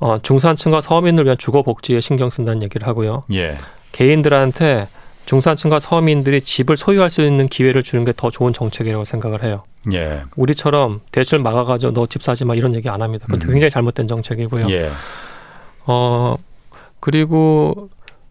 어, 0.00 0.18
중산층과 0.20 0.82
서민을 0.82 1.24
위한 1.24 1.38
주거 1.38 1.62
복지에 1.62 2.00
신경 2.00 2.28
쓴다는 2.28 2.62
얘기를 2.62 2.86
하고요. 2.86 3.22
예. 3.32 3.56
개인들한테 3.92 4.88
중산층과 5.24 5.78
서민들이 5.78 6.40
집을 6.42 6.76
소유할 6.76 7.08
수 7.08 7.22
있는 7.22 7.46
기회를 7.46 7.82
주는 7.82 8.04
게 8.04 8.12
더 8.14 8.28
좋은 8.30 8.52
정책이라고 8.52 9.04
생각을 9.04 9.44
해요. 9.44 9.62
예. 9.92 10.22
우리처럼 10.36 11.00
대출 11.10 11.38
막아가지고 11.40 11.92
너 11.92 12.06
집 12.06 12.22
사지 12.22 12.44
마 12.44 12.54
이런 12.54 12.74
얘기 12.74 12.88
안 12.88 13.02
합니다. 13.02 13.26
그것도 13.26 13.48
음. 13.48 13.52
굉장히 13.52 13.70
잘못된 13.70 14.06
정책이고요. 14.06 14.70
예. 14.70 14.90
어 15.86 16.36
그리고 17.00 17.88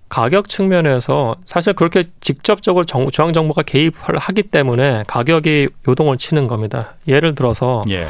가격 0.08 0.50
측면에서 0.50 1.36
사실 1.46 1.74
그렇게 1.74 2.04
직접적으로 2.20 2.86
정, 2.86 3.10
중앙 3.10 3.34
정부가 3.34 3.62
개입을 3.64 4.18
하기 4.18 4.44
때문에 4.44 5.04
가격이 5.08 5.70
요동을 5.88 6.18
치는 6.18 6.48
겁니다. 6.48 6.96
예를 7.08 7.34
들어서 7.36 7.82
예. 7.90 8.08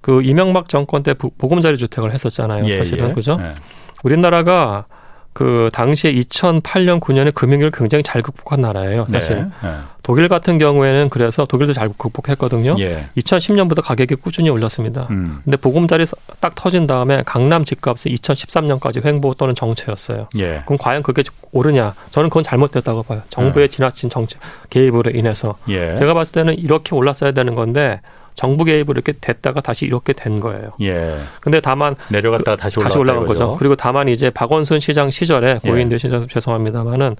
그 0.00 0.22
이명박 0.22 0.68
정권 0.68 1.02
때 1.02 1.14
보금자리 1.14 1.76
주택을 1.76 2.12
했었잖아요. 2.12 2.66
예, 2.66 2.72
사실은 2.78 3.10
예. 3.10 3.12
그죠? 3.12 3.38
예. 3.40 3.54
우리나라가 4.02 4.86
그 5.32 5.70
당시에 5.72 6.12
2008년 6.12 7.00
9년에 7.00 7.32
금융위기를 7.32 7.70
굉장히 7.70 8.02
잘 8.02 8.20
극복한 8.20 8.60
나라예요. 8.60 9.04
사실 9.10 9.36
네, 9.36 9.42
네. 9.62 9.74
독일 10.02 10.28
같은 10.28 10.58
경우에는 10.58 11.08
그래서 11.08 11.44
독일도 11.44 11.72
잘 11.72 11.88
극복했거든요. 11.96 12.74
예. 12.80 13.06
2010년부터 13.16 13.82
가격이 13.82 14.16
꾸준히 14.16 14.50
올렸습니다. 14.50 15.06
음. 15.10 15.40
근데 15.44 15.56
보금자리 15.56 16.04
딱 16.40 16.54
터진 16.56 16.86
다음에 16.86 17.22
강남 17.24 17.64
집값은 17.64 18.10
2013년까지 18.12 19.04
횡보 19.04 19.34
또는 19.34 19.54
정체였어요. 19.54 20.28
예. 20.38 20.62
그럼 20.64 20.78
과연 20.78 21.02
그게 21.02 21.22
오르냐? 21.52 21.94
저는 22.10 22.28
그건 22.28 22.42
잘못됐다고 22.42 23.04
봐요. 23.04 23.22
정부의 23.28 23.64
예. 23.64 23.68
지나친 23.68 24.10
정책 24.10 24.40
개입으로 24.70 25.12
인해서 25.12 25.56
예. 25.68 25.94
제가 25.94 26.12
봤을 26.12 26.32
때는 26.32 26.58
이렇게 26.58 26.94
올랐어야 26.94 27.30
되는 27.32 27.54
건데 27.54 28.00
정부 28.34 28.64
개입으로 28.64 28.94
이렇게 28.94 29.12
됐다가 29.12 29.60
다시 29.60 29.86
이렇게 29.86 30.12
된 30.12 30.40
거예요. 30.40 30.70
예. 30.80 31.18
근데 31.40 31.60
다만 31.60 31.96
내려갔다가 32.08 32.56
그, 32.56 32.62
다시, 32.62 32.80
다시 32.80 32.98
올라간 32.98 33.26
거죠. 33.26 33.56
그리고 33.58 33.76
다만 33.76 34.08
이제 34.08 34.30
박원순 34.30 34.80
시장 34.80 35.10
시절에 35.10 35.60
고인 35.62 35.88
되신 35.88 36.12
예. 36.12 36.26
죄송합니다만은 36.26 37.16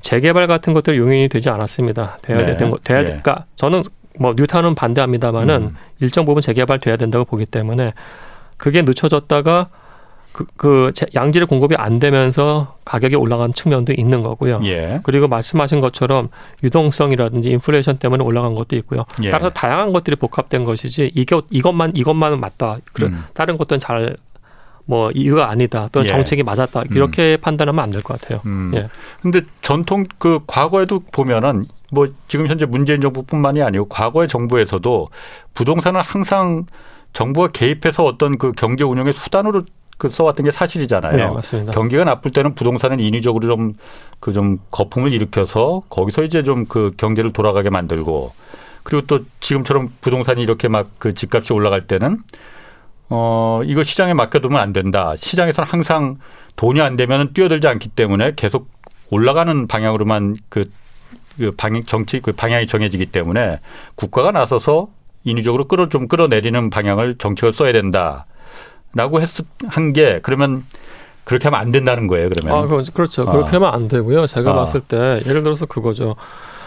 재개발 0.00 0.46
같은 0.46 0.74
것들 0.74 0.96
용인이 0.96 1.28
되지 1.28 1.50
않았습니다. 1.50 2.18
돼야 2.22 2.38
네. 2.38 2.46
됐던 2.46 2.70
거 2.70 2.78
돼야 2.84 3.00
예. 3.00 3.04
그러니까 3.04 3.46
저는 3.56 3.82
뭐 4.18 4.34
뉴타는 4.36 4.74
반대합니다만은 4.74 5.62
음. 5.62 5.76
일정 6.00 6.24
부분 6.26 6.40
재개발 6.40 6.80
돼야 6.80 6.96
된다고 6.96 7.24
보기 7.24 7.46
때문에 7.46 7.92
그게 8.56 8.82
늦춰졌다가 8.82 9.68
그, 10.38 10.46
그 10.56 10.92
양질의 11.16 11.48
공급이 11.48 11.74
안 11.76 11.98
되면서 11.98 12.76
가격이 12.84 13.16
올라간 13.16 13.54
측면도 13.54 13.92
있는 13.96 14.22
거고요. 14.22 14.60
예. 14.64 15.00
그리고 15.02 15.26
말씀하신 15.26 15.80
것처럼 15.80 16.28
유동성이라든지 16.62 17.50
인플레이션 17.50 17.98
때문에 17.98 18.22
올라간 18.22 18.54
것도 18.54 18.76
있고요. 18.76 19.04
예. 19.24 19.30
따라서 19.30 19.50
다양한 19.50 19.92
것들이 19.92 20.14
복합된 20.14 20.64
것이지 20.64 21.10
이게 21.14 21.40
이것만 21.50 21.92
이것만은 21.96 22.38
맞다. 22.38 22.78
음. 23.02 23.24
다른 23.34 23.56
것들은 23.56 23.80
잘뭐 23.80 25.10
이유가 25.14 25.50
아니다 25.50 25.88
또는 25.90 26.04
예. 26.04 26.08
정책이 26.08 26.44
맞았다 26.44 26.84
이렇게 26.92 27.36
음. 27.36 27.40
판단하면 27.40 27.82
안 27.82 27.90
될 27.90 28.00
것 28.02 28.20
같아요. 28.20 28.40
음. 28.46 28.70
예. 28.76 28.88
근데 29.20 29.40
전통 29.60 30.04
그 30.18 30.38
과거에도 30.46 31.00
보면은 31.10 31.66
뭐 31.90 32.06
지금 32.28 32.46
현재 32.46 32.64
문재인 32.64 33.00
정부뿐만이 33.00 33.60
아니고 33.60 33.88
과거의 33.88 34.28
정부에서도 34.28 35.06
부동산은 35.54 36.00
항상 36.00 36.66
정부가 37.12 37.48
개입해서 37.48 38.04
어떤 38.04 38.38
그 38.38 38.52
경제 38.52 38.84
운영의 38.84 39.14
수단으로 39.14 39.62
그 39.98 40.10
써왔던 40.10 40.46
게 40.46 40.52
사실이잖아요. 40.52 41.16
네, 41.16 41.26
맞습니다. 41.26 41.72
경기가 41.72 42.04
나쁠 42.04 42.30
때는 42.30 42.54
부동산은 42.54 43.00
인위적으로 43.00 43.46
좀 43.46 43.74
그좀 44.20 44.56
그 44.58 44.62
거품을 44.70 45.12
일으켜서 45.12 45.82
거기서 45.90 46.22
이제 46.24 46.42
좀 46.42 46.66
그 46.68 46.92
경제를 46.96 47.32
돌아가게 47.32 47.68
만들고 47.70 48.32
그리고 48.84 49.06
또 49.06 49.20
지금처럼 49.40 49.90
부동산이 50.00 50.42
이렇게 50.42 50.68
막 50.68 50.86
그 50.98 51.12
집값이 51.14 51.52
올라갈 51.52 51.86
때는 51.86 52.18
어 53.10 53.60
이거 53.64 53.82
시장에 53.82 54.14
맡겨두면 54.14 54.60
안 54.60 54.72
된다. 54.72 55.14
시장에서는 55.16 55.68
항상 55.68 56.18
돈이 56.56 56.80
안 56.80 56.96
되면 56.96 57.32
뛰어들지 57.32 57.66
않기 57.66 57.88
때문에 57.90 58.32
계속 58.36 58.68
올라가는 59.10 59.66
방향으로만 59.66 60.36
그, 60.48 60.70
그 61.38 61.50
방향 61.56 61.84
정치 61.84 62.20
그 62.20 62.32
방향이 62.32 62.66
정해지기 62.66 63.06
때문에 63.06 63.60
국가가 63.94 64.30
나서서 64.30 64.88
인위적으로 65.24 65.66
끌어 65.68 65.88
좀 65.88 66.06
끌어내리는 66.08 66.70
방향을 66.70 67.16
정책을 67.16 67.52
써야 67.52 67.72
된다. 67.72 68.26
라고 68.98 69.20
했, 69.22 69.28
한 69.68 69.92
게 69.92 70.20
그러면 70.22 70.64
그렇게 71.24 71.44
하면 71.48 71.60
안 71.60 71.72
된다는 71.72 72.06
거예요, 72.06 72.28
그러면. 72.30 72.64
아, 72.64 72.82
그렇죠. 72.92 73.22
어. 73.22 73.26
그렇게 73.26 73.52
하면 73.52 73.72
안 73.72 73.86
되고요. 73.88 74.26
제가 74.26 74.52
어. 74.52 74.54
봤을 74.54 74.80
때 74.80 75.22
예를 75.26 75.42
들어서 75.42 75.66
그거죠. 75.66 76.16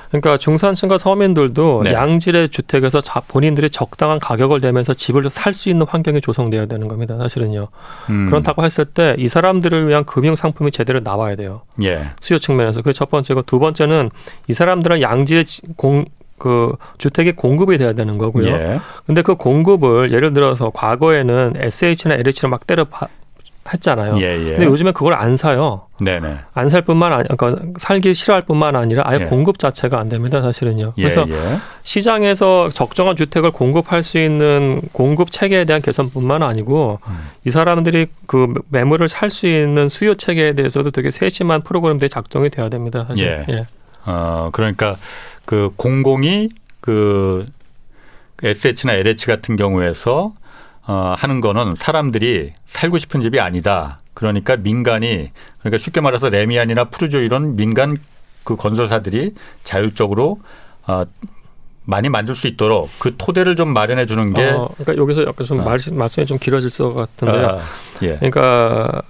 그러니까 0.10 0.36
중산층과 0.38 0.98
서민들도 0.98 1.84
네. 1.86 1.94
양질의 1.94 2.50
주택에서 2.50 3.00
자, 3.00 3.22
본인들이 3.22 3.70
적당한 3.70 4.20
가격을 4.20 4.60
내면서 4.60 4.94
집을 4.94 5.24
살 5.30 5.54
수 5.54 5.70
있는 5.70 5.86
환경이 5.88 6.20
조성돼야 6.20 6.66
되는 6.66 6.90
겁니다. 6.90 7.18
사실은요. 7.18 7.70
음. 8.10 8.26
그렇다고 8.28 8.64
했을 8.66 8.84
때 8.86 9.16
이 9.18 9.28
사람들을 9.30 9.88
위한 9.88 10.04
금융 10.04 10.36
상품이 10.36 10.72
제대로 10.72 11.00
나와야 11.00 11.36
돼요. 11.38 11.62
예. 11.84 12.04
수요 12.20 12.40
측면에서 12.40 12.82
그 12.82 12.92
첫 12.94 13.10
번째고 13.10 13.44
두 13.44 13.58
번째는 13.60 14.10
이 14.50 14.54
사람들은 14.54 15.02
양질의 15.02 15.46
공, 15.78 16.04
그 16.42 16.74
주택이 16.98 17.34
공급이 17.34 17.78
돼야 17.78 17.94
되는 17.94 18.18
거고요. 18.18 18.48
예. 18.48 18.80
근데 19.06 19.22
그 19.22 19.36
공급을 19.36 20.12
예를 20.12 20.34
들어서 20.34 20.72
과거에는 20.72 21.54
SH나 21.56 22.16
LH로 22.16 22.50
막 22.50 22.66
때려 22.66 22.88
했잖아요. 23.72 24.18
예, 24.18 24.40
예. 24.40 24.50
근데 24.54 24.66
요즘에 24.66 24.92
그걸 24.92 25.14
안 25.14 25.38
사요. 25.38 25.84
네네. 26.00 26.40
안살 26.56 26.82
뿐만 26.82 27.14
아니 27.14 27.28
그러니까 27.28 27.64
살기 27.78 28.16
싫어할 28.16 28.42
뿐만 28.42 28.76
아니라 28.76 29.04
아예 29.06 29.20
예. 29.22 29.26
공급 29.26 29.60
자체가 29.60 30.00
안 30.00 30.10
됩니다, 30.10 30.42
사실은요. 30.42 30.94
예, 30.98 31.02
그래서 31.04 31.26
예. 31.30 31.60
시장에서 31.84 32.70
적정한 32.70 33.16
주택을 33.16 33.52
공급할 33.52 34.02
수 34.02 34.18
있는 34.18 34.82
공급 34.94 35.30
체계에 35.30 35.66
대한 35.66 35.84
개선뿐만 35.84 36.42
아니고 36.42 36.98
음. 37.06 37.20
이 37.46 37.52
사람들이 37.52 38.08
그 38.26 38.52
매물을 38.70 39.08
살 39.08 39.30
수 39.30 39.46
있는 39.46 39.90
수요 39.90 40.16
체계에 40.16 40.54
대해서도 40.54 40.90
되게 40.90 41.12
세심한 41.12 41.62
프로그램들이 41.62 42.10
작동이 42.10 42.50
돼야 42.50 42.68
됩니다, 42.68 43.06
사실. 43.08 43.46
예. 43.48 43.54
예. 43.54 43.68
어, 44.08 44.50
그러니까 44.52 44.98
그 45.46 45.72
공공이 45.76 46.50
그 46.80 47.46
SH나 48.44 48.94
LH 48.94 49.26
같은 49.28 49.56
경우에서 49.56 50.34
어, 50.88 51.14
하는 51.16 51.42
거는 51.42 51.76
사람들이 51.76 52.52
살고 52.66 52.98
싶은 52.98 53.22
집이 53.22 53.40
아니다. 53.40 54.00
그러니까 54.14 54.58
민간이 54.58 55.32
그러니까 55.60 55.78
쉽게 55.78 56.02
말해서 56.02 56.30
레미안이나 56.30 56.86
푸르조 56.86 57.20
이런 57.20 57.56
민간 57.56 57.98
그 58.44 58.56
건설사들이 58.56 59.34
자율적으로 59.64 60.42
어, 60.88 61.04
많이 61.84 62.10
만들 62.10 62.36
수 62.36 62.48
있도록 62.48 62.90
그 63.00 63.16
토대를 63.18 63.56
좀 63.56 63.74
마련해 63.74 64.06
주는 64.06 64.34
게. 64.34 64.50
어, 64.50 64.70
그러니까 64.78 65.02
여기서 65.02 65.24
약간 65.24 65.46
좀 65.46 65.60
어. 65.60 65.64
말, 65.64 65.80
말씀이 65.92 66.26
좀 66.26 66.38
길어질 66.38 66.70
것 66.78 66.94
같은데요. 66.94 67.48
아, 67.48 67.62
예. 68.04 68.18
그러니까 68.18 69.02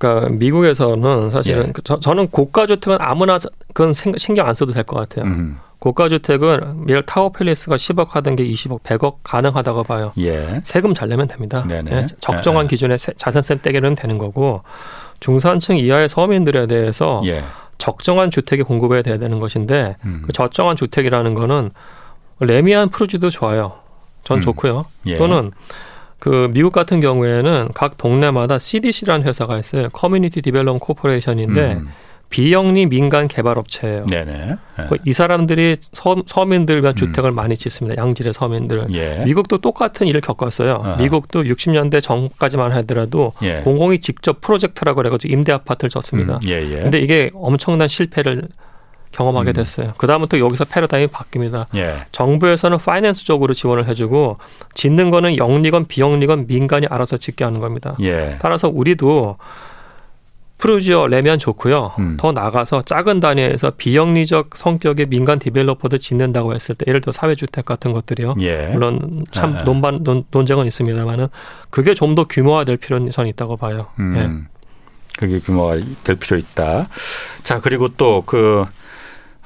그러니까 0.00 0.30
미국에서는 0.30 1.30
사실은 1.30 1.68
예. 1.68 1.72
저, 1.84 1.96
저는 1.98 2.28
고가 2.28 2.64
주택은 2.66 2.96
아무나 3.00 3.38
그건 3.74 3.92
신경 3.92 4.46
안 4.46 4.54
써도 4.54 4.72
될 4.72 4.82
것 4.84 4.96
같아요. 4.96 5.26
음. 5.26 5.58
고가 5.78 6.08
주택은 6.08 6.86
예를 6.88 7.02
타워 7.04 7.30
팰리스가 7.30 7.76
10억 7.76 8.10
하던 8.10 8.36
게 8.36 8.44
20억, 8.44 8.82
100억 8.82 9.16
가능하다고 9.22 9.84
봐요. 9.84 10.12
예. 10.18 10.60
세금 10.64 10.94
잘 10.94 11.08
내면 11.10 11.28
됩니다. 11.28 11.66
예. 11.70 12.06
적정한 12.20 12.64
예. 12.64 12.68
기준의 12.68 12.96
자산세 12.98 13.60
떼기는 13.62 13.94
되는 13.94 14.18
거고 14.18 14.62
중산층 15.20 15.76
이하의 15.76 16.08
서민들에 16.08 16.66
대해서 16.66 17.22
예. 17.26 17.44
적정한 17.78 18.30
주택이 18.30 18.62
공급해야 18.62 19.02
되는 19.02 19.38
것인데 19.38 19.96
음. 20.04 20.22
그 20.24 20.32
적정한 20.32 20.76
주택이라는 20.76 21.34
거는 21.34 21.70
레미안 22.40 22.88
프루지도 22.88 23.28
좋아요. 23.30 23.74
전 24.24 24.38
음. 24.38 24.40
좋고요. 24.40 24.86
예. 25.06 25.16
또는 25.16 25.50
그 26.20 26.50
미국 26.52 26.72
같은 26.72 27.00
경우에는 27.00 27.70
각 27.74 27.96
동네마다 27.96 28.58
CDC라는 28.58 29.26
회사가 29.26 29.58
있어요. 29.58 29.88
community 29.88 30.42
develop 30.42 30.78
corporation인데 30.78 31.72
음. 31.72 31.88
비영리 32.28 32.86
민간 32.86 33.26
개발업체예요. 33.26 34.06
네네. 34.06 34.32
네. 34.78 34.88
이 35.04 35.12
사람들이 35.12 35.76
서, 35.80 36.22
서민들 36.26 36.80
위한 36.80 36.94
음. 36.94 36.96
주택을 36.96 37.32
많이 37.32 37.56
짓습니다. 37.56 38.00
양질의 38.00 38.32
서민들. 38.32 38.86
예. 38.92 39.24
미국도 39.24 39.58
똑같은 39.58 40.06
일을 40.06 40.20
겪었어요. 40.20 40.80
아하. 40.84 40.96
미국도 40.96 41.42
60년대 41.42 42.00
전까지만 42.00 42.70
하더라도 42.72 43.32
예. 43.42 43.62
공공이 43.64 43.98
직접 43.98 44.40
프로젝트라고 44.40 44.98
그래가지고 44.98 45.32
임대 45.32 45.50
아파트를 45.52 45.90
졌습니다. 45.90 46.34
음. 46.34 46.40
예, 46.46 46.62
예. 46.70 46.82
근데 46.82 47.00
이게 47.00 47.30
엄청난 47.34 47.88
실패를 47.88 48.44
경험하게 49.12 49.50
음. 49.50 49.52
됐어요. 49.52 49.86
음. 49.88 49.92
그다음부터 49.96 50.38
여기서 50.38 50.64
패러다임이 50.64 51.08
바뀝니다. 51.08 51.66
예. 51.76 52.04
정부에서는 52.12 52.78
finance 52.78 53.24
쪽으로 53.24 53.54
지원을 53.54 53.88
해주고 53.88 54.38
짓는 54.74 55.10
거는 55.10 55.36
영리건 55.36 55.86
비영리건 55.86 56.46
민간이 56.46 56.86
알아서 56.88 57.16
짓게 57.16 57.44
하는 57.44 57.60
겁니다. 57.60 57.96
예. 58.00 58.36
따라서 58.40 58.68
우리도 58.68 59.36
프로지어 60.58 61.06
레면 61.06 61.38
좋고요. 61.38 61.92
음. 61.98 62.16
더 62.18 62.32
나가서 62.32 62.82
작은 62.82 63.18
단위에서 63.20 63.72
비영리적 63.76 64.56
성격의 64.56 65.06
민간 65.06 65.38
디벨로퍼도 65.38 65.96
짓는다고 65.96 66.54
했을 66.54 66.74
때 66.74 66.84
예를 66.86 67.00
들어 67.00 67.12
사회주택 67.12 67.64
같은 67.64 67.92
것들이요. 67.92 68.34
예. 68.42 68.68
물론 68.68 69.24
참 69.30 69.56
아. 69.56 69.64
논반 69.64 70.04
논, 70.04 70.24
논쟁은 70.30 70.66
있습니다만은 70.66 71.28
그게 71.70 71.94
좀 71.94 72.14
더 72.14 72.24
규모화될 72.24 72.76
필요는 72.76 73.10
저는 73.10 73.30
있다고 73.30 73.56
봐요. 73.56 73.86
음. 74.00 74.16
예. 74.16 74.50
그게 75.18 75.38
규모가 75.38 75.78
될 76.04 76.16
필요 76.16 76.36
있다. 76.36 76.88
자 77.42 77.60
그리고 77.60 77.88
또그 77.88 78.66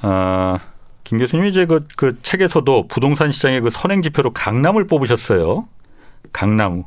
어, 0.01 0.57
김 1.03 1.17
교수님이 1.19 1.49
이제 1.49 1.65
그, 1.65 1.85
그 1.95 2.21
책에서도 2.21 2.87
부동산 2.87 3.31
시장의 3.31 3.61
그 3.61 3.69
선행 3.71 4.01
지표로 4.01 4.31
강남을 4.33 4.87
뽑으셨어요. 4.87 5.67
강남 6.33 6.83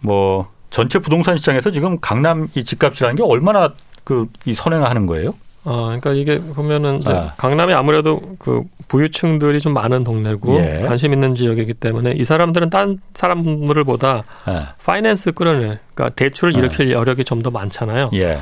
뭐 0.00 0.48
전체 0.70 0.98
부동산 0.98 1.36
시장에서 1.36 1.70
지금 1.70 1.98
강남 2.00 2.48
이 2.54 2.64
집값이라는 2.64 3.16
게 3.16 3.22
얼마나 3.22 3.72
그 4.04 4.26
이 4.46 4.54
선행하는 4.54 5.06
거예요? 5.06 5.34
아, 5.64 5.98
그러니까 6.00 6.12
이게 6.12 6.38
보면은 6.54 6.96
이제 6.96 7.12
아. 7.12 7.34
강남이 7.36 7.74
아무래도 7.74 8.20
그 8.38 8.62
부유층들이 8.86 9.60
좀 9.60 9.74
많은 9.74 10.02
동네고 10.04 10.54
예. 10.60 10.84
관심 10.86 11.12
있는 11.12 11.34
지역이기 11.34 11.74
때문에 11.74 12.12
이 12.12 12.24
사람들은 12.24 12.70
딴 12.70 12.98
사람들보다 13.12 14.24
예. 14.48 14.62
파이낸스 14.82 15.32
끌어낼, 15.32 15.78
그러니까 15.94 16.14
대출을 16.14 16.54
예. 16.54 16.58
일으킬 16.58 16.90
여력이 16.92 17.24
좀 17.24 17.42
더 17.42 17.50
많잖아요. 17.50 18.10
예. 18.14 18.38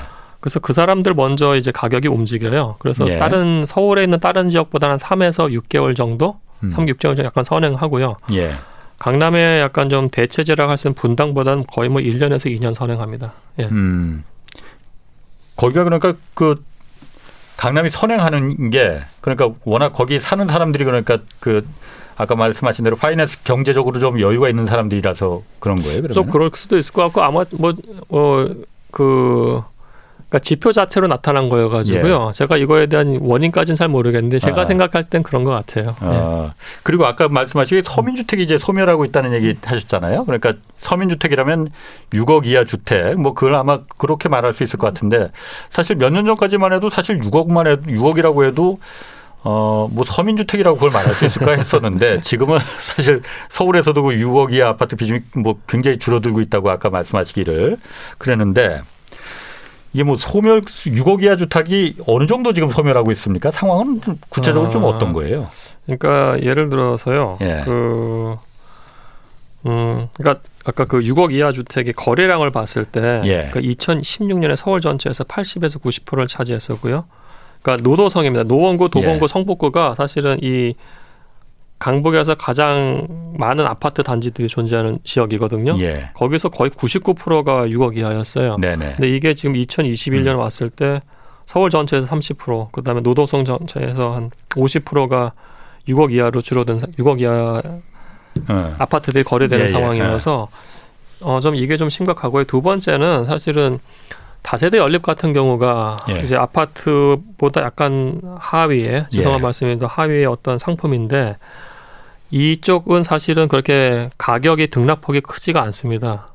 그래서 0.46 0.60
그 0.60 0.72
사람들 0.72 1.12
먼저 1.14 1.56
이제 1.56 1.72
가격이 1.72 2.06
움직여요. 2.06 2.76
그래서 2.78 3.04
예. 3.08 3.16
다른 3.16 3.66
서울에 3.66 4.04
있는 4.04 4.20
다른 4.20 4.48
지역보다는 4.48 4.94
3에서 4.96 5.50
6개월 5.60 5.96
정도, 5.96 6.38
음. 6.62 6.70
3, 6.70 6.86
6개월 6.86 7.16
정도 7.16 7.24
약간 7.24 7.42
선행하고요. 7.42 8.14
예. 8.34 8.52
강남에 9.00 9.58
약간 9.58 9.88
좀 9.88 10.08
대체제라고 10.08 10.70
할 10.70 10.76
수 10.76 10.86
있는 10.86 10.94
분당보다는 10.94 11.64
거의 11.66 11.88
뭐 11.88 12.00
1년에서 12.00 12.56
2년 12.56 12.74
선행합니다. 12.74 13.32
예. 13.58 13.64
음. 13.64 14.22
거기가 15.56 15.82
그러니까 15.82 16.14
그 16.34 16.62
강남이 17.56 17.90
선행하는 17.90 18.70
게 18.70 19.00
그러니까 19.22 19.50
워낙 19.64 19.92
거기 19.94 20.20
사는 20.20 20.46
사람들이 20.46 20.84
그러니까 20.84 21.18
그 21.40 21.66
아까 22.16 22.36
말씀하신 22.36 22.84
대로 22.84 22.94
파이낸스 22.94 23.42
경제적으로 23.42 23.98
좀 23.98 24.20
여유가 24.20 24.48
있는 24.48 24.64
사람들이라서 24.64 25.42
그런 25.58 25.78
거예요. 25.80 26.02
그러면? 26.02 26.12
좀 26.12 26.26
그럴 26.28 26.50
수도 26.54 26.76
있을 26.76 26.92
것 26.92 27.02
같고 27.02 27.22
아마 27.22 27.42
뭐어그 28.08 29.64
그러니까 30.28 30.38
지표 30.42 30.72
자체로 30.72 31.06
나타난 31.06 31.48
거여가지고요. 31.48 32.26
예. 32.28 32.32
제가 32.32 32.56
이거에 32.56 32.86
대한 32.86 33.18
원인까지는 33.20 33.76
잘 33.76 33.86
모르겠는데 33.88 34.38
제가 34.40 34.62
아. 34.62 34.66
생각할 34.66 35.04
땐 35.04 35.22
그런 35.22 35.44
것 35.44 35.50
같아요. 35.50 35.94
아. 36.00 36.50
예. 36.50 36.54
그리고 36.82 37.06
아까 37.06 37.28
말씀하신 37.28 37.82
서민주택이 37.82 38.42
이제 38.42 38.58
소멸하고 38.58 39.04
있다는 39.04 39.32
얘기 39.34 39.54
하셨잖아요. 39.64 40.24
그러니까 40.24 40.54
서민주택이라면 40.80 41.68
6억 42.10 42.46
이하 42.46 42.64
주택 42.64 43.20
뭐 43.20 43.34
그걸 43.34 43.54
아마 43.54 43.80
그렇게 43.98 44.28
말할 44.28 44.52
수 44.52 44.64
있을 44.64 44.78
것 44.78 44.86
같은데 44.92 45.30
사실 45.70 45.94
몇 45.96 46.10
년 46.10 46.24
전까지만 46.26 46.72
해도 46.72 46.90
사실 46.90 47.18
6억만 47.18 47.66
해도 47.68 47.82
6억이라고 47.82 48.44
해도 48.46 48.78
어, 49.44 49.88
뭐 49.92 50.04
서민주택이라고 50.04 50.76
그걸 50.76 50.90
말할 50.90 51.14
수 51.14 51.24
있을까 51.24 51.52
했었는데 51.58 52.18
지금은 52.20 52.58
사실 52.80 53.22
서울에서도 53.48 54.02
그 54.02 54.10
6억 54.14 54.52
이하 54.52 54.70
아파트 54.70 54.96
비중이 54.96 55.20
뭐 55.36 55.56
굉장히 55.68 55.98
줄어들고 55.98 56.40
있다고 56.40 56.68
아까 56.70 56.90
말씀하시기를 56.90 57.76
그랬는데 58.18 58.80
이게 59.96 60.04
뭐 60.04 60.18
소멸 60.18 60.60
6억 60.60 61.22
이하 61.22 61.36
주택이 61.36 61.96
어느 62.06 62.26
정도 62.26 62.52
지금 62.52 62.70
소멸하고 62.70 63.12
있습니까? 63.12 63.50
상황은 63.50 64.02
구체적으로 64.28 64.68
아, 64.68 64.70
좀 64.70 64.84
어떤 64.84 65.14
거예요? 65.14 65.48
그러니까 65.86 66.38
예를 66.42 66.68
들어서요. 66.68 67.38
예. 67.40 67.62
그 67.64 68.36
음, 69.64 70.08
그러니까 70.14 70.42
아까 70.66 70.84
그 70.84 71.00
6억 71.00 71.32
이하 71.32 71.50
주택의 71.50 71.94
거래량을 71.94 72.50
봤을 72.50 72.84
때 72.84 73.22
예. 73.24 73.48
그러니까 73.50 73.60
2016년에 73.60 74.54
서울 74.54 74.82
전체에서 74.82 75.24
80에서 75.24 75.80
90%를 75.80 76.26
차지했었고요. 76.26 77.06
그러니까 77.62 77.88
노도성입니다. 77.88 78.44
노원구, 78.44 78.90
도봉구, 78.90 79.24
예. 79.24 79.28
성북구가 79.28 79.94
사실은 79.94 80.36
이 80.42 80.74
강북에서 81.78 82.34
가장 82.36 83.06
많은 83.38 83.66
아파트 83.66 84.02
단지들이 84.02 84.48
존재하는 84.48 84.98
지역이거든요. 85.04 85.76
예. 85.80 86.10
거기서 86.14 86.48
거의 86.48 86.70
99%가 86.70 87.66
6억 87.66 87.96
이하였어요. 87.96 88.56
네네. 88.56 88.94
근데 88.96 89.08
이게 89.08 89.34
지금 89.34 89.54
2021년 89.54 90.34
음. 90.34 90.38
왔을 90.38 90.70
때 90.70 91.02
서울 91.44 91.70
전체에서 91.70 92.06
30%, 92.06 92.72
그다음에 92.72 93.00
노도성 93.02 93.44
전체에서 93.44 94.14
한 94.14 94.30
50%가 94.50 95.32
6억 95.88 96.12
이하로 96.12 96.40
줄어든 96.40 96.76
6억 96.76 97.20
이하 97.20 97.62
어. 98.48 98.74
아파트들이 98.78 99.22
거래되는 99.24 99.60
예, 99.60 99.64
예, 99.64 99.68
상황이어서 99.68 100.48
어, 101.22 101.40
좀 101.40 101.54
이게 101.54 101.76
좀 101.76 101.88
심각하고요. 101.88 102.44
두 102.44 102.62
번째는 102.62 103.26
사실은 103.26 103.78
다세대 104.46 104.78
연립 104.78 105.02
같은 105.02 105.32
경우가 105.32 105.96
예. 106.08 106.20
이제 106.20 106.36
아파트보다 106.36 107.62
약간 107.62 108.20
하위에 108.38 109.06
죄송한 109.10 109.40
예. 109.40 109.42
말씀입니다. 109.42 109.88
하위의 109.88 110.24
어떤 110.26 110.56
상품인데 110.56 111.36
이쪽은 112.30 113.02
사실은 113.02 113.48
그렇게 113.48 114.08
가격이 114.18 114.68
등락폭이 114.68 115.22
크지가 115.22 115.60
않습니다. 115.62 116.28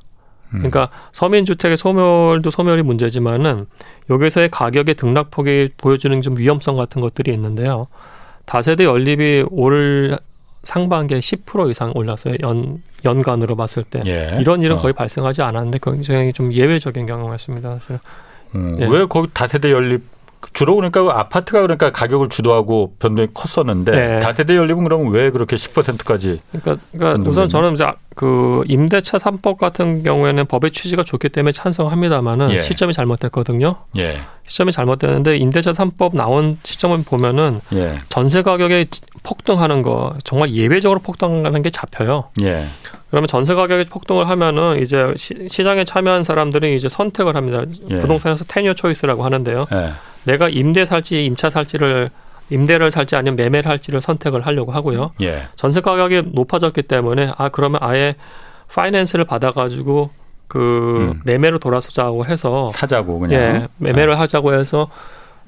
음. 0.48 0.58
그러니까 0.58 0.90
서민 1.12 1.46
주택의 1.46 1.78
소멸도 1.78 2.50
소멸이 2.50 2.82
문제지만은 2.82 3.64
여기서의 4.10 4.50
가격의 4.50 4.94
등락폭이 4.96 5.70
보여주는 5.78 6.20
좀 6.20 6.36
위험성 6.36 6.76
같은 6.76 7.00
것들이 7.00 7.32
있는데요. 7.32 7.86
다세대 8.44 8.84
연립이 8.84 9.42
올 9.48 10.18
상반기에 10.62 11.18
10% 11.18 11.70
이상 11.70 11.92
올랐어요. 11.94 12.36
연 12.42 12.82
연간으로 13.04 13.56
봤을 13.56 13.82
때 13.82 14.02
예. 14.06 14.36
이런 14.40 14.62
일은 14.62 14.76
어. 14.76 14.78
거의 14.78 14.92
발생하지 14.92 15.42
않았는데 15.42 15.80
굉장히 15.82 16.32
좀 16.32 16.52
예외적인 16.52 17.06
경우였습니다. 17.06 17.78
그래서 17.84 18.02
음, 18.54 18.78
예. 18.80 18.86
왜 18.86 19.04
거기 19.06 19.28
다세대 19.32 19.72
연립 19.72 20.02
주로 20.52 20.76
그러니까 20.76 21.02
그 21.02 21.10
아파트가 21.10 21.60
그러니까 21.62 21.90
가격을 21.90 22.28
주도하고 22.28 22.94
변동이 22.98 23.28
컸었는데 23.32 23.92
네. 23.92 24.20
다세대 24.20 24.56
연립은 24.56 24.84
그러면 24.84 25.12
왜 25.12 25.30
그렇게 25.30 25.56
10%까지? 25.56 26.40
그러니까, 26.50 26.84
그러니까 26.92 27.30
우선 27.30 27.48
저는 27.48 27.74
이제 27.74 27.86
그 28.14 28.62
임대차 28.66 29.18
3법 29.18 29.56
같은 29.56 30.02
경우에는 30.02 30.44
법의 30.46 30.72
취지가 30.72 31.04
좋기 31.04 31.30
때문에 31.30 31.52
찬성합니다만은 31.52 32.50
예. 32.50 32.62
시점이 32.62 32.92
잘못됐거든요. 32.92 33.76
예. 33.96 34.20
시점이 34.46 34.72
잘못됐는데 34.72 35.36
임대차 35.36 35.70
3법 35.70 36.14
나온 36.14 36.56
시점을 36.62 37.02
보면은 37.04 37.60
예. 37.72 38.00
전세 38.08 38.42
가격이 38.42 38.86
폭등하는 39.22 39.82
거 39.82 40.14
정말 40.24 40.50
예외적으로 40.50 41.00
폭등하는 41.00 41.62
게 41.62 41.70
잡혀요. 41.70 42.28
예. 42.42 42.66
그러면 43.10 43.28
전세 43.28 43.54
가격이 43.54 43.84
폭등을 43.90 44.28
하면은 44.28 44.80
이제 44.80 45.12
시, 45.16 45.34
장에 45.62 45.84
참여한 45.84 46.22
사람들은 46.22 46.70
이제 46.70 46.88
선택을 46.88 47.36
합니다. 47.36 47.64
예. 47.90 47.98
부동산에서 47.98 48.44
테니어 48.46 48.74
초이스라고 48.74 49.24
하는데요. 49.24 49.66
예. 50.26 50.32
내가 50.32 50.48
임대 50.48 50.84
살지 50.84 51.24
임차 51.24 51.50
살지를 51.50 52.10
임대를 52.50 52.90
살지 52.90 53.16
아니면 53.16 53.36
매매를 53.36 53.70
할지를 53.70 54.00
선택을 54.00 54.44
하려고 54.46 54.72
하고요. 54.72 55.12
예. 55.22 55.44
전세 55.56 55.80
가격이 55.80 56.30
높아졌기 56.32 56.82
때문에 56.82 57.32
아 57.36 57.48
그러면 57.48 57.80
아예 57.82 58.14
파이낸스를 58.68 59.24
받아가지고 59.24 60.10
그 60.48 61.12
음. 61.14 61.20
매매로 61.24 61.58
돌아서자고 61.58 62.26
해서 62.26 62.70
사자고 62.74 63.18
그냥 63.18 63.40
예, 63.40 63.68
매매를 63.78 64.12
네. 64.12 64.18
하자고 64.18 64.52
해서 64.54 64.90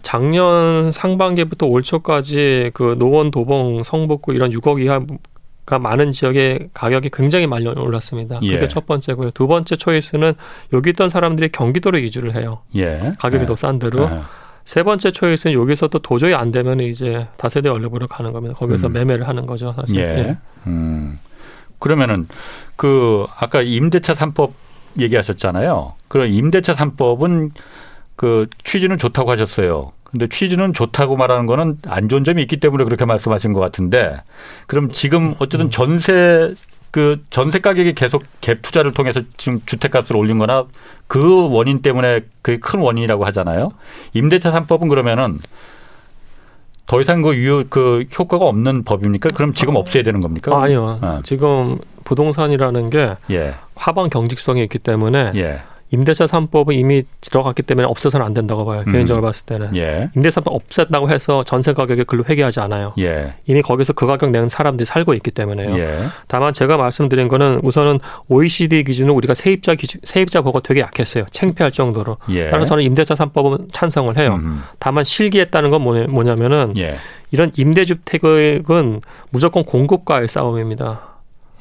작년 0.00 0.90
상반기부터 0.90 1.66
올 1.66 1.82
초까지 1.82 2.70
그 2.74 2.96
노원 2.98 3.30
도봉 3.30 3.82
성북구 3.82 4.34
이런 4.34 4.50
6억 4.50 4.82
이하가 4.82 5.78
많은 5.78 6.12
지역의 6.12 6.70
가격이 6.72 7.10
굉장히 7.12 7.46
많이 7.46 7.66
올랐습니다. 7.66 8.40
그게 8.40 8.58
예. 8.62 8.68
첫 8.68 8.86
번째고요. 8.86 9.30
두 9.32 9.46
번째 9.46 9.76
초이스는 9.76 10.34
여기 10.72 10.90
있던 10.90 11.08
사람들이 11.08 11.50
경기도로 11.50 11.98
이주를 11.98 12.34
해요. 12.34 12.60
예. 12.74 13.12
가격이 13.18 13.42
예. 13.42 13.46
더싼 13.46 13.78
데로. 13.78 14.08
예. 14.64 14.70
세 14.74 14.82
번째 14.82 15.10
초이스는 15.10 15.54
여기서 15.54 15.88
또 15.88 15.98
도저히 15.98 16.34
안 16.34 16.50
되면 16.50 16.80
이제 16.80 17.28
다세대 17.36 17.68
연립으로 17.68 18.06
가는 18.06 18.32
겁니다. 18.32 18.54
거기서 18.54 18.88
음. 18.88 18.92
매매를 18.94 19.28
하는 19.28 19.46
거죠, 19.46 19.72
사실. 19.72 19.96
예. 19.96 20.02
예. 20.02 20.36
음. 20.66 21.18
그러면은 21.78 22.26
그 22.76 23.26
아까 23.36 23.60
임대차 23.60 24.14
3법 24.14 24.52
얘기하셨잖아요. 24.98 25.94
그럼 26.08 26.32
임대차 26.32 26.74
3법은 26.74 27.50
그 28.16 28.46
취지는 28.64 28.96
좋다고 28.96 29.30
하셨어요. 29.30 29.92
근데 30.04 30.28
취지는 30.28 30.72
좋다고 30.72 31.16
말하는 31.16 31.46
거는 31.46 31.78
안 31.88 32.08
좋은 32.08 32.22
점이 32.22 32.40
있기 32.42 32.58
때문에 32.58 32.84
그렇게 32.84 33.04
말씀하신 33.04 33.52
것 33.52 33.58
같은데 33.58 34.22
그럼 34.68 34.92
지금 34.92 35.34
어쨌든 35.40 35.70
전세 35.70 36.54
그 36.94 37.24
전세 37.28 37.58
가격이 37.58 37.94
계속 37.94 38.22
갭 38.40 38.62
투자를 38.62 38.92
통해서 38.92 39.20
지금 39.36 39.60
주택값을 39.66 40.14
올린 40.14 40.38
거나 40.38 40.66
그 41.08 41.50
원인 41.50 41.82
때문에 41.82 42.20
그게 42.40 42.60
큰 42.60 42.78
원인이라고 42.78 43.24
하잖아요. 43.26 43.72
임대차 44.12 44.52
3법은 44.52 44.88
그러면은 44.88 45.40
더 46.86 47.00
이상 47.00 47.20
그 47.20 47.34
유효 47.34 47.64
그 47.68 48.04
효과가 48.16 48.44
없는 48.44 48.84
법입니까? 48.84 49.30
그럼 49.34 49.54
지금 49.54 49.74
없애야 49.74 50.04
되는 50.04 50.20
겁니까? 50.20 50.56
아, 50.56 50.68
니요 50.68 51.00
어. 51.02 51.20
지금 51.24 51.78
부동산이라는 52.04 52.90
게 52.90 53.16
예. 53.28 53.56
하방 53.74 54.08
경직성이 54.08 54.62
있기 54.62 54.78
때문에 54.78 55.32
예. 55.34 55.62
임대차 55.94 56.26
3법은 56.26 56.74
이미 56.74 57.02
들어갔기 57.20 57.62
때문에 57.62 57.86
없어서는 57.86 58.26
안 58.26 58.34
된다고 58.34 58.64
봐요. 58.64 58.82
음. 58.86 58.92
개인적으로 58.92 59.24
봤을 59.24 59.46
때는. 59.46 59.74
예. 59.76 60.10
임대차 60.16 60.40
3법 60.40 60.60
없앴다고 60.68 61.10
해서 61.10 61.42
전세 61.44 61.72
가격에 61.72 62.04
글로 62.04 62.24
회계하지 62.28 62.60
않아요. 62.60 62.92
예. 62.98 63.34
이미 63.46 63.62
거기서 63.62 63.92
그 63.92 64.06
가격 64.06 64.30
내는 64.30 64.48
사람들이 64.48 64.84
살고 64.84 65.14
있기 65.14 65.30
때문에요. 65.30 65.78
예. 65.78 65.98
다만 66.28 66.52
제가 66.52 66.76
말씀드린 66.76 67.28
거는 67.28 67.60
우선은 67.62 68.00
OECD 68.28 68.84
기준으로 68.84 69.14
우리가 69.14 69.34
세입자 69.34 69.76
기준, 69.76 70.00
세입자 70.04 70.42
보고 70.42 70.60
되게 70.60 70.80
약했어요. 70.80 71.24
챙피할 71.30 71.72
정도로. 71.72 72.18
예. 72.30 72.48
따라서 72.50 72.70
저는 72.70 72.84
임대차 72.84 73.14
3법은 73.14 73.72
찬성을 73.72 74.16
해요. 74.18 74.40
음. 74.42 74.62
다만 74.78 75.04
실기했다는 75.04 75.70
건 75.70 75.82
뭐냐면은 75.82 76.74
예. 76.78 76.90
이런 77.30 77.50
임대주택은 77.56 79.00
무조건 79.30 79.64
공급과의 79.64 80.28
싸움입니다. 80.28 81.13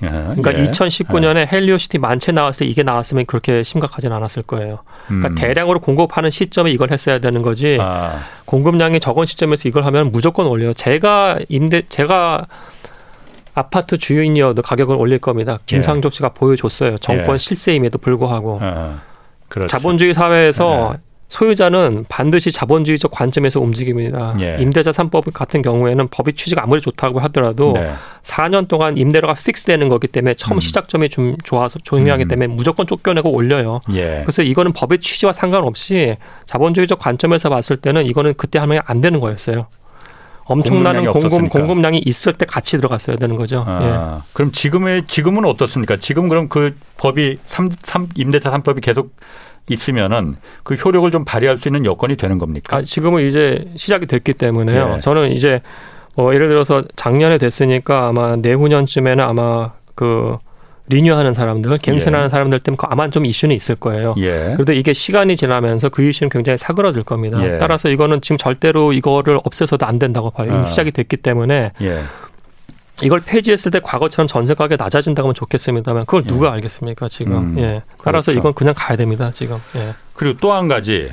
예, 0.04 0.10
그러니까 0.10 0.54
예. 0.54 0.64
2019년에 0.64 1.38
예. 1.38 1.50
헬리오시티 1.52 1.98
만 1.98 2.15
채 2.15 2.32
나왔을 2.32 2.66
때 2.66 2.70
이게 2.70 2.84
나왔으면 2.84 3.26
그렇게 3.26 3.64
심각하진 3.64 4.12
않았을 4.12 4.44
거예요. 4.44 4.80
그러니까 5.08 5.30
음. 5.30 5.36
대량으로 5.36 5.80
공급하는 5.80 6.30
시점에 6.30 6.72
이걸 6.72 6.92
했어야 6.92 7.20
되는 7.20 7.42
거지. 7.42 7.78
아. 7.80 8.20
공급량이 8.46 9.00
적은 9.00 9.26
시점에서 9.26 9.70
이걸 9.70 9.86
하면 9.86 10.12
무조건 10.12 10.48
올려요. 10.48 10.74
제가 10.74 11.40
임대 11.50 11.82
제가 11.82 12.46
아파트 13.56 13.98
주인이어도 13.98 14.62
가격을 14.62 14.96
올릴 14.96 15.20
겁니다. 15.20 15.60
김상조 15.66 16.10
씨가 16.10 16.30
보여줬어요. 16.30 16.98
정권 16.98 17.34
예. 17.34 17.38
실세임에도 17.38 17.98
불구하고. 18.00 18.60
아. 18.62 19.02
그렇죠. 19.48 19.68
자본주의 19.68 20.14
사회에서 20.14 20.96
예. 20.96 21.13
소유자는 21.34 22.06
반드시 22.10 22.52
자본주의적 22.52 23.10
관점에서 23.10 23.60
움직입니다. 23.60 24.36
예. 24.40 24.58
임대차 24.60 24.92
3법 24.92 25.34
같은 25.34 25.64
경우에는 25.64 26.08
법이 26.10 26.34
취지가 26.34 26.62
아무리 26.64 26.80
좋다고 26.80 27.20
하더라도 27.22 27.74
네. 27.74 27.92
4년 28.22 28.68
동안 28.68 28.98
임대료가 28.98 29.34
픽스되는 29.34 29.90
거기 29.90 30.08
때문에 30.08 30.36
처음 30.36 30.58
음. 30.58 30.60
시작점이 30.60 31.10
좀 31.10 31.36
좋아서 31.44 31.80
중요하기 31.80 32.26
음. 32.26 32.28
때문에 32.28 32.48
무조건 32.48 32.86
쫓겨내고 32.86 33.32
올려요. 33.32 33.80
예. 33.94 34.22
그래서 34.24 34.44
이거는 34.44 34.74
법의 34.74 35.00
취지와 35.00 35.34
상관없이 35.34 36.18
자본주의적 36.46 37.00
관점에서 37.00 37.50
봤을 37.50 37.78
때는 37.78 38.06
이거는 38.06 38.36
그때 38.38 38.60
하면 38.60 38.82
안 38.86 39.02
되는 39.02 39.20
거였어요. 39.20 39.66
엄청난 40.46 41.04
공급 41.06 41.50
공급량이 41.50 42.00
있을 42.06 42.34
때 42.34 42.46
같이 42.46 42.78
들어갔어야 42.78 43.16
되는 43.16 43.38
거죠. 43.38 43.64
아, 43.66 44.20
예. 44.20 44.22
그럼 44.34 44.52
지금의 44.52 45.06
지금은 45.08 45.46
어떻습니까? 45.46 45.96
지금 45.96 46.30
그럼 46.30 46.48
그 46.48 46.76
법이 46.98 47.40
3, 47.48 47.72
3 47.82 48.10
임대차 48.16 48.52
3법이 48.52 48.84
계속 48.84 49.16
있으면은 49.70 50.36
그 50.64 50.76
효력을 50.76 51.10
좀 51.12 51.24
발휘할 51.24 51.58
수 51.58 51.68
있는 51.68 51.86
여건이 51.86 52.18
되는 52.18 52.38
겁니까? 52.38 52.78
아, 52.78 52.82
지금은 52.82 53.28
이제 53.28 53.66
시작이 53.76 54.06
됐기 54.06 54.34
때문에요. 54.34 54.96
네. 54.96 55.00
저는 55.00 55.32
이제 55.32 55.62
뭐 56.16 56.34
예를 56.34 56.48
들어서 56.48 56.84
작년에 56.96 57.38
됐으니까 57.38 58.08
아마 58.08 58.36
내후년쯤에는 58.36 59.24
아마 59.24 59.72
그 59.96 60.38
리뉴하는 60.90 61.34
사람들, 61.34 61.78
갱신하는 61.78 62.26
예. 62.26 62.30
사람들 62.30 62.60
때문에 62.60 62.78
아마 62.82 63.10
좀 63.10 63.26
이슈는 63.26 63.56
있을 63.56 63.76
거예요. 63.76 64.16
예. 64.18 64.50
그런데 64.52 64.76
이게 64.76 64.92
시간이 64.92 65.36
지나면서 65.38 65.90
그 65.90 66.04
이슈는 66.04 66.30
굉장히 66.30 66.58
사그러질 66.58 67.04
겁니다. 67.04 67.42
예. 67.44 67.58
따라서 67.58 67.90
이거는 67.90 68.20
지금 68.22 68.38
절대로 68.38 68.92
이거를 68.92 69.40
없애서도 69.44 69.86
안 69.86 69.98
된다고 69.98 70.30
봐요. 70.30 70.54
아. 70.54 70.64
시작이 70.66 70.92
됐기 70.92 71.18
때문에 71.18 71.72
예. 71.82 72.02
이걸 73.04 73.22
폐지했을 73.22 73.72
때 73.72 73.80
과거처럼 73.80 74.28
전세 74.28 74.54
가격이 74.54 74.82
낮아진다고 74.82 75.28
하면 75.28 75.34
좋겠습니다만 75.36 76.06
그걸 76.06 76.24
누가 76.24 76.48
예. 76.48 76.52
알겠습니까 76.54 77.08
지금? 77.08 77.38
음, 77.38 77.60
예. 77.60 77.82
따라서 78.04 78.32
그렇죠. 78.32 78.40
이건 78.40 78.54
그냥 78.54 78.74
가야 78.78 78.98
됩니다 78.98 79.32
지금. 79.34 79.58
예. 79.76 79.94
그리고 80.14 80.38
또 80.40 80.54
한 80.54 80.68
가지 80.68 81.12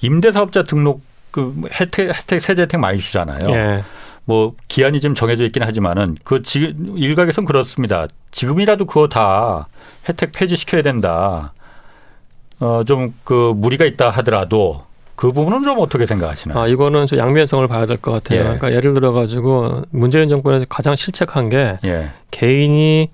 임대사업자 0.00 0.62
등록 0.64 1.02
그 1.30 1.54
혜택 1.80 2.14
혜택 2.14 2.40
세제 2.40 2.62
혜택 2.62 2.80
많이 2.80 2.98
주잖아요. 2.98 3.38
예. 3.50 3.84
뭐 4.24 4.54
기한이 4.68 5.00
좀 5.00 5.14
정해져 5.14 5.44
있긴 5.44 5.62
하지만은 5.62 6.16
그 6.24 6.42
지금 6.42 6.96
일각에선 6.98 7.44
그렇습니다. 7.44 8.08
지금이라도 8.32 8.86
그거 8.86 9.08
다 9.08 9.68
혜택 10.08 10.32
폐지시켜야 10.32 10.82
된다. 10.82 11.52
어좀 12.58 13.14
그 13.24 13.52
무리가 13.54 13.84
있다 13.84 14.10
하더라도 14.10 14.84
그 15.16 15.32
부분은 15.32 15.62
좀 15.62 15.78
어떻게 15.78 16.06
생각하시나요? 16.06 16.58
아, 16.58 16.66
이거는 16.68 17.06
좀 17.06 17.18
양면성을 17.18 17.66
봐야 17.68 17.86
될 17.86 17.96
것 17.96 18.12
같아요. 18.12 18.38
예. 18.40 18.42
그러니까 18.44 18.72
예를 18.72 18.92
들어 18.92 19.12
가지고 19.12 19.82
문재인 19.90 20.28
정권에서 20.28 20.66
가장 20.68 20.94
실책한 20.94 21.48
게 21.48 21.78
예. 21.86 22.10
개인이 22.30 23.10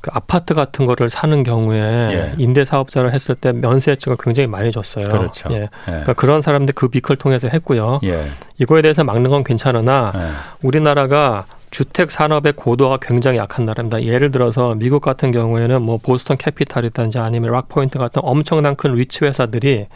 그 0.00 0.10
아파트 0.14 0.54
같은 0.54 0.86
거를 0.86 1.08
사는 1.08 1.42
경우에 1.42 1.78
예. 1.80 2.34
임대 2.38 2.64
사업자를 2.64 3.12
했을 3.12 3.34
때 3.34 3.52
면세 3.52 3.90
혜택을 3.92 4.16
굉장히 4.20 4.46
많이 4.46 4.70
줬어요. 4.70 5.08
그렇죠. 5.08 5.48
예. 5.50 5.56
예. 5.62 5.68
그러니까 5.84 6.12
그런 6.12 6.40
사람들 6.40 6.74
그 6.74 6.88
비클 6.88 7.16
통해서 7.16 7.48
했고요. 7.48 8.00
예. 8.04 8.22
이거에 8.58 8.82
대해서 8.82 9.02
막는 9.02 9.30
건 9.30 9.42
괜찮으나 9.42 10.12
예. 10.14 10.66
우리나라가 10.66 11.46
주택 11.70 12.10
산업의 12.10 12.54
고도가 12.54 12.98
굉장히 13.02 13.38
약한 13.38 13.64
나라입니다. 13.66 14.02
예를 14.02 14.30
들어서 14.30 14.74
미국 14.74 15.00
같은 15.00 15.32
경우에는 15.32 15.82
뭐 15.82 15.98
보스턴 16.02 16.36
캐피탈이든지 16.36 17.18
아니면 17.18 17.50
락포인트 17.52 17.98
같은 17.98 18.22
엄청난 18.24 18.76
큰 18.76 18.94
리츠 18.94 19.24
회사들이 19.24 19.86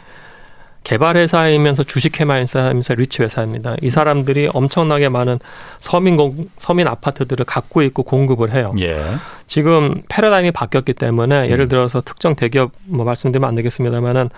개발 0.83 1.15
회사이면서 1.15 1.83
주식 1.83 2.19
회사이면서 2.19 2.93
리츠 2.95 3.23
회사입니다. 3.23 3.75
이 3.81 3.89
사람들이 3.89 4.49
엄청나게 4.53 5.09
많은 5.09 5.39
서민 5.77 6.17
공, 6.17 6.49
서민 6.57 6.87
아파트들을 6.87 7.45
갖고 7.45 7.81
있고 7.83 8.03
공급을 8.03 8.53
해요. 8.53 8.73
예. 8.79 9.01
지금 9.47 10.01
패러다임이 10.09 10.51
바뀌었기 10.51 10.93
때문에 10.93 11.49
예를 11.49 11.65
음. 11.65 11.69
들어서 11.69 12.01
특정 12.01 12.35
대기업 12.35 12.71
뭐 12.85 13.05
말씀드리면 13.05 13.47
안 13.47 13.55
되겠습니다만은 13.55 14.29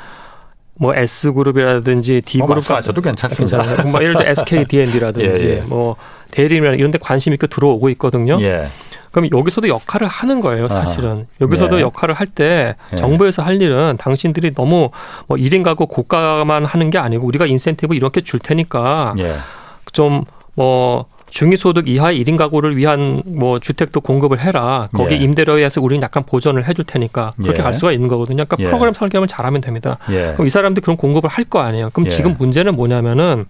뭐 0.78 0.94
S 0.94 1.32
그룹이라든지 1.34 2.22
D 2.26 2.40
뭐 2.40 2.48
그룹 2.48 2.68
가셔도 2.68 3.02
괜찮습니다. 3.02 3.62
괜찮아요. 3.62 3.90
뭐 3.90 4.02
예를 4.02 4.16
들어 4.18 4.30
SK 4.30 4.66
D&D라든지 4.66 5.44
예, 5.46 5.50
예. 5.58 5.62
뭐 5.62 5.96
대리면 6.32 6.78
이런 6.78 6.92
데 6.92 6.98
관심 6.98 7.34
있게 7.34 7.48
들어오고 7.48 7.90
있거든요. 7.92 8.40
예. 8.42 8.68
그럼 9.16 9.30
여기서도 9.32 9.70
역할을 9.70 10.08
하는 10.08 10.42
거예요, 10.42 10.68
사실은. 10.68 11.22
아, 11.22 11.36
여기서도 11.40 11.78
네. 11.78 11.82
역할을 11.84 12.16
할때 12.16 12.76
네. 12.92 12.98
정부에서 12.98 13.44
할 13.44 13.62
일은 13.62 13.96
당신들이 13.98 14.54
너무 14.54 14.90
뭐 15.28 15.38
1인 15.38 15.64
가구 15.64 15.88
고가만 15.88 16.66
하는 16.66 16.90
게 16.90 16.98
아니고 16.98 17.26
우리가 17.26 17.46
인센티브 17.46 17.96
이렇게 17.96 18.20
줄 18.20 18.42
테니까 18.42 19.14
네. 19.16 19.38
좀뭐 19.94 21.06
중위소득 21.30 21.88
이하 21.88 22.12
1인 22.12 22.36
가구를 22.36 22.76
위한 22.76 23.24
뭐 23.26 23.60
주택도 23.60 24.02
공급을 24.02 24.42
해라. 24.42 24.90
거기 24.94 25.16
예. 25.16 25.20
임대료에서 25.20 25.80
우리는 25.80 26.04
약간 26.04 26.24
보전을 26.24 26.68
해줄 26.68 26.84
테니까 26.84 27.32
그렇게 27.42 27.60
예. 27.60 27.64
갈 27.64 27.74
수가 27.74 27.94
있는 27.94 28.10
거거든요. 28.10 28.44
그러니까 28.44 28.58
예. 28.60 28.66
프로그램 28.66 28.94
설계하면 28.94 29.30
잘하면 29.30 29.62
됩니다. 29.62 29.98
예. 30.12 30.34
그럼 30.34 30.48
이 30.48 30.50
사람들 30.50 30.84
그런 30.84 30.98
공급을 30.98 31.30
할 31.30 31.46
거 31.46 31.60
아니에요. 31.62 31.90
그럼 31.94 32.08
예. 32.08 32.10
지금 32.10 32.36
문제는 32.38 32.74
뭐냐면은 32.74 33.46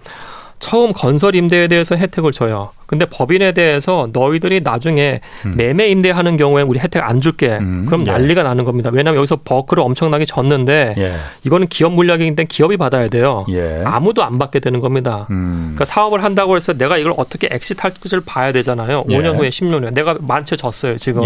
처음 0.66 0.94
건설 0.94 1.36
임대에 1.36 1.68
대해서 1.68 1.96
혜택을 1.96 2.32
줘요. 2.32 2.72
근데 2.88 3.06
법인에 3.06 3.52
대해서 3.52 4.10
너희들이 4.12 4.62
나중에 4.62 5.22
음. 5.46 5.54
매매 5.56 5.90
임대하는 5.90 6.38
경우에 6.38 6.64
우리 6.64 6.80
혜택 6.80 7.04
안 7.04 7.22
줄게. 7.22 7.50
음. 7.50 7.86
그럼 7.86 8.02
예. 8.08 8.12
난리가 8.12 8.42
나는 8.42 8.64
겁니다. 8.64 8.90
왜냐하면 8.92 9.20
여기서 9.20 9.42
버크를 9.46 9.84
엄청나게 9.84 10.26
졌는데 10.26 10.96
예. 10.98 11.18
이거는 11.44 11.68
기업 11.68 11.94
물량인데 11.94 12.46
기업이 12.46 12.78
받아야 12.78 13.10
돼요. 13.10 13.46
예. 13.52 13.84
아무도 13.86 14.24
안 14.24 14.40
받게 14.40 14.60
되는 14.60 14.80
겁니다. 14.80 15.28
음. 15.30 15.74
그러니까 15.76 15.86
사업을 15.86 16.24
한다고 16.24 16.56
해서 16.56 16.74
내가 16.74 16.98
이걸 16.98 17.14
어떻게 17.16 17.48
엑시트할 17.52 17.94
것을 18.02 18.22
봐야 18.26 18.52
되잖아요. 18.52 19.04
5년 19.04 19.36
예. 19.36 19.38
후에 19.38 19.50
10년 19.50 19.84
후에 19.84 19.92
내가 19.92 20.18
만채 20.20 20.56
졌어요 20.56 20.98
지금. 20.98 21.22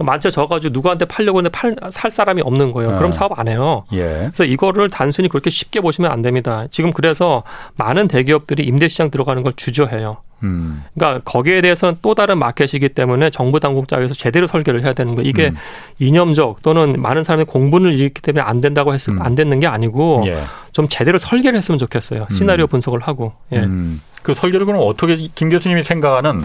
예. 0.00 0.04
만채 0.04 0.30
져가지고 0.30 0.72
누구한테 0.72 1.04
팔려고 1.04 1.38
했는데 1.38 1.56
팔, 1.56 1.74
살 1.90 2.10
사람이 2.10 2.42
없는 2.42 2.72
거예요. 2.72 2.96
그럼 2.96 3.08
어. 3.08 3.12
사업 3.12 3.38
안 3.38 3.48
해요. 3.48 3.84
예. 3.92 4.28
그래서 4.32 4.44
이거를 4.44 4.88
단순히 4.90 5.28
그렇게 5.28 5.50
쉽게 5.50 5.80
보시면 5.80 6.10
안 6.10 6.22
됩니다. 6.22 6.66
지금 6.70 6.92
그래서 6.92 7.42
많은 7.76 8.08
대기업들이 8.08 8.64
임대시장 8.64 9.10
들어가는 9.10 9.42
걸 9.42 9.52
주저해요. 9.54 10.18
음. 10.42 10.84
그러니까 10.94 11.20
거기에 11.24 11.60
대해서는 11.60 11.96
또 12.00 12.14
다른 12.14 12.38
마켓이기 12.38 12.90
때문에 12.90 13.30
정부 13.30 13.58
당국자에서 13.58 14.14
제대로 14.14 14.46
설계를 14.46 14.82
해야 14.82 14.92
되는 14.92 15.14
거예요. 15.14 15.28
이게 15.28 15.48
음. 15.48 15.56
이념적 15.98 16.62
또는 16.62 17.00
많은 17.00 17.24
사람이 17.24 17.44
공분을 17.44 17.94
일으키기 17.94 18.22
때문에 18.22 18.42
안 18.42 18.60
된다고 18.60 18.94
했을 18.94 19.14
음. 19.14 19.22
안 19.22 19.34
됐는 19.34 19.60
게 19.60 19.66
아니고 19.66 20.24
예. 20.26 20.42
좀 20.72 20.88
제대로 20.88 21.18
설계를 21.18 21.56
했으면 21.56 21.78
좋겠어요. 21.78 22.26
시나리오 22.30 22.66
음. 22.66 22.68
분석을 22.68 23.00
하고. 23.00 23.32
예. 23.52 23.58
음. 23.58 24.00
그 24.22 24.34
설계를 24.34 24.66
그럼 24.66 24.82
어떻게 24.84 25.28
김 25.34 25.48
교수님이 25.48 25.84
생각하는 25.84 26.44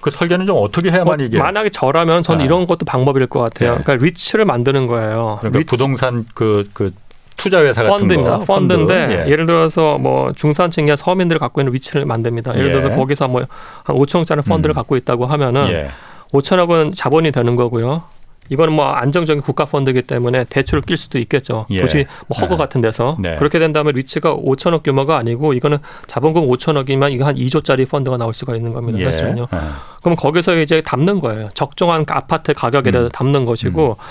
그 0.00 0.10
설계는 0.10 0.46
좀 0.46 0.56
어떻게 0.60 0.90
해야만 0.90 1.16
뭐, 1.18 1.26
이게 1.26 1.38
만약에 1.38 1.68
저라면 1.70 2.22
저는 2.22 2.42
아. 2.42 2.44
이런 2.44 2.66
것도 2.66 2.84
방법일 2.86 3.26
것 3.26 3.40
같아요. 3.40 3.76
네. 3.76 3.82
그러니까 3.82 4.04
리츠를 4.04 4.44
만드는 4.44 4.86
거예요. 4.86 5.36
그러니까 5.40 5.58
리츠. 5.58 5.70
부동산 5.70 6.24
그, 6.34 6.68
그 6.72 6.92
투자 7.36 7.60
회사 7.62 7.82
같은 7.82 7.98
펀드입니다. 7.98 8.38
거. 8.38 8.44
펀드인데 8.44 9.24
예. 9.26 9.36
를 9.36 9.46
들어서 9.46 9.96
뭐 9.98 10.32
중산층이나 10.32 10.94
서민들을 10.96 11.38
갖고 11.38 11.60
있는 11.60 11.72
위치를 11.72 12.04
만듭니다. 12.04 12.54
예를 12.56 12.70
들어서 12.70 12.90
예. 12.92 12.94
거기서 12.94 13.28
뭐 13.28 13.46
한 13.84 13.96
5천억짜리 13.96 14.44
펀드를 14.46 14.72
음. 14.72 14.76
갖고 14.76 14.96
있다고 14.96 15.26
하면은 15.26 15.68
예. 15.68 15.88
5천억 16.32 16.70
은 16.72 16.92
자본이 16.94 17.32
되는 17.32 17.56
거고요. 17.56 18.02
이거는 18.50 18.74
뭐 18.74 18.86
안정적인 18.86 19.42
국가 19.42 19.64
펀드이기 19.64 20.02
때문에 20.02 20.44
대출을 20.44 20.82
낄 20.82 20.96
수도 20.96 21.18
있겠죠. 21.18 21.66
예. 21.70 21.80
굳이 21.80 22.04
뭐 22.26 22.36
허거 22.36 22.54
네. 22.54 22.58
같은 22.58 22.80
데서 22.80 23.16
네. 23.20 23.36
그렇게 23.36 23.58
된다면 23.58 23.94
리츠가 23.94 24.36
5천억 24.36 24.82
규모가 24.82 25.16
아니고 25.16 25.54
이거는 25.54 25.78
자본금 26.08 26.46
5천억이면 26.48 27.12
이거 27.12 27.24
한 27.24 27.36
2조짜리 27.36 27.88
펀드가 27.88 28.16
나올 28.16 28.34
수가 28.34 28.56
있는 28.56 28.72
겁니다. 28.72 28.98
예. 28.98 29.04
사실은요. 29.04 29.46
네. 29.50 29.58
그럼 30.02 30.16
거기서 30.16 30.60
이제 30.60 30.82
담는 30.82 31.20
거예요. 31.20 31.48
적정한 31.54 32.04
아파트 32.08 32.52
가격에 32.52 32.90
대해서 32.90 33.08
음. 33.08 33.12
담는 33.12 33.44
것이고 33.44 33.90
음. 33.90 34.04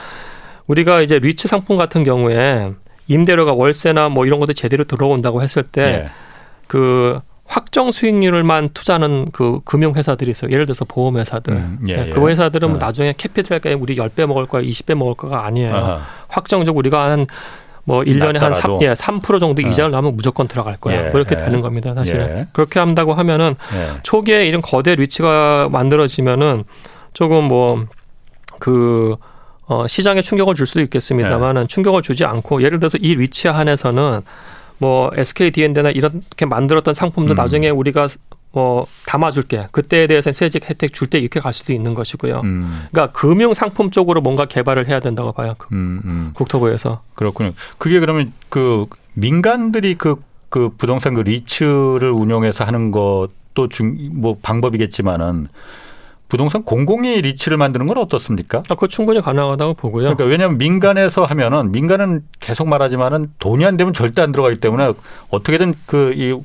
우리가 0.67 1.01
이제 1.01 1.19
리츠 1.19 1.47
상품 1.47 1.77
같은 1.77 2.03
경우에 2.03 2.71
임대료가 3.07 3.53
월세나 3.53 4.09
뭐 4.09 4.25
이런 4.25 4.39
것도 4.39 4.53
제대로 4.53 4.85
들어온다고 4.85 5.43
했을 5.43 5.63
때그 5.63 7.15
예. 7.15 7.28
확정 7.49 7.91
수익률만 7.91 8.69
투자하는 8.73 9.31
그 9.31 9.59
금융 9.65 9.95
회사들이 9.95 10.31
있어요. 10.31 10.51
예를 10.51 10.65
들어서 10.65 10.85
보험 10.85 11.17
회사들. 11.17 11.53
음, 11.53 11.79
예, 11.87 12.07
예. 12.07 12.09
그 12.11 12.27
회사들은 12.27 12.75
어. 12.75 12.77
나중에 12.77 13.13
캐피탈가 13.17 13.71
우리 13.79 13.95
10배 13.95 14.25
먹을 14.25 14.45
거야, 14.45 14.61
20배 14.61 14.95
먹을 14.95 15.15
거가 15.15 15.45
아니에요. 15.45 15.75
아하. 15.75 16.01
확정적 16.27 16.77
우리가 16.77 17.11
한뭐 17.11 18.03
1년에 18.03 18.39
한 18.39 18.53
3, 18.53 18.81
예, 18.81 18.93
3% 18.93 19.39
정도 19.39 19.65
어. 19.65 19.69
이자를 19.69 19.91
나면 19.91 20.15
무조건 20.15 20.47
들어갈 20.47 20.77
거야. 20.77 21.07
예, 21.07 21.11
그렇게 21.11 21.35
예. 21.39 21.43
되는 21.43 21.61
겁니다, 21.61 21.93
사실은. 21.95 22.37
예. 22.37 22.45
그렇게 22.53 22.79
한다고 22.79 23.13
하면은 23.13 23.55
예. 23.73 23.99
초기에 24.03 24.45
이런 24.45 24.61
거대 24.61 24.95
리치가 24.95 25.67
만들어지면은 25.71 26.63
조금 27.13 27.45
뭐 27.45 27.85
그 28.59 29.15
어, 29.65 29.87
시장에 29.87 30.21
충격을 30.21 30.55
줄 30.55 30.67
수도 30.67 30.81
있겠습니다만은 30.81 31.67
충격을 31.67 32.01
주지 32.01 32.25
않고 32.25 32.61
예를 32.61 32.79
들어서 32.79 32.97
이 32.99 33.15
리치 33.15 33.47
한에서는 33.47 34.21
뭐 34.79 35.11
SK 35.15 35.51
D&D나 35.51 35.91
이렇게 35.91 36.45
만들었던 36.45 36.93
상품도 36.93 37.33
음. 37.33 37.35
나중에 37.35 37.69
우리가 37.69 38.07
뭐 38.51 38.87
담아줄게. 39.05 39.67
그때에 39.71 40.07
대해서 40.07 40.31
세직 40.33 40.67
혜택 40.69 40.93
줄 40.93 41.07
때 41.07 41.19
이렇게 41.19 41.39
갈 41.39 41.53
수도 41.53 41.71
있는 41.73 41.93
것이고요. 41.93 42.41
음. 42.43 42.87
그러니까 42.91 43.13
금융 43.17 43.53
상품 43.53 43.91
쪽으로 43.91 44.21
뭔가 44.21 44.45
개발을 44.45 44.87
해야 44.87 44.99
된다고 44.99 45.31
봐요. 45.31 45.53
그 45.57 45.67
음, 45.71 46.01
음. 46.05 46.31
국토부에서. 46.33 47.01
그렇군요. 47.13 47.51
그게 47.77 47.99
그러면 47.99 48.31
그 48.49 48.85
민간들이 49.13 49.95
그, 49.95 50.15
그 50.49 50.69
부동산 50.77 51.13
그 51.13 51.21
리츠를 51.21 52.11
운영해서 52.11 52.63
하는 52.63 52.89
것도 52.91 53.67
중, 53.69 53.97
뭐 54.13 54.37
방법이겠지만은 54.41 55.47
부동산 56.29 56.63
공공의 56.63 57.21
리츠를 57.21 57.57
만드는 57.57 57.87
건 57.87 57.97
어떻습니까? 57.97 58.59
아, 58.59 58.75
그거 58.75 58.87
충분히 58.87 59.19
가능하다고 59.19 59.73
보고요. 59.73 60.03
그러니까 60.03 60.25
왜냐하면 60.25 60.57
민간에서 60.57 61.25
하면은 61.25 61.71
민간은 61.71 62.21
계속 62.39 62.69
말하지만은 62.69 63.31
돈이 63.39 63.65
안 63.65 63.75
되면 63.77 63.93
절대 63.93 64.21
안 64.21 64.31
들어가기 64.31 64.57
때문에 64.59 64.93
어떻게든 65.29 65.73
그 65.85 66.13
이 66.19 66.35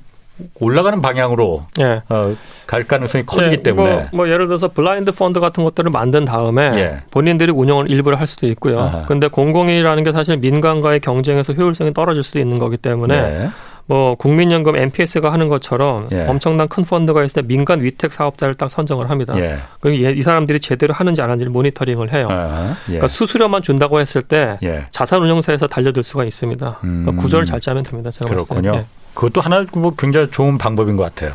올라가는 0.60 1.00
방향으로 1.00 1.66
예. 1.78 2.02
어, 2.08 2.34
갈 2.66 2.82
가능성이 2.82 3.24
커지기 3.24 3.56
예, 3.58 3.62
때문에 3.62 3.94
뭐, 3.94 4.06
뭐, 4.12 4.28
예를 4.28 4.46
들어서 4.46 4.66
blind 4.68 5.12
fund 5.12 5.38
같은 5.38 5.62
것들을 5.62 5.90
만든 5.92 6.24
다음에 6.24 6.62
예. 6.76 7.02
본인들이 7.12 7.52
운영을 7.52 7.88
일부를 7.88 8.18
할 8.18 8.26
수도 8.26 8.48
있고요. 8.48 8.80
아하. 8.80 9.06
근데 9.06 9.28
공공이라는 9.28 10.02
게 10.02 10.10
사실 10.10 10.36
민간과의 10.38 11.00
경쟁에서 11.00 11.52
효율성이 11.52 11.94
떨어질 11.94 12.24
수도 12.24 12.40
있는 12.40 12.58
거기 12.58 12.76
때문에 12.76 13.22
네. 13.22 13.50
뭐 13.86 14.14
국민연금 14.14 14.76
NPS가 14.76 15.32
하는 15.32 15.48
것처럼 15.48 16.08
예. 16.12 16.26
엄청난 16.26 16.68
큰 16.68 16.84
펀드가 16.84 17.22
있을 17.22 17.42
때 17.42 17.48
민간 17.48 17.82
위탁 17.82 18.12
사업자를 18.12 18.54
딱 18.54 18.70
선정을 18.70 19.10
합니다. 19.10 19.38
예. 19.38 19.58
그리고 19.80 20.08
이 20.08 20.22
사람들이 20.22 20.58
제대로 20.58 20.94
하는지 20.94 21.20
안 21.20 21.28
하는지를 21.28 21.52
모니터링을 21.52 22.12
해요. 22.12 22.28
아, 22.30 22.70
예. 22.70 22.74
그러니까 22.86 23.08
수수료만 23.08 23.60
준다고 23.62 24.00
했을 24.00 24.22
때 24.22 24.58
예. 24.62 24.86
자산운용사에서 24.90 25.66
달려들 25.66 26.02
수가 26.02 26.24
있습니다. 26.24 26.78
그러니까 26.80 27.10
음. 27.10 27.16
구조를 27.16 27.44
잘 27.44 27.60
짜면 27.60 27.82
됩니다. 27.82 28.10
제가 28.10 28.30
그렇군요. 28.30 28.74
예. 28.76 28.86
그것도 29.12 29.40
하나 29.40 29.64
뭐 29.74 29.94
굉장히 29.96 30.30
좋은 30.30 30.58
방법인 30.58 30.96
것 30.96 31.02
같아요. 31.04 31.34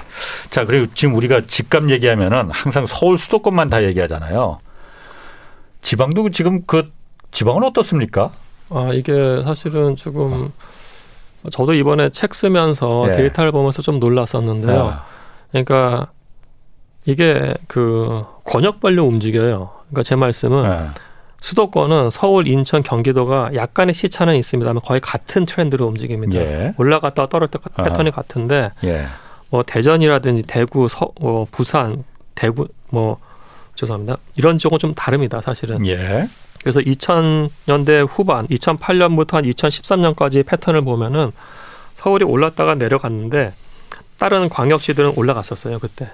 자, 0.49 0.65
그리고 0.65 0.91
지금 0.95 1.15
우리가 1.15 1.41
집값 1.47 1.89
얘기하면은 1.89 2.49
항상 2.51 2.85
서울 2.85 3.17
수도권만 3.17 3.69
다 3.69 3.83
얘기하잖아요. 3.83 4.59
지방도 5.81 6.29
지금 6.29 6.63
그 6.65 6.91
지방은 7.31 7.63
어떻습니까? 7.63 8.31
아 8.69 8.91
이게 8.93 9.41
사실은 9.43 9.95
조금 9.95 10.33
어. 10.33 10.51
저도 11.51 11.73
이번에 11.73 12.09
책 12.09 12.35
쓰면서 12.35 13.07
예. 13.09 13.11
데이터를 13.13 13.51
보면서 13.51 13.81
좀 13.81 13.99
놀랐었는데요. 13.99 14.87
아. 14.93 15.05
그러니까 15.51 16.07
이게 17.05 17.53
그 17.67 18.25
권역별로 18.43 19.05
움직여요. 19.05 19.69
그러니까 19.89 20.03
제 20.03 20.15
말씀은 20.15 20.65
아. 20.65 20.93
수도권은 21.41 22.09
서울, 22.09 22.47
인천, 22.47 22.83
경기도가 22.83 23.51
약간의 23.55 23.93
시차는 23.93 24.35
있습니다만 24.35 24.81
거의 24.83 24.99
같은 24.99 25.45
트렌드로 25.45 25.85
움직입니다. 25.87 26.37
예. 26.39 26.73
올라갔다 26.77 27.27
떨어졌다 27.27 27.83
패턴이 27.83 28.09
아. 28.09 28.11
같은데 28.11 28.71
예. 28.83 29.05
뭐 29.49 29.63
대전이라든지 29.63 30.43
대구, 30.43 30.87
서, 30.89 31.09
뭐 31.19 31.47
부산, 31.49 32.03
대구 32.35 32.67
뭐 32.89 33.17
죄송합니다. 33.75 34.17
이런 34.35 34.57
쪽은 34.57 34.77
좀 34.77 34.93
다릅니다, 34.93 35.39
사실은. 35.41 35.85
예. 35.87 36.27
그래서 36.62 36.80
2000년대 36.82 38.05
후반, 38.10 38.47
2008년부터 38.47 39.34
한 39.34 39.43
2013년까지 39.45 40.45
패턴을 40.45 40.82
보면은 40.82 41.32
서울이 41.93 42.26
올랐다가 42.26 42.76
내려갔는데 42.76 43.53
다른 44.18 44.49
광역시들은 44.49 45.14
올라갔었어요 45.16 45.80
그때 45.80 46.10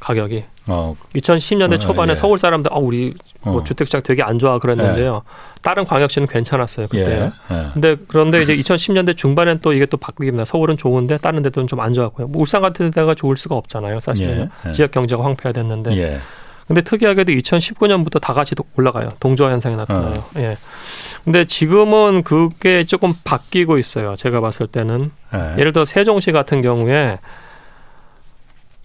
가격이. 0.00 0.44
어. 0.68 0.94
2010년대 1.16 1.74
어, 1.74 1.78
초반에 1.78 2.10
예. 2.12 2.14
서울 2.14 2.38
사람들 2.38 2.72
아 2.72 2.76
우리 2.76 3.14
뭐 3.42 3.60
어. 3.60 3.64
주택시장 3.64 4.02
되게 4.02 4.22
안 4.22 4.38
좋아 4.38 4.58
그랬는데요. 4.60 5.22
예. 5.24 5.58
다른 5.62 5.84
광역시는 5.84 6.28
괜찮았어요 6.28 6.86
그때. 6.86 7.30
예. 7.50 7.54
예. 7.54 7.66
근데 7.72 7.96
그런데 8.06 8.40
이제 8.42 8.54
2010년대 8.56 9.16
중반엔 9.16 9.58
또 9.60 9.72
이게 9.72 9.86
또 9.86 9.96
바뀌입니다. 9.96 10.44
서울은 10.44 10.76
좋은데 10.76 11.18
다른 11.18 11.42
데들은 11.42 11.66
좀 11.66 11.80
안 11.80 11.94
좋았고요. 11.94 12.28
뭐 12.28 12.42
울산 12.42 12.62
같은 12.62 12.92
데가 12.92 13.14
좋을 13.16 13.36
수가 13.36 13.56
없잖아요 13.56 13.98
사실은. 13.98 14.50
예. 14.64 14.68
예. 14.68 14.72
지역 14.72 14.92
경제가 14.92 15.24
황폐화됐는데. 15.24 16.20
근데 16.68 16.82
특이하게도 16.82 17.32
2019년부터 17.32 18.20
다 18.20 18.34
같이 18.34 18.54
올라가요. 18.76 19.08
동조화 19.20 19.50
현상이 19.50 19.74
나타나요. 19.74 20.20
어. 20.20 20.30
예. 20.36 20.58
근데 21.24 21.44
지금은 21.46 22.22
그게 22.22 22.84
조금 22.84 23.14
바뀌고 23.24 23.78
있어요. 23.78 24.14
제가 24.16 24.40
봤을 24.40 24.66
때는. 24.66 25.10
네. 25.32 25.54
예를 25.58 25.72
들어 25.72 25.86
세종시 25.86 26.30
같은 26.30 26.60
경우에 26.60 27.18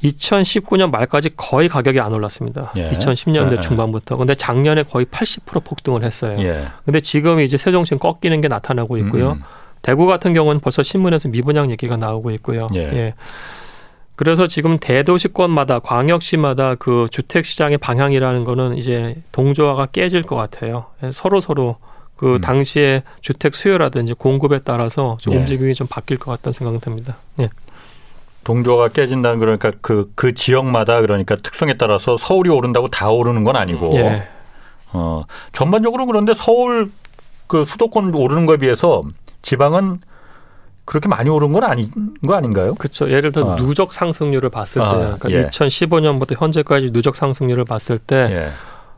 2019년 0.01 0.91
말까지 0.91 1.31
거의 1.35 1.67
가격이 1.67 1.99
안 1.99 2.13
올랐습니다. 2.13 2.71
예. 2.77 2.89
2010년대 2.91 3.57
예. 3.57 3.59
중반부터. 3.59 4.15
근데 4.15 4.33
작년에 4.33 4.83
거의 4.83 5.05
80% 5.05 5.63
폭등을 5.65 6.03
했어요. 6.03 6.39
예. 6.39 6.65
근데 6.85 7.01
지금 7.01 7.41
이제 7.41 7.57
세종시는 7.57 7.99
꺾이는 7.99 8.39
게 8.39 8.47
나타나고 8.47 8.97
있고요. 8.99 9.33
음. 9.33 9.37
음. 9.37 9.43
대구 9.81 10.05
같은 10.05 10.33
경우는 10.33 10.61
벌써 10.61 10.83
신문에서 10.83 11.27
미분양 11.29 11.69
얘기가 11.69 11.97
나오고 11.97 12.31
있고요. 12.31 12.67
예. 12.75 12.79
예. 12.79 13.13
그래서 14.15 14.47
지금 14.47 14.77
대도시권마다 14.79 15.79
광역시마다 15.79 16.75
그 16.75 17.07
주택 17.09 17.45
시장의 17.45 17.79
방향이라는 17.79 18.43
거는 18.43 18.77
이제 18.77 19.15
동조화가 19.31 19.87
깨질 19.87 20.21
것 20.21 20.35
같아요. 20.35 20.85
서로 21.11 21.39
서로 21.39 21.77
그 22.15 22.35
음. 22.35 22.41
당시에 22.41 23.03
주택 23.21 23.55
수요라든지 23.55 24.13
공급에 24.13 24.59
따라서 24.59 25.17
좀 25.19 25.33
예. 25.33 25.37
움직임이 25.39 25.73
좀 25.73 25.87
바뀔 25.87 26.19
것 26.19 26.31
같다는 26.31 26.53
생각이 26.53 26.79
듭니다. 26.79 27.17
예. 27.39 27.49
동조가 28.43 28.89
깨진다는 28.89 29.39
그러니까 29.39 29.71
그, 29.81 30.11
그 30.15 30.33
지역마다 30.33 31.01
그러니까 31.01 31.35
특성에 31.35 31.75
따라서 31.75 32.15
서울이 32.17 32.49
오른다고 32.49 32.87
다 32.87 33.09
오르는 33.09 33.43
건 33.43 33.55
아니고. 33.55 33.91
예. 33.95 34.27
어, 34.91 35.23
전반적으로 35.53 36.05
그런데 36.05 36.33
서울 36.35 36.91
그 37.47 37.65
수도권 37.65 38.13
오르는 38.13 38.45
거에 38.45 38.57
비해서 38.57 39.01
지방은 39.41 39.99
그렇게 40.85 41.07
많이 41.07 41.29
오른 41.29 41.53
건 41.53 41.63
아닌 41.63 41.87
거 42.25 42.33
아닌가요? 42.33 42.75
그렇죠. 42.75 43.09
예를 43.09 43.31
들어 43.31 43.53
아. 43.53 43.55
누적 43.55 43.93
상승률을 43.93 44.49
봤을 44.49 44.81
때, 44.81 44.87
아, 44.87 45.17
그러니까 45.17 45.31
예. 45.31 45.41
2015년부터 45.43 46.39
현재까지 46.39 46.91
누적 46.91 47.15
상승률을 47.15 47.65
봤을 47.65 47.97
때 47.97 48.15
예. 48.15 48.49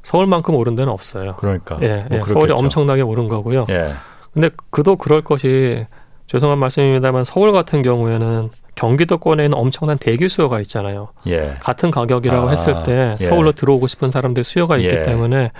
서울만큼 0.03 0.55
오른 0.55 0.75
데는 0.75 0.91
없어요. 0.91 1.35
그러니까 1.37 1.77
예, 1.81 2.05
뭐 2.09 2.19
예. 2.19 2.21
서울이 2.23 2.53
엄청나게 2.53 3.01
오른 3.01 3.27
거고요. 3.27 3.65
예. 3.69 3.93
근데 4.33 4.49
그도 4.69 4.95
그럴 4.95 5.21
것이 5.21 5.85
죄송한 6.27 6.57
말씀입니다만 6.59 7.23
서울 7.23 7.51
같은 7.51 7.81
경우에는 7.81 8.49
경기도권에는 8.75 9.53
엄청난 9.57 9.97
대기 9.97 10.27
수요가 10.27 10.59
있잖아요. 10.61 11.09
예. 11.27 11.55
같은 11.59 11.91
가격이라고 11.91 12.47
아, 12.47 12.49
했을 12.49 12.83
때 12.83 13.17
예. 13.19 13.25
서울로 13.25 13.51
들어오고 13.51 13.87
싶은 13.87 14.11
사람들 14.11 14.43
수요가 14.43 14.77
있기 14.77 14.89
예. 14.89 15.01
때문에 15.03 15.51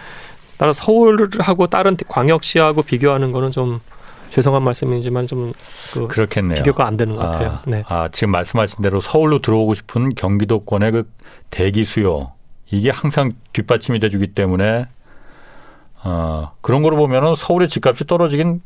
따라 0.57 0.73
서울하고 0.73 1.67
다른 1.67 1.97
광역시하고 2.07 2.81
비교하는 2.81 3.31
거는 3.31 3.51
좀 3.51 3.79
죄송한 4.31 4.63
말씀이지만 4.63 5.27
좀 5.27 5.53
그 5.93 6.07
그렇겠네요. 6.07 6.55
비교가 6.55 6.85
안 6.87 6.97
되는 6.97 7.15
것 7.15 7.21
같아요. 7.21 7.49
아, 7.49 7.61
네. 7.65 7.83
아, 7.87 8.09
지금 8.11 8.31
말씀하신 8.31 8.81
대로 8.81 8.99
서울로 9.01 9.39
들어오고 9.41 9.73
싶은 9.73 10.09
경기도권의 10.09 10.91
그 10.91 11.09
대기 11.51 11.85
수요 11.85 12.31
이게 12.69 12.89
항상 12.89 13.31
뒷받침이 13.53 13.99
돼주기 13.99 14.27
때문에 14.27 14.87
어, 16.03 16.51
그런 16.61 16.83
거로 16.83 16.97
보면은 16.97 17.35
서울의 17.35 17.67
집값이 17.69 18.05
떨어지긴 18.05 18.61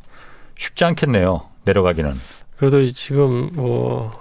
쉽지 0.57 0.83
않겠네요. 0.85 1.43
내려가기는. 1.65 2.11
그래도 2.57 2.83
지금 2.91 3.49
뭐 3.53 4.11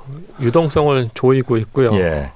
유동성을 0.41 1.11
조이고 1.15 1.57
있고요. 1.57 1.95
예. 1.97 2.31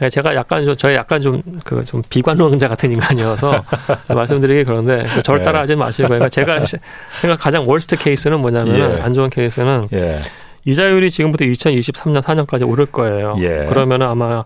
네, 0.00 0.08
제가 0.08 0.34
약간 0.34 0.64
좀 0.64 0.76
저희 0.76 0.94
약간 0.94 1.20
좀 1.20 1.42
그 1.64 1.82
좀 1.84 2.02
비관론자 2.08 2.68
같은 2.68 2.92
인간이어서 2.92 3.64
말씀드리기 4.14 4.64
그런데 4.64 5.04
그 5.14 5.22
저를 5.22 5.40
예. 5.40 5.44
따라하지 5.44 5.76
마시고 5.76 6.08
그러니까 6.08 6.28
제가 6.28 6.60
생각 7.20 7.40
가장 7.40 7.68
월스트 7.68 7.96
케이스는 7.96 8.40
뭐냐면 8.40 8.98
예. 8.98 9.00
안 9.00 9.12
좋은 9.12 9.28
케이스는 9.30 9.88
예. 9.92 10.20
이자율이 10.64 11.10
지금부터 11.10 11.44
2023년 11.46 12.20
4년까지 12.22 12.68
오를 12.68 12.86
거예요. 12.86 13.36
예. 13.40 13.66
그러면 13.68 14.02
아마 14.02 14.44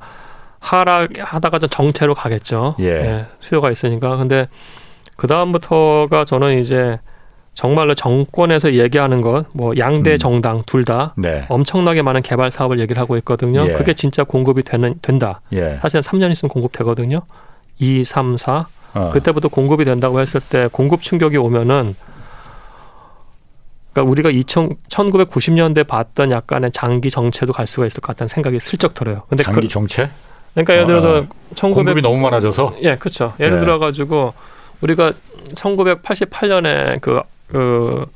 하락하다가 0.60 1.58
좀 1.58 1.68
정체로 1.68 2.14
가겠죠. 2.14 2.76
예. 2.80 2.86
예. 2.86 3.26
수요가 3.40 3.70
있으니까 3.70 4.16
근데 4.16 4.46
그 5.16 5.26
다음부터가 5.26 6.24
저는 6.24 6.58
이제 6.60 6.98
정말로 7.54 7.94
정권에서 7.94 8.74
얘기하는 8.74 9.20
것, 9.20 9.46
뭐 9.52 9.74
양대 9.78 10.12
음. 10.12 10.16
정당 10.16 10.62
둘다 10.64 11.14
네. 11.16 11.44
엄청나게 11.48 12.02
많은 12.02 12.22
개발 12.22 12.50
사업을 12.50 12.80
얘기를 12.80 13.00
하고 13.00 13.16
있거든요. 13.18 13.66
예. 13.68 13.72
그게 13.72 13.92
진짜 13.92 14.24
공급이 14.24 14.62
되는 14.62 14.94
된다. 15.02 15.42
예. 15.52 15.78
사실은 15.82 16.00
3년 16.00 16.30
있으면 16.30 16.50
공급되거든요. 16.50 17.18
2, 17.78 18.04
3, 18.04 18.36
4. 18.36 18.66
어. 18.94 19.10
그때부터 19.10 19.48
공급이 19.48 19.84
된다고 19.84 20.20
했을 20.20 20.40
때 20.40 20.68
공급 20.70 21.02
충격이 21.02 21.36
오면은 21.36 21.94
그러니까 23.92 24.10
우리가 24.10 24.30
2000, 24.30 24.76
1990년대 24.88 25.86
봤던 25.86 26.30
약간의 26.30 26.72
장기 26.72 27.10
정체도 27.10 27.52
갈 27.52 27.66
수가 27.66 27.86
있을 27.86 28.00
것 28.00 28.08
같다는 28.08 28.28
생각이 28.28 28.58
슬쩍 28.60 28.94
들어요. 28.94 29.22
근데 29.28 29.44
장기 29.44 29.60
그, 29.62 29.68
정체? 29.68 30.08
그러니까 30.54 30.74
예를 30.74 30.86
들어서 30.86 31.18
어, 31.18 31.26
1900 31.54 31.74
공급이 31.74 32.02
너무 32.02 32.18
많아져서 32.18 32.76
예, 32.82 32.96
그렇죠. 32.96 33.34
예를 33.40 33.56
네. 33.56 33.60
들어 33.60 33.78
가지고 33.78 34.32
우리가 34.80 35.12
1988년에 35.54 37.00
그, 37.00 37.20
그 37.52 38.06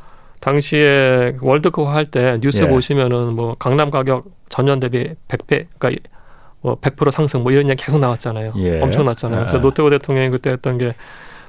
당시에 0.41 1.37
월드컵 1.41 1.87
할 1.89 2.07
때 2.07 2.39
뉴스 2.41 2.65
예. 2.65 2.69
보시면은 2.69 3.35
뭐 3.35 3.55
강남 3.59 3.91
가격 3.91 4.25
전년 4.49 4.81
대비 4.81 5.15
100배 5.29 5.67
그러니까 5.79 6.09
뭐 6.63 6.77
100% 6.81 7.11
상승 7.11 7.43
뭐 7.43 7.53
이런 7.53 7.69
얘기 7.69 7.85
계속 7.85 7.99
나왔잖아요. 7.99 8.55
예. 8.57 8.81
엄청났잖아요. 8.81 9.41
그래서 9.41 9.59
예. 9.59 9.61
노태우 9.61 9.91
대통령이 9.91 10.31
그때 10.31 10.51
했던 10.51 10.79
게 10.79 10.95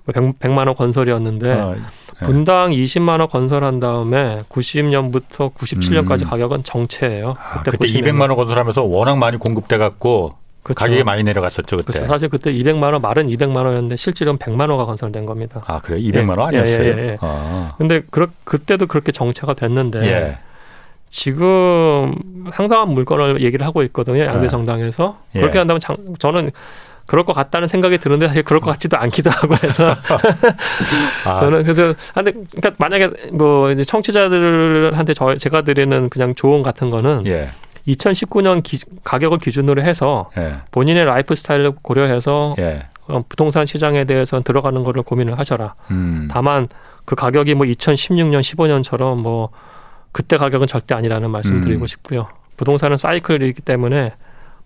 100, 0.06 0.24
뭐 0.24 0.34
100만 0.40 0.68
원 0.68 0.76
건설이었는데 0.76 1.52
아, 1.52 1.76
예. 1.76 2.26
분당 2.26 2.72
20만 2.72 3.20
원 3.20 3.28
건설한 3.30 3.80
다음에 3.80 4.42
90년부터 4.50 5.54
97년까지 5.54 6.24
음. 6.24 6.30
가격은 6.30 6.64
정체예요. 6.64 7.36
아, 7.38 7.62
그때, 7.62 7.78
그때 7.78 7.86
200만 7.86 8.22
원 8.22 8.36
건설하면서 8.36 8.84
워낙 8.84 9.18
많이 9.18 9.38
공급돼 9.38 9.78
갖고 9.78 10.32
그렇죠. 10.68 10.80
가격이 10.80 11.04
많이 11.04 11.24
내려갔었죠 11.24 11.78
그때. 11.78 11.94
그렇죠. 11.94 12.08
사실 12.08 12.28
그때 12.28 12.52
200만 12.52 12.92
원 12.92 13.02
말은 13.02 13.28
200만 13.30 13.56
원이었는데 13.56 13.96
실질은 13.96 14.38
100만 14.38 14.70
원가 14.70 14.86
건설된 14.86 15.26
겁니다. 15.26 15.64
아 15.66 15.80
그래 15.80 16.00
200만 16.00 16.38
원 16.38 16.54
예, 16.54 16.60
아니었어요? 16.60 16.84
예, 16.84 16.98
예, 16.98 17.08
예. 17.12 17.18
아. 17.22 17.74
근데 17.78 18.02
그, 18.12 18.28
그때도 18.44 18.88
그렇게 18.88 19.14
정체가 19.14 19.54
됐는데 19.54 20.02
예. 20.04 20.38
지금 21.10 22.16
상당한 22.52 22.90
물건을 22.90 23.42
얘기를 23.42 23.66
하고 23.66 23.82
있거든요 23.84 24.26
양대 24.26 24.46
예. 24.46 24.48
정당에서 24.50 25.20
예. 25.36 25.40
그렇게 25.40 25.58
한다면 25.58 25.80
장, 25.80 25.96
저는 26.20 26.52
그럴 27.06 27.24
것 27.24 27.32
같다는 27.32 27.70
생각이 27.70 27.98
드는데 28.00 28.28
사실 28.28 28.44
그럴 28.44 28.60
것 28.60 28.72
같지도 28.72 28.98
않기도 28.98 29.30
하고 29.32 29.56
해서 29.56 29.96
아. 31.24 31.38
저는 31.38 31.64
그래서 31.64 31.94
근데 32.14 32.34
그러니까 32.34 32.72
만약에 32.78 33.10
뭐 33.32 33.72
이제 33.72 33.86
청취자들한테 33.86 35.14
저 35.14 35.34
제가 35.36 35.62
드리는 35.62 36.10
그냥 36.10 36.36
조언 36.36 36.62
같은 36.62 36.90
거는 36.90 37.26
예. 37.26 37.52
2019년 37.88 38.62
기, 38.64 38.80
가격을 39.04 39.38
기준으로 39.38 39.82
해서 39.82 40.30
예. 40.38 40.58
본인의 40.72 41.06
라이프 41.06 41.36
스타일을 41.36 41.72
고려해서 41.82 42.56
예. 42.60 42.88
어, 43.08 43.24
부동산 43.30 43.66
시장에 43.66 44.04
대해서 44.04 44.42
들어가는 44.42 44.84
거를 44.84 45.04
고민을 45.04 45.40
하셔라. 45.40 45.76
음. 45.92 46.28
다만 46.30 46.68
그 47.06 47.16
가격이 47.16 47.56
뭐 47.56 47.66
2016년, 47.66 48.42
15년처럼 48.42 49.16
뭐 49.16 49.50
그때 50.12 50.38
가격은 50.38 50.68
절대 50.68 50.94
아니라는 50.96 51.30
말씀 51.30 51.62
드리고 51.62 51.86
음. 51.86 51.88
싶고요. 51.88 52.28
부동산은 52.58 52.98
사이클이기 52.98 53.62
때문에 53.62 54.14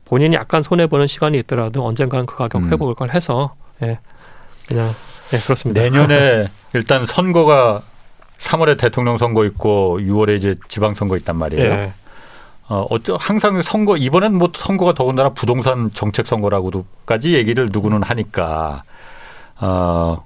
본인이 0.05 0.35
약간 0.35 0.61
손해 0.61 0.87
보는 0.87 1.07
시간이 1.07 1.37
있더라도 1.39 1.85
언젠가는 1.85 2.25
그 2.25 2.35
가격 2.35 2.63
음. 2.63 2.71
회복을 2.71 3.13
해서 3.13 3.55
예. 3.83 3.99
그냥 4.67 4.93
예, 5.33 5.37
그렇습니다. 5.37 5.81
내년에 5.81 6.47
일단 6.73 7.05
선거가 7.05 7.83
3월에 8.39 8.77
대통령 8.77 9.17
선거 9.17 9.45
있고 9.45 9.99
6월에 9.99 10.35
이제 10.35 10.55
지방 10.67 10.95
선거 10.95 11.15
있단 11.17 11.35
말이에요. 11.35 11.63
예. 11.63 11.93
어, 12.71 12.87
어쩌 12.89 13.17
항상 13.19 13.61
선거 13.61 13.97
이번엔 13.97 14.33
뭐 14.33 14.49
선거가 14.55 14.93
더군다나 14.93 15.29
부동산 15.29 15.91
정책 15.93 16.25
선거라고도까지 16.27 17.33
얘기를 17.33 17.69
누구는 17.71 18.01
하니까 18.03 18.83
어 19.59 20.23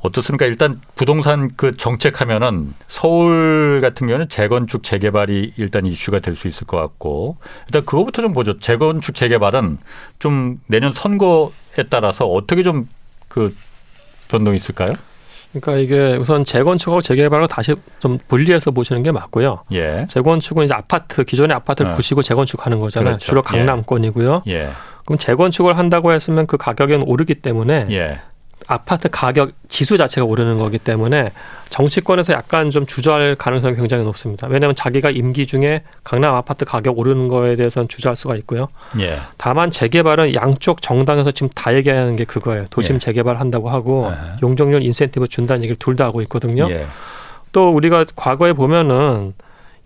어떻습니까? 0.00 0.44
일단 0.44 0.82
부동산 0.94 1.52
그 1.56 1.74
정책하면은 1.78 2.74
서울 2.86 3.80
같은 3.80 4.06
경우는 4.06 4.28
재건축 4.28 4.82
재개발이 4.82 5.54
일단 5.56 5.86
이슈가 5.86 6.18
될 6.18 6.36
수 6.36 6.48
있을 6.48 6.66
것 6.66 6.76
같고 6.76 7.38
일단 7.66 7.84
그거부터 7.86 8.20
좀 8.20 8.34
보죠. 8.34 8.58
재건축 8.58 9.14
재개발은 9.14 9.78
좀 10.18 10.60
내년 10.66 10.92
선거에 10.92 11.84
따라서 11.88 12.26
어떻게 12.26 12.62
좀 12.62 12.86
그 13.28 13.54
변동이 14.28 14.56
있을까요? 14.58 14.92
그러니까 15.54 15.76
이게 15.76 16.16
우선 16.16 16.44
재건축하고 16.44 17.00
재개발을 17.00 17.46
다시 17.46 17.74
좀 18.00 18.18
분리해서 18.26 18.72
보시는 18.72 19.04
게 19.04 19.12
맞고요. 19.12 19.60
예. 19.72 20.04
재건축은 20.08 20.64
이제 20.64 20.74
아파트 20.74 21.22
기존의 21.22 21.54
아파트를 21.54 21.92
어. 21.92 21.94
부시고 21.94 22.22
재건축하는 22.22 22.80
거잖아요. 22.80 23.12
그렇죠. 23.12 23.26
주로 23.26 23.42
강남권이고요. 23.42 24.42
예. 24.48 24.70
그럼 25.04 25.18
재건축을 25.18 25.78
한다고 25.78 26.12
했으면 26.12 26.46
그 26.46 26.56
가격은 26.56 27.04
오르기 27.04 27.36
때문에 27.36 27.86
예. 27.90 28.18
아파트 28.66 29.08
가격 29.10 29.52
지수 29.68 29.96
자체가 29.96 30.24
오르는 30.26 30.58
거기 30.58 30.78
때문에 30.78 31.32
정치권에서 31.70 32.32
약간 32.32 32.70
좀 32.70 32.86
주저할 32.86 33.34
가능성이 33.36 33.76
굉장히 33.76 34.04
높습니다. 34.04 34.46
왜냐하면 34.46 34.74
자기가 34.74 35.10
임기 35.10 35.46
중에 35.46 35.82
강남 36.04 36.34
아파트 36.34 36.64
가격 36.64 36.98
오르는 36.98 37.28
거에 37.28 37.56
대해서는 37.56 37.88
주저할 37.88 38.16
수가 38.16 38.36
있고요. 38.36 38.68
예. 39.00 39.18
다만 39.38 39.70
재개발은 39.70 40.34
양쪽 40.34 40.82
정당에서 40.82 41.30
지금 41.30 41.48
다 41.54 41.74
얘기하는 41.74 42.16
게 42.16 42.24
그거예요. 42.24 42.66
도심 42.70 42.96
예. 42.96 42.98
재개발 42.98 43.40
한다고 43.40 43.70
하고 43.70 44.10
예. 44.10 44.36
용적률 44.42 44.82
인센티브 44.82 45.28
준다는 45.28 45.62
얘기를 45.62 45.76
둘 45.78 45.94
다 45.96 46.04
하고 46.04 46.20
있거든요. 46.22 46.68
예. 46.70 46.86
또 47.52 47.70
우리가 47.70 48.04
과거에 48.16 48.52
보면은 48.52 49.32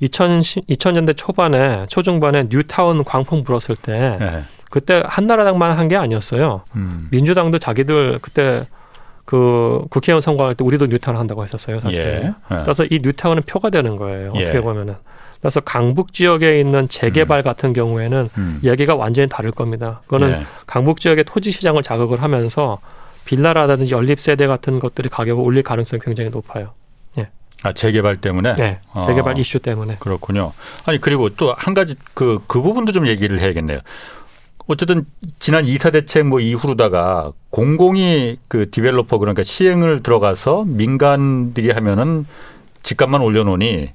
2000, 0.01 0.41
2000년대 0.41 1.17
초반에 1.17 1.87
초중반에 1.89 2.47
뉴타운 2.49 3.03
광풍 3.05 3.45
불었을 3.45 3.77
때 3.77 4.17
예. 4.21 4.45
그때 4.71 5.03
한나라당만 5.07 5.77
한 5.79 5.89
게 5.89 5.97
아니었어요. 5.97 6.63
음. 6.77 7.09
민주당도 7.11 7.59
자기들 7.59 8.19
그때 8.21 8.67
그 9.25 9.85
국회의원 9.91 10.21
선거할 10.21 10.55
때 10.55 10.65
우리도 10.65 10.87
뉴타운 10.87 11.17
한다고 11.17 11.43
했었어요, 11.43 11.81
사실. 11.81 12.03
예. 12.05 12.25
예. 12.27 12.63
그래서 12.63 12.85
이 12.85 13.01
뉴타운은 13.03 13.43
표가 13.47 13.71
되는 13.71 13.97
거예요. 13.97 14.31
어떻게 14.31 14.57
예. 14.57 14.61
보면은. 14.61 14.95
그래서 15.41 15.61
강북 15.61 16.13
지역에 16.13 16.59
있는 16.59 16.89
재개발 16.89 17.41
음. 17.41 17.45
같은 17.45 17.73
경우에는 17.73 18.29
음. 18.39 18.61
얘기가 18.65 18.97
완전히 18.97 19.29
다를 19.29 19.51
겁니다. 19.53 20.01
그거는 20.05 20.31
예. 20.33 20.47
강북 20.67 20.99
지역의 21.01 21.25
토지 21.25 21.51
시장을 21.53 21.83
자극을 21.83 22.23
하면서 22.23 22.79
빌라라든지 23.25 23.93
연립 23.93 24.19
세대 24.21 24.47
같은 24.47 24.79
것들이 24.81 25.09
가격을 25.11 25.43
올릴 25.45 25.63
가능성이 25.63 26.01
굉장히 26.05 26.31
높아요. 26.31 26.73
예. 27.19 27.29
아 27.63 27.73
재개발 27.73 28.17
때문에? 28.23 28.55
네, 28.57 28.81
재개발 29.07 29.35
어, 29.35 29.39
이슈 29.39 29.59
때문에. 29.59 29.97
그렇군요. 30.01 30.53
아니 30.87 30.99
그리고 31.01 31.29
또 31.31 31.55
한 31.57 31.75
가지 31.75 31.95
그그 32.15 32.45
그 32.47 32.63
부분도 32.63 32.93
좀 32.93 33.07
얘기를 33.07 33.39
해야겠네요. 33.39 33.81
어쨌든 34.69 35.07
지난 35.39 35.67
이사 35.67 35.91
대책 35.91 36.27
뭐 36.27 36.41
이후로다가 36.41 37.33
공공이 37.51 38.37
그 38.49 38.71
디벨로퍼 38.71 39.19
그러니까 39.19 39.43
시행을 39.43 40.03
들어가서 40.03 40.65
민간들이 40.67 41.71
하면은 41.71 42.27
집값만 42.83 43.23
올려놓으니 43.23 43.91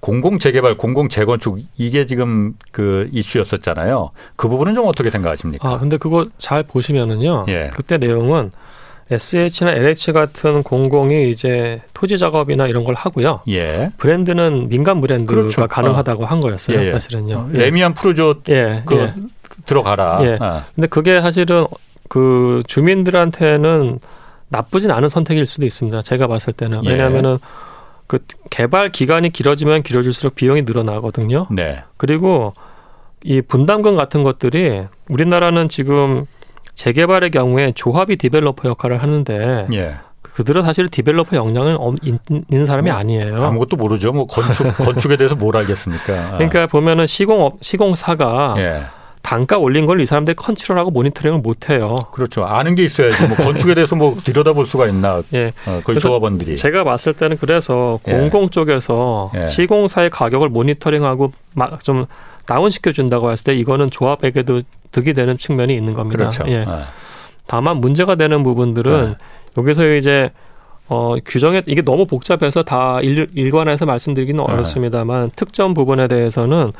공공 0.00 0.38
재개발, 0.38 0.76
공공 0.76 1.08
재건축 1.08 1.60
이게 1.76 2.06
지금 2.06 2.54
그 2.72 3.08
이슈였었잖아요. 3.12 4.10
그 4.34 4.48
부분은 4.48 4.74
좀 4.74 4.86
어떻게 4.86 5.10
생각하십니까? 5.10 5.68
아 5.68 5.78
근데 5.78 5.96
그거 5.96 6.26
잘 6.38 6.64
보시면은요. 6.64 7.46
예. 7.48 7.70
그때 7.72 7.96
내용은 7.96 8.50
SH나 9.10 9.72
LH 9.72 10.12
같은 10.12 10.64
공공이 10.64 11.30
이제 11.30 11.80
토지 11.94 12.18
작업이나 12.18 12.66
이런 12.66 12.82
걸 12.82 12.94
하고요. 12.94 13.40
예. 13.48 13.90
브랜드는 13.98 14.68
민간 14.68 15.00
브랜드가 15.00 15.42
그렇죠. 15.42 15.66
가능하다고 15.68 16.24
어. 16.24 16.26
한 16.26 16.40
거였어요. 16.40 16.78
예, 16.80 16.82
예. 16.84 16.88
사실은요. 16.88 17.50
예. 17.54 17.58
레미안 17.58 17.94
프로조 17.94 18.42
예. 18.48 18.82
그 18.84 18.96
예. 18.96 19.14
들어가라. 19.66 20.18
예. 20.22 20.38
아. 20.40 20.64
근데 20.74 20.86
그게 20.86 21.20
사실은 21.20 21.66
그 22.08 22.62
주민들한테는 22.66 23.98
나쁘진 24.48 24.90
않은 24.90 25.08
선택일 25.08 25.46
수도 25.46 25.66
있습니다. 25.66 26.02
제가 26.02 26.26
봤을 26.26 26.52
때는 26.52 26.84
예. 26.84 26.90
왜냐하면은 26.90 27.38
그 28.06 28.20
개발 28.50 28.90
기간이 28.90 29.30
길어지면 29.30 29.82
길어질수록 29.82 30.34
비용이 30.34 30.62
늘어나거든요. 30.62 31.46
네. 31.50 31.82
그리고 31.96 32.54
이 33.24 33.42
분담금 33.42 33.96
같은 33.96 34.22
것들이 34.22 34.84
우리나라는 35.08 35.68
지금 35.68 36.26
재개발의 36.74 37.30
경우에 37.30 37.72
조합이 37.72 38.16
developer 38.16 38.68
역할을 38.68 39.02
하는데 39.02 39.66
예. 39.72 39.96
그들은 40.22 40.62
사실 40.62 40.88
developer 40.88 41.36
역량은 41.36 41.78
있는 42.50 42.66
사람이 42.66 42.90
뭐, 42.90 42.98
아니에요. 42.98 43.42
아무것도 43.42 43.76
모르죠. 43.76 44.12
뭐 44.12 44.26
건축 44.26 44.70
건축에 44.76 45.16
대해서 45.16 45.34
뭘 45.34 45.56
알겠습니까? 45.56 46.32
그러니까 46.32 46.66
보면은 46.66 47.06
시공업 47.06 47.58
시공사가 47.62 48.54
예. 48.58 48.82
단가 49.26 49.58
올린 49.58 49.86
걸 49.86 50.00
이 50.00 50.06
사람들이 50.06 50.36
컨트롤하고 50.36 50.92
모니터링을 50.92 51.40
못 51.40 51.68
해요. 51.68 51.96
그렇죠. 52.12 52.44
아는 52.44 52.76
게 52.76 52.84
있어야지. 52.84 53.26
뭐 53.26 53.36
건축에 53.36 53.74
대해서 53.74 53.96
뭐 53.96 54.14
들여다볼 54.22 54.66
수가 54.66 54.86
있나. 54.86 55.20
예. 55.34 55.52
어, 55.66 55.80
거의 55.82 55.98
조합원들이. 55.98 56.54
제가 56.54 56.84
봤을 56.84 57.12
때는 57.12 57.36
그래서 57.40 57.98
예. 58.06 58.12
공공 58.12 58.50
쪽에서 58.50 59.32
예. 59.34 59.46
시공사의 59.48 60.10
가격을 60.10 60.48
모니터링하고 60.50 61.32
좀 61.82 62.06
다운시켜 62.46 62.92
준다고 62.92 63.32
했을 63.32 63.44
때 63.52 63.54
이거는 63.56 63.90
조합에게도 63.90 64.60
득이 64.92 65.12
되는 65.12 65.36
측면이 65.36 65.74
있는 65.74 65.92
겁니다. 65.92 66.28
그렇죠. 66.28 66.44
예. 66.46 66.60
예. 66.60 66.66
다만 67.48 67.78
문제가 67.78 68.14
되는 68.14 68.44
부분들은 68.44 69.08
예. 69.10 69.60
여기서 69.60 69.92
이제 69.94 70.30
어, 70.88 71.16
규정에 71.24 71.62
이게 71.66 71.82
너무 71.82 72.06
복잡해서 72.06 72.62
다 72.62 73.00
일, 73.02 73.28
일관해서 73.34 73.86
말씀드리기는 73.86 74.44
예. 74.48 74.52
어렵습니다만 74.52 75.32
특정 75.34 75.74
부분에 75.74 76.06
대해서는 76.06 76.70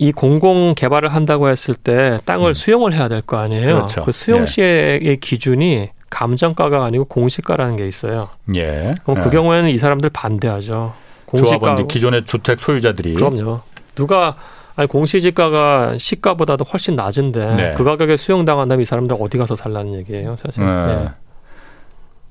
이 0.00 0.12
공공 0.12 0.72
개발을 0.74 1.12
한다고 1.12 1.50
했을 1.50 1.74
때 1.74 2.18
땅을 2.24 2.50
음. 2.50 2.54
수용을 2.54 2.94
해야 2.94 3.06
될 3.08 3.20
거 3.20 3.36
아니에요. 3.36 3.74
그렇죠. 3.74 4.00
그 4.02 4.12
수용 4.12 4.40
예. 4.40 4.46
시의 4.46 5.00
예. 5.02 5.16
기준이 5.16 5.90
감정가가 6.08 6.82
아니고 6.86 7.04
공시가라는 7.04 7.76
게 7.76 7.86
있어요. 7.86 8.30
예. 8.56 8.94
그럼 9.04 9.20
그 9.20 9.26
예. 9.26 9.30
경우에는 9.30 9.68
이 9.68 9.76
사람들 9.76 10.08
반대하죠. 10.08 10.94
공시가 11.26 11.74
기존의 11.86 12.24
주택 12.24 12.60
소유자들이 12.60 13.12
그럼요. 13.12 13.60
누가 13.94 14.36
아니 14.74 14.88
공시지가가 14.88 15.98
시가보다도 15.98 16.64
훨씬 16.64 16.96
낮은데 16.96 17.54
네. 17.54 17.74
그 17.76 17.84
가격에 17.84 18.16
수용당한다면 18.16 18.80
이 18.80 18.84
사람들 18.86 19.18
어디 19.20 19.36
가서 19.36 19.54
살라는 19.54 19.94
얘기예요, 19.96 20.34
사실. 20.36 20.64
네. 20.64 20.86
네. 20.86 21.08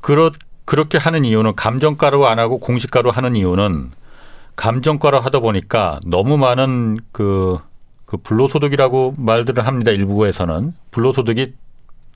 그렇 0.02 0.32
그렇게 0.66 0.98
하는 0.98 1.24
이유는 1.24 1.56
감정가로 1.56 2.28
안 2.28 2.40
하고 2.40 2.58
공시가로 2.58 3.12
하는 3.12 3.36
이유는 3.36 3.92
감정가로 4.60 5.22
하다 5.22 5.40
보니까 5.40 6.02
너무 6.06 6.38
많은 6.38 7.00
그, 7.14 7.58
그 8.06 8.18
불로소득이라고 8.18 9.14
말들을 9.18 9.66
합니다. 9.66 9.92
일부에서는 9.92 10.74
불로소득이 10.92 11.54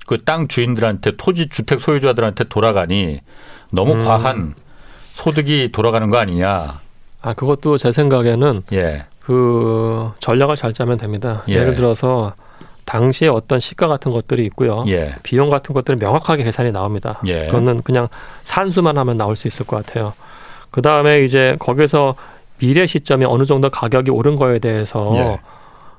그 0.05 0.17
땅 0.25 0.49
주인들한테 0.49 1.13
토지 1.15 1.47
주택 1.47 1.79
소유자들한테 1.79 2.43
돌아가니 2.45 3.21
너무 3.71 3.93
음. 3.93 4.03
과한 4.03 4.55
소득이 5.13 5.69
돌아가는 5.71 6.09
거 6.09 6.17
아니냐. 6.17 6.81
아 7.21 7.33
그것도 7.33 7.77
제 7.77 7.93
생각에는 7.93 8.63
예. 8.73 9.05
그 9.21 10.11
전략을 10.19 10.57
잘 10.57 10.73
짜면 10.73 10.97
됩니다. 10.97 11.43
예. 11.47 11.63
를 11.63 11.75
들어서 11.75 12.33
당시에 12.83 13.29
어떤 13.29 13.61
시가 13.61 13.87
같은 13.87 14.11
것들이 14.11 14.43
있고요. 14.47 14.83
예. 14.89 15.15
비용 15.23 15.49
같은 15.49 15.73
것들은 15.73 15.97
명확하게 15.99 16.43
계산이 16.43 16.73
나옵니다. 16.73 17.21
예. 17.25 17.45
그거는 17.45 17.81
그냥 17.83 18.09
산수만 18.43 18.97
하면 18.97 19.15
나올 19.15 19.37
수 19.37 19.47
있을 19.47 19.65
것 19.65 19.85
같아요. 19.85 20.11
그 20.73 20.81
다음에 20.81 21.23
이제 21.23 21.55
거기서 21.59 22.15
미래 22.57 22.87
시점에 22.87 23.25
어느 23.25 23.45
정도 23.45 23.69
가격이 23.69 24.09
오른 24.09 24.35
거에 24.35 24.57
대해서 24.57 25.11
예. 25.13 25.39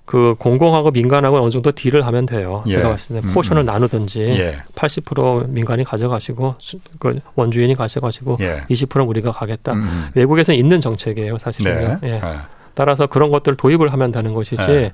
그 0.04 0.34
공공하고 0.36 0.90
민간하고 0.90 1.40
어느 1.40 1.48
정도 1.48 1.70
deal을 1.70 2.04
하면 2.04 2.26
돼요. 2.26 2.64
예. 2.66 2.72
제가 2.72 2.90
봤을 2.90 3.20
때 3.20 3.22
음, 3.24 3.32
포션을 3.32 3.62
음. 3.62 3.66
나누든지 3.66 4.20
예. 4.20 4.56
80% 4.74 5.48
민간이 5.48 5.84
가져가시고 5.84 6.56
그 6.98 7.20
원주인이 7.36 7.76
가져가시고 7.76 8.38
예. 8.40 8.64
20%는 8.68 9.06
우리가 9.06 9.30
가겠다. 9.30 9.74
음. 9.74 9.82
음. 9.82 10.08
외국에서는 10.16 10.58
있는 10.58 10.80
정책이에요, 10.80 11.38
사실은요. 11.38 11.98
네. 12.02 12.08
예. 12.08 12.18
네. 12.18 12.36
따라서 12.74 13.06
그런 13.06 13.30
것들을 13.30 13.56
도입을 13.56 13.92
하면 13.92 14.10
되는 14.10 14.34
것이지 14.34 14.66
네. 14.66 14.92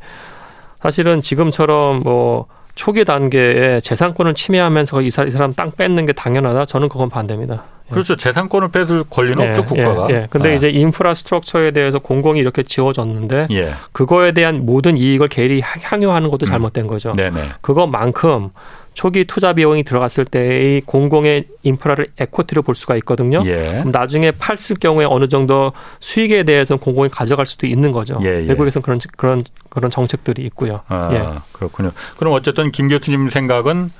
사실은 0.80 1.22
지금처럼 1.22 2.00
뭐 2.00 2.44
초기 2.74 3.04
단계에 3.04 3.80
재산권을 3.80 4.34
침해하면서 4.34 5.02
이 5.02 5.10
사람 5.10 5.52
땅 5.54 5.70
뺏는 5.72 6.06
게 6.06 6.12
당연하다. 6.12 6.66
저는 6.66 6.88
그건 6.88 7.08
반대입니다. 7.08 7.64
예. 7.90 7.92
그렇죠. 7.92 8.16
재산권을 8.16 8.68
뺏을 8.68 9.04
권리는 9.10 9.44
예, 9.44 9.48
없죠 9.48 9.64
국가가. 9.64 10.08
예, 10.10 10.14
예. 10.14 10.26
근데 10.30 10.50
예. 10.50 10.54
이제 10.54 10.68
인프라스트럭처에 10.68 11.72
대해서 11.72 11.98
공공이 11.98 12.40
이렇게 12.40 12.62
지어졌는데 12.62 13.48
예. 13.50 13.74
그거에 13.92 14.32
대한 14.32 14.64
모든 14.64 14.96
이익을 14.96 15.28
개리 15.28 15.60
향유하는 15.60 16.30
것도 16.30 16.44
음. 16.44 16.46
잘못된 16.46 16.86
거죠. 16.86 17.12
네네. 17.12 17.50
그것만큼 17.60 18.50
초기 18.94 19.24
투자 19.24 19.52
비용이 19.52 19.84
들어갔을 19.84 20.24
때의 20.24 20.82
공공의 20.82 21.44
인프라를 21.62 22.08
에코티로 22.18 22.62
볼 22.62 22.74
수가 22.74 22.96
있거든요. 22.96 23.42
예. 23.46 23.70
그럼 23.70 23.90
나중에 23.92 24.30
팔쓸 24.32 24.76
경우에 24.76 25.06
어느 25.08 25.28
정도 25.28 25.72
수익에 26.00 26.42
대해서는 26.42 26.80
공공이 26.80 27.08
가져갈 27.08 27.46
수도 27.46 27.66
있는 27.66 27.92
거죠. 27.92 28.18
예, 28.22 28.26
예. 28.26 28.48
외국에서는 28.48 28.82
그런 28.82 29.00
그런 29.16 29.40
그런 29.68 29.90
정책들이 29.90 30.42
있고요. 30.46 30.80
아, 30.88 31.10
예. 31.12 31.38
그렇군요. 31.52 31.92
그럼 32.18 32.34
어쨌든 32.34 32.72
김 32.72 32.88
교수님 32.88 33.30
생각은 33.30 33.90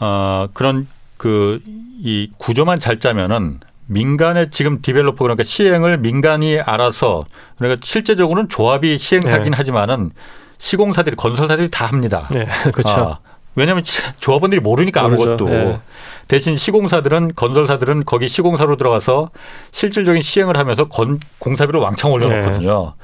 어, 0.00 0.48
그런 0.52 0.86
그 1.16 1.60
이 2.04 2.30
구조만 2.36 2.80
잘 2.80 2.98
짜면은 2.98 3.60
민간의 3.86 4.50
지금 4.50 4.82
디벨로퍼 4.82 5.24
그러니까 5.24 5.44
시행을 5.44 5.98
민간이 5.98 6.60
알아서 6.60 7.26
그러니까 7.56 7.80
실제적으로는 7.84 8.48
조합이 8.48 8.98
시행하긴 8.98 9.52
네. 9.52 9.56
하지만은 9.56 10.10
시공사들이 10.58 11.14
건설사들이 11.14 11.70
다 11.70 11.86
합니다. 11.86 12.28
네, 12.32 12.46
그렇죠. 12.72 12.90
아, 12.90 13.18
왜냐하면 13.54 13.84
조합원들이 14.18 14.60
모르니까 14.60 15.02
아무것도 15.04 15.48
네. 15.48 15.80
대신 16.28 16.56
시공사들은 16.56 17.32
건설사들은 17.34 18.04
거기 18.04 18.28
시공사로 18.28 18.76
들어가서 18.76 19.30
실질적인 19.72 20.22
시행을 20.22 20.56
하면서 20.56 20.88
건, 20.88 21.20
공사비를 21.38 21.80
왕창 21.80 22.12
올려놓거든요. 22.12 22.94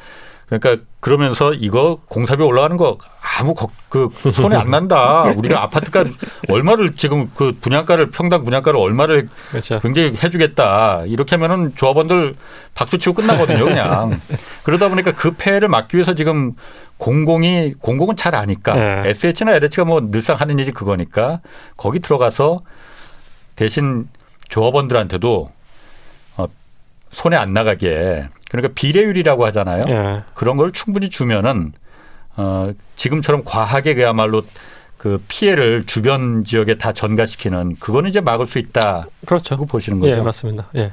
네. 0.51 0.59
그러니까 0.59 0.85
그러면서 1.01 1.53
이거 1.53 1.99
공사비 2.09 2.43
올라가는 2.43 2.77
거 2.77 2.97
아무 3.39 3.55
거, 3.55 3.71
그 3.89 4.11
손에 4.33 4.57
안 4.57 4.67
난다. 4.67 5.23
우리가 5.37 5.63
아파트가 5.63 6.05
얼마를 6.49 6.97
지금 6.97 7.31
그 7.37 7.57
분양가를 7.61 8.11
평당 8.11 8.43
분양가를 8.43 8.79
얼마를 8.79 9.29
그렇죠. 9.51 9.79
굉장히 9.79 10.17
해주겠다. 10.21 11.05
이렇게 11.07 11.37
하면은 11.37 11.73
조합원들 11.77 12.35
박수 12.75 12.99
치고 12.99 13.15
끝나거든요. 13.15 13.65
그냥 13.65 14.21
그러다 14.65 14.89
보니까 14.89 15.13
그 15.13 15.31
폐해를 15.31 15.69
막기 15.69 15.97
위해서 15.97 16.15
지금 16.15 16.55
공공이 16.97 17.75
공공은 17.81 18.17
잘 18.17 18.35
아니까 18.35 18.75
네. 18.75 19.11
SH나 19.11 19.53
LH가 19.53 19.85
뭐 19.85 20.01
늘상 20.11 20.35
하는 20.35 20.59
일이 20.59 20.73
그거니까 20.73 21.41
거기 21.77 22.01
들어가서 22.01 22.63
대신 23.55 24.09
조합원들한테도 24.49 25.49
어, 26.39 26.47
손에 27.13 27.37
안 27.37 27.53
나가게 27.53 28.29
그러니까 28.51 28.75
비례율이라고 28.75 29.47
하잖아요. 29.47 29.83
네. 29.87 30.23
그런 30.35 30.57
걸 30.57 30.73
충분히 30.73 31.09
주면은 31.09 31.73
어, 32.39 32.73
지금처럼 32.95 33.43
과하게 33.45 33.95
그야말로 33.95 34.43
그 34.97 35.23
피해를 35.27 35.85
주변 35.87 36.45
지역에 36.45 36.79
다 36.79 36.93
전가시키는 36.93 37.77
그거는 37.81 38.09
이제 38.11 38.21
막을 38.21 38.47
수 38.47 38.59
있다. 38.61 39.07
그렇죠. 39.27 39.57
보시는 39.57 39.99
거죠. 39.99 40.13
예, 40.13 40.21
맞습니다. 40.21 40.69
예. 40.77 40.93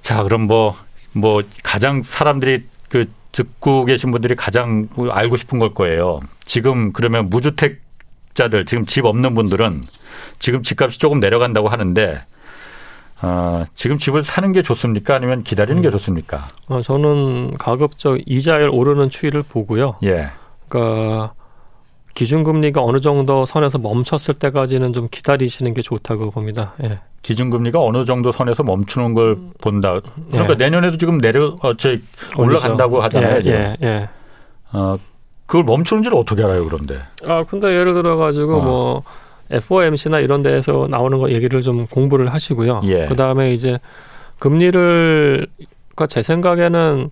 자, 0.00 0.22
그럼 0.22 0.42
뭐뭐 0.42 0.76
뭐 1.12 1.42
가장 1.64 2.02
사람들이 2.04 2.64
그 2.88 3.10
듣고 3.32 3.84
계신 3.84 4.12
분들이 4.12 4.36
가장 4.36 4.88
알고 5.10 5.36
싶은 5.36 5.58
걸 5.58 5.74
거예요. 5.74 6.20
지금 6.44 6.92
그러면 6.92 7.28
무주택자들 7.28 8.64
지금 8.66 8.86
집 8.86 9.04
없는 9.04 9.34
분들은 9.34 9.86
지금 10.38 10.62
집값이 10.62 11.00
조금 11.00 11.18
내려간다고 11.18 11.68
하는데 11.68 12.20
어, 13.22 13.64
지금 13.74 13.98
집을 13.98 14.24
사는 14.24 14.50
게 14.52 14.62
좋습니까? 14.62 15.14
아니면 15.14 15.42
기다리는 15.42 15.80
게 15.80 15.88
음. 15.88 15.92
좋습니까? 15.92 16.48
어, 16.68 16.82
저는 16.82 17.56
가급적 17.56 18.18
이자율 18.26 18.68
오르는 18.70 19.10
추이를 19.10 19.42
보고요. 19.44 19.96
예. 20.02 20.30
그러니까 20.68 21.32
기준금리가 22.14 22.82
어느 22.82 23.00
정도 23.00 23.44
선에서 23.44 23.78
멈췄을 23.78 24.34
때까지는 24.34 24.92
좀 24.92 25.08
기다리시는 25.10 25.72
게 25.72 25.82
좋다고 25.82 26.30
봅니다. 26.32 26.74
예. 26.82 26.98
기준금리가 27.22 27.80
어느 27.80 28.04
정도 28.04 28.32
선에서 28.32 28.64
멈추는 28.64 29.14
걸 29.14 29.38
본다. 29.60 30.00
그러니까 30.30 30.54
예. 30.54 30.56
내년에도 30.56 30.96
지금 30.96 31.18
내려 31.18 31.56
어, 31.62 31.74
저 31.76 31.96
올라간다고 32.36 33.00
하잖아요. 33.02 33.40
예, 33.46 33.50
예, 33.50 33.76
예. 33.86 34.08
어, 34.72 34.98
그걸 35.46 35.64
멈추는지를 35.64 36.18
어떻게 36.18 36.42
알아요, 36.42 36.64
그런데? 36.64 36.98
아, 37.26 37.44
근데 37.44 37.68
예를 37.68 37.94
들어 37.94 38.16
가지고 38.16 38.56
어. 38.56 38.64
뭐 38.64 39.02
FOMC나 39.52 40.20
이런 40.20 40.42
데에서 40.42 40.88
나오는 40.90 41.18
거 41.18 41.30
얘기를 41.30 41.62
좀 41.62 41.86
공부를 41.86 42.32
하시고요. 42.32 42.82
예. 42.84 43.06
그 43.06 43.16
다음에 43.16 43.52
이제 43.52 43.78
금리를 44.38 45.46
그러니까 45.94 46.06
제 46.08 46.22
생각에는 46.22 47.10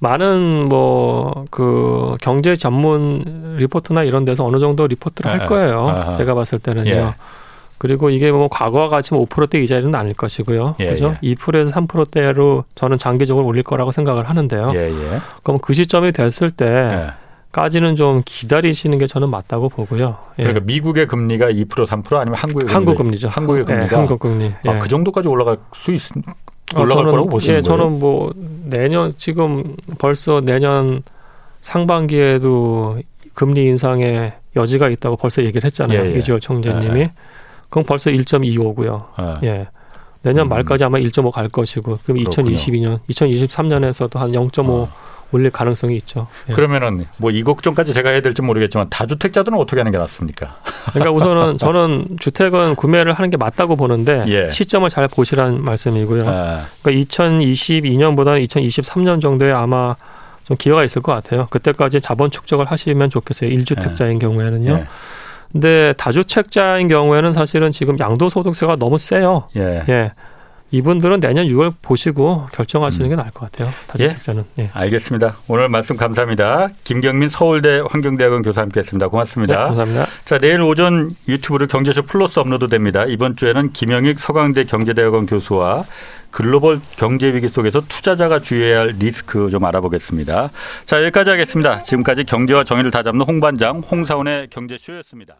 많은 0.00 0.68
뭐 0.68 1.28
그 1.50 2.16
경제 2.20 2.56
전문 2.56 3.56
리포트나 3.58 4.04
이런 4.04 4.24
데서 4.24 4.44
어느 4.44 4.58
정도 4.58 4.86
리포트를 4.86 5.30
할 5.30 5.42
아, 5.42 5.46
거예요. 5.46 5.88
아하. 5.88 6.16
제가 6.16 6.34
봤을 6.34 6.58
때는요. 6.58 6.90
예. 6.90 7.14
그리고 7.78 8.10
이게 8.10 8.32
뭐 8.32 8.48
과거와 8.48 8.88
같이 8.88 9.10
5%대 9.12 9.58
뭐 9.58 9.62
이자율은 9.64 9.94
아닐 9.94 10.12
것이고요. 10.12 10.74
예, 10.80 10.90
그죠? 10.90 11.14
예. 11.22 11.34
2%에서 11.34 11.70
3%대로 11.70 12.64
저는 12.74 12.98
장기적으로 12.98 13.46
올릴 13.46 13.62
거라고 13.62 13.92
생각을 13.92 14.28
하는데요. 14.28 14.72
예, 14.74 14.90
예. 14.90 15.20
그럼 15.44 15.60
그 15.60 15.74
시점이 15.74 16.10
됐을 16.12 16.50
때 16.50 16.66
예. 16.66 17.10
까지는 17.52 17.96
좀 17.96 18.22
기다리시는 18.24 18.98
게 18.98 19.06
저는 19.06 19.30
맞다고 19.30 19.68
보고요. 19.68 20.18
예. 20.38 20.42
그러니까 20.42 20.64
미국의 20.66 21.06
금리가 21.06 21.50
2% 21.50 21.68
3% 21.68 22.16
아니면 22.16 22.34
한국의 22.34 22.72
한국 22.72 22.96
금리죠. 22.96 23.28
한국의 23.28 23.60
예, 23.62 23.64
금리가 23.64 23.98
한국 23.98 24.18
금리. 24.18 24.52
아, 24.66 24.78
그 24.78 24.88
정도까지 24.88 25.28
올라갈 25.28 25.56
수 25.74 25.92
있, 25.92 26.02
어, 26.74 26.80
올라갈 26.80 27.06
어, 27.06 27.10
거라고 27.10 27.28
보시는 27.28 27.58
예, 27.58 27.62
거예요? 27.62 27.78
저는 27.78 27.98
뭐 27.98 28.32
내년 28.64 29.14
지금 29.16 29.76
벌써 29.98 30.42
내년 30.42 31.02
상반기에도 31.62 32.98
금리 33.34 33.64
인상의 33.64 34.34
여지가 34.54 34.90
있다고 34.90 35.16
벌써 35.16 35.42
얘기를 35.42 35.64
했잖아요. 35.64 36.00
예, 36.00 36.14
예. 36.14 36.18
이주열 36.18 36.40
총재님이. 36.40 37.00
예. 37.00 37.12
그럼 37.70 37.86
벌써 37.86 38.10
1.25고요. 38.10 39.04
예. 39.42 39.46
예. 39.46 39.68
내년 40.22 40.46
음. 40.46 40.48
말까지 40.48 40.84
아마 40.84 40.98
1.5 40.98 41.30
갈 41.30 41.48
것이고 41.48 41.98
그럼 42.04 42.18
그렇군요. 42.24 42.50
2022년, 42.50 42.98
2023년에서도 43.08 44.18
한 44.18 44.32
0.5 44.32 44.68
어. 44.68 44.88
올릴 45.32 45.50
가능성이 45.50 45.96
있죠. 45.96 46.26
예. 46.48 46.52
그러면은 46.52 47.04
뭐 47.18 47.30
이 47.30 47.42
걱정까지 47.42 47.92
제가 47.92 48.10
해야 48.10 48.20
될지 48.20 48.42
모르겠지만 48.42 48.88
다주택자들은 48.90 49.56
어떻게 49.58 49.78
하는 49.80 49.92
게 49.92 49.98
낫습니까? 49.98 50.56
그러니까 50.92 51.12
우선은 51.12 51.58
저는 51.58 52.16
주택은 52.18 52.74
구매를 52.76 53.12
하는 53.12 53.30
게 53.30 53.36
맞다고 53.36 53.76
보는데 53.76 54.24
예. 54.28 54.50
시점을 54.50 54.88
잘 54.88 55.06
보시라는 55.08 55.62
말씀이고요. 55.62 56.22
아. 56.26 56.66
그러니까 56.82 57.06
2022년보다는 57.08 58.46
2023년 58.48 59.20
정도에 59.20 59.52
아마 59.52 59.94
좀 60.44 60.56
기회가 60.56 60.82
있을 60.84 61.02
것 61.02 61.12
같아요. 61.12 61.46
그때까지 61.50 62.00
자본 62.00 62.30
축적을 62.30 62.64
하시면 62.66 63.10
좋겠어요. 63.10 63.50
1주택자인 63.50 64.14
예. 64.14 64.18
경우에는요. 64.18 64.72
예. 64.72 64.86
근데 65.52 65.92
다주택자인 65.96 66.88
경우에는 66.88 67.32
사실은 67.32 67.70
지금 67.72 67.98
양도소득세가 67.98 68.76
너무 68.76 68.98
세요. 68.98 69.48
예. 69.56 69.84
예. 69.88 70.12
이분들은 70.70 71.20
내년 71.20 71.46
6월 71.46 71.72
보시고 71.80 72.46
결정하시는 72.52 73.08
게 73.08 73.16
나을 73.16 73.30
것 73.30 73.50
같아요. 73.50 73.72
다주택자는. 73.86 74.44
예? 74.58 74.64
예. 74.64 74.70
알겠습니다. 74.74 75.38
오늘 75.48 75.68
말씀 75.68 75.96
감사합니다. 75.96 76.68
김경민 76.84 77.30
서울대 77.30 77.82
환경대학원 77.88 78.42
교수 78.42 78.60
함께했습니다. 78.60 79.08
고맙습니다. 79.08 79.54
네, 79.54 79.60
감사합니다. 79.60 80.06
자 80.24 80.38
내일 80.38 80.60
오전 80.60 81.16
유튜브로 81.26 81.66
경제쇼 81.66 82.02
플러스 82.02 82.38
업로드됩니다. 82.38 83.06
이번 83.06 83.36
주에는 83.36 83.72
김영익 83.72 84.20
서강대 84.20 84.64
경제대학원 84.64 85.26
교수와 85.26 85.84
글로벌 86.30 86.80
경제 86.96 87.32
위기 87.32 87.48
속에서 87.48 87.80
투자자가 87.88 88.40
주의해야 88.40 88.80
할 88.80 88.88
리스크 88.98 89.48
좀 89.48 89.64
알아보겠습니다. 89.64 90.50
자 90.84 91.00
여기까지 91.02 91.30
하겠습니다. 91.30 91.82
지금까지 91.82 92.24
경제와 92.24 92.64
정의를 92.64 92.90
다잡는 92.90 93.24
홍반장 93.24 93.78
홍사원의 93.80 94.48
경제쇼였습니다. 94.50 95.36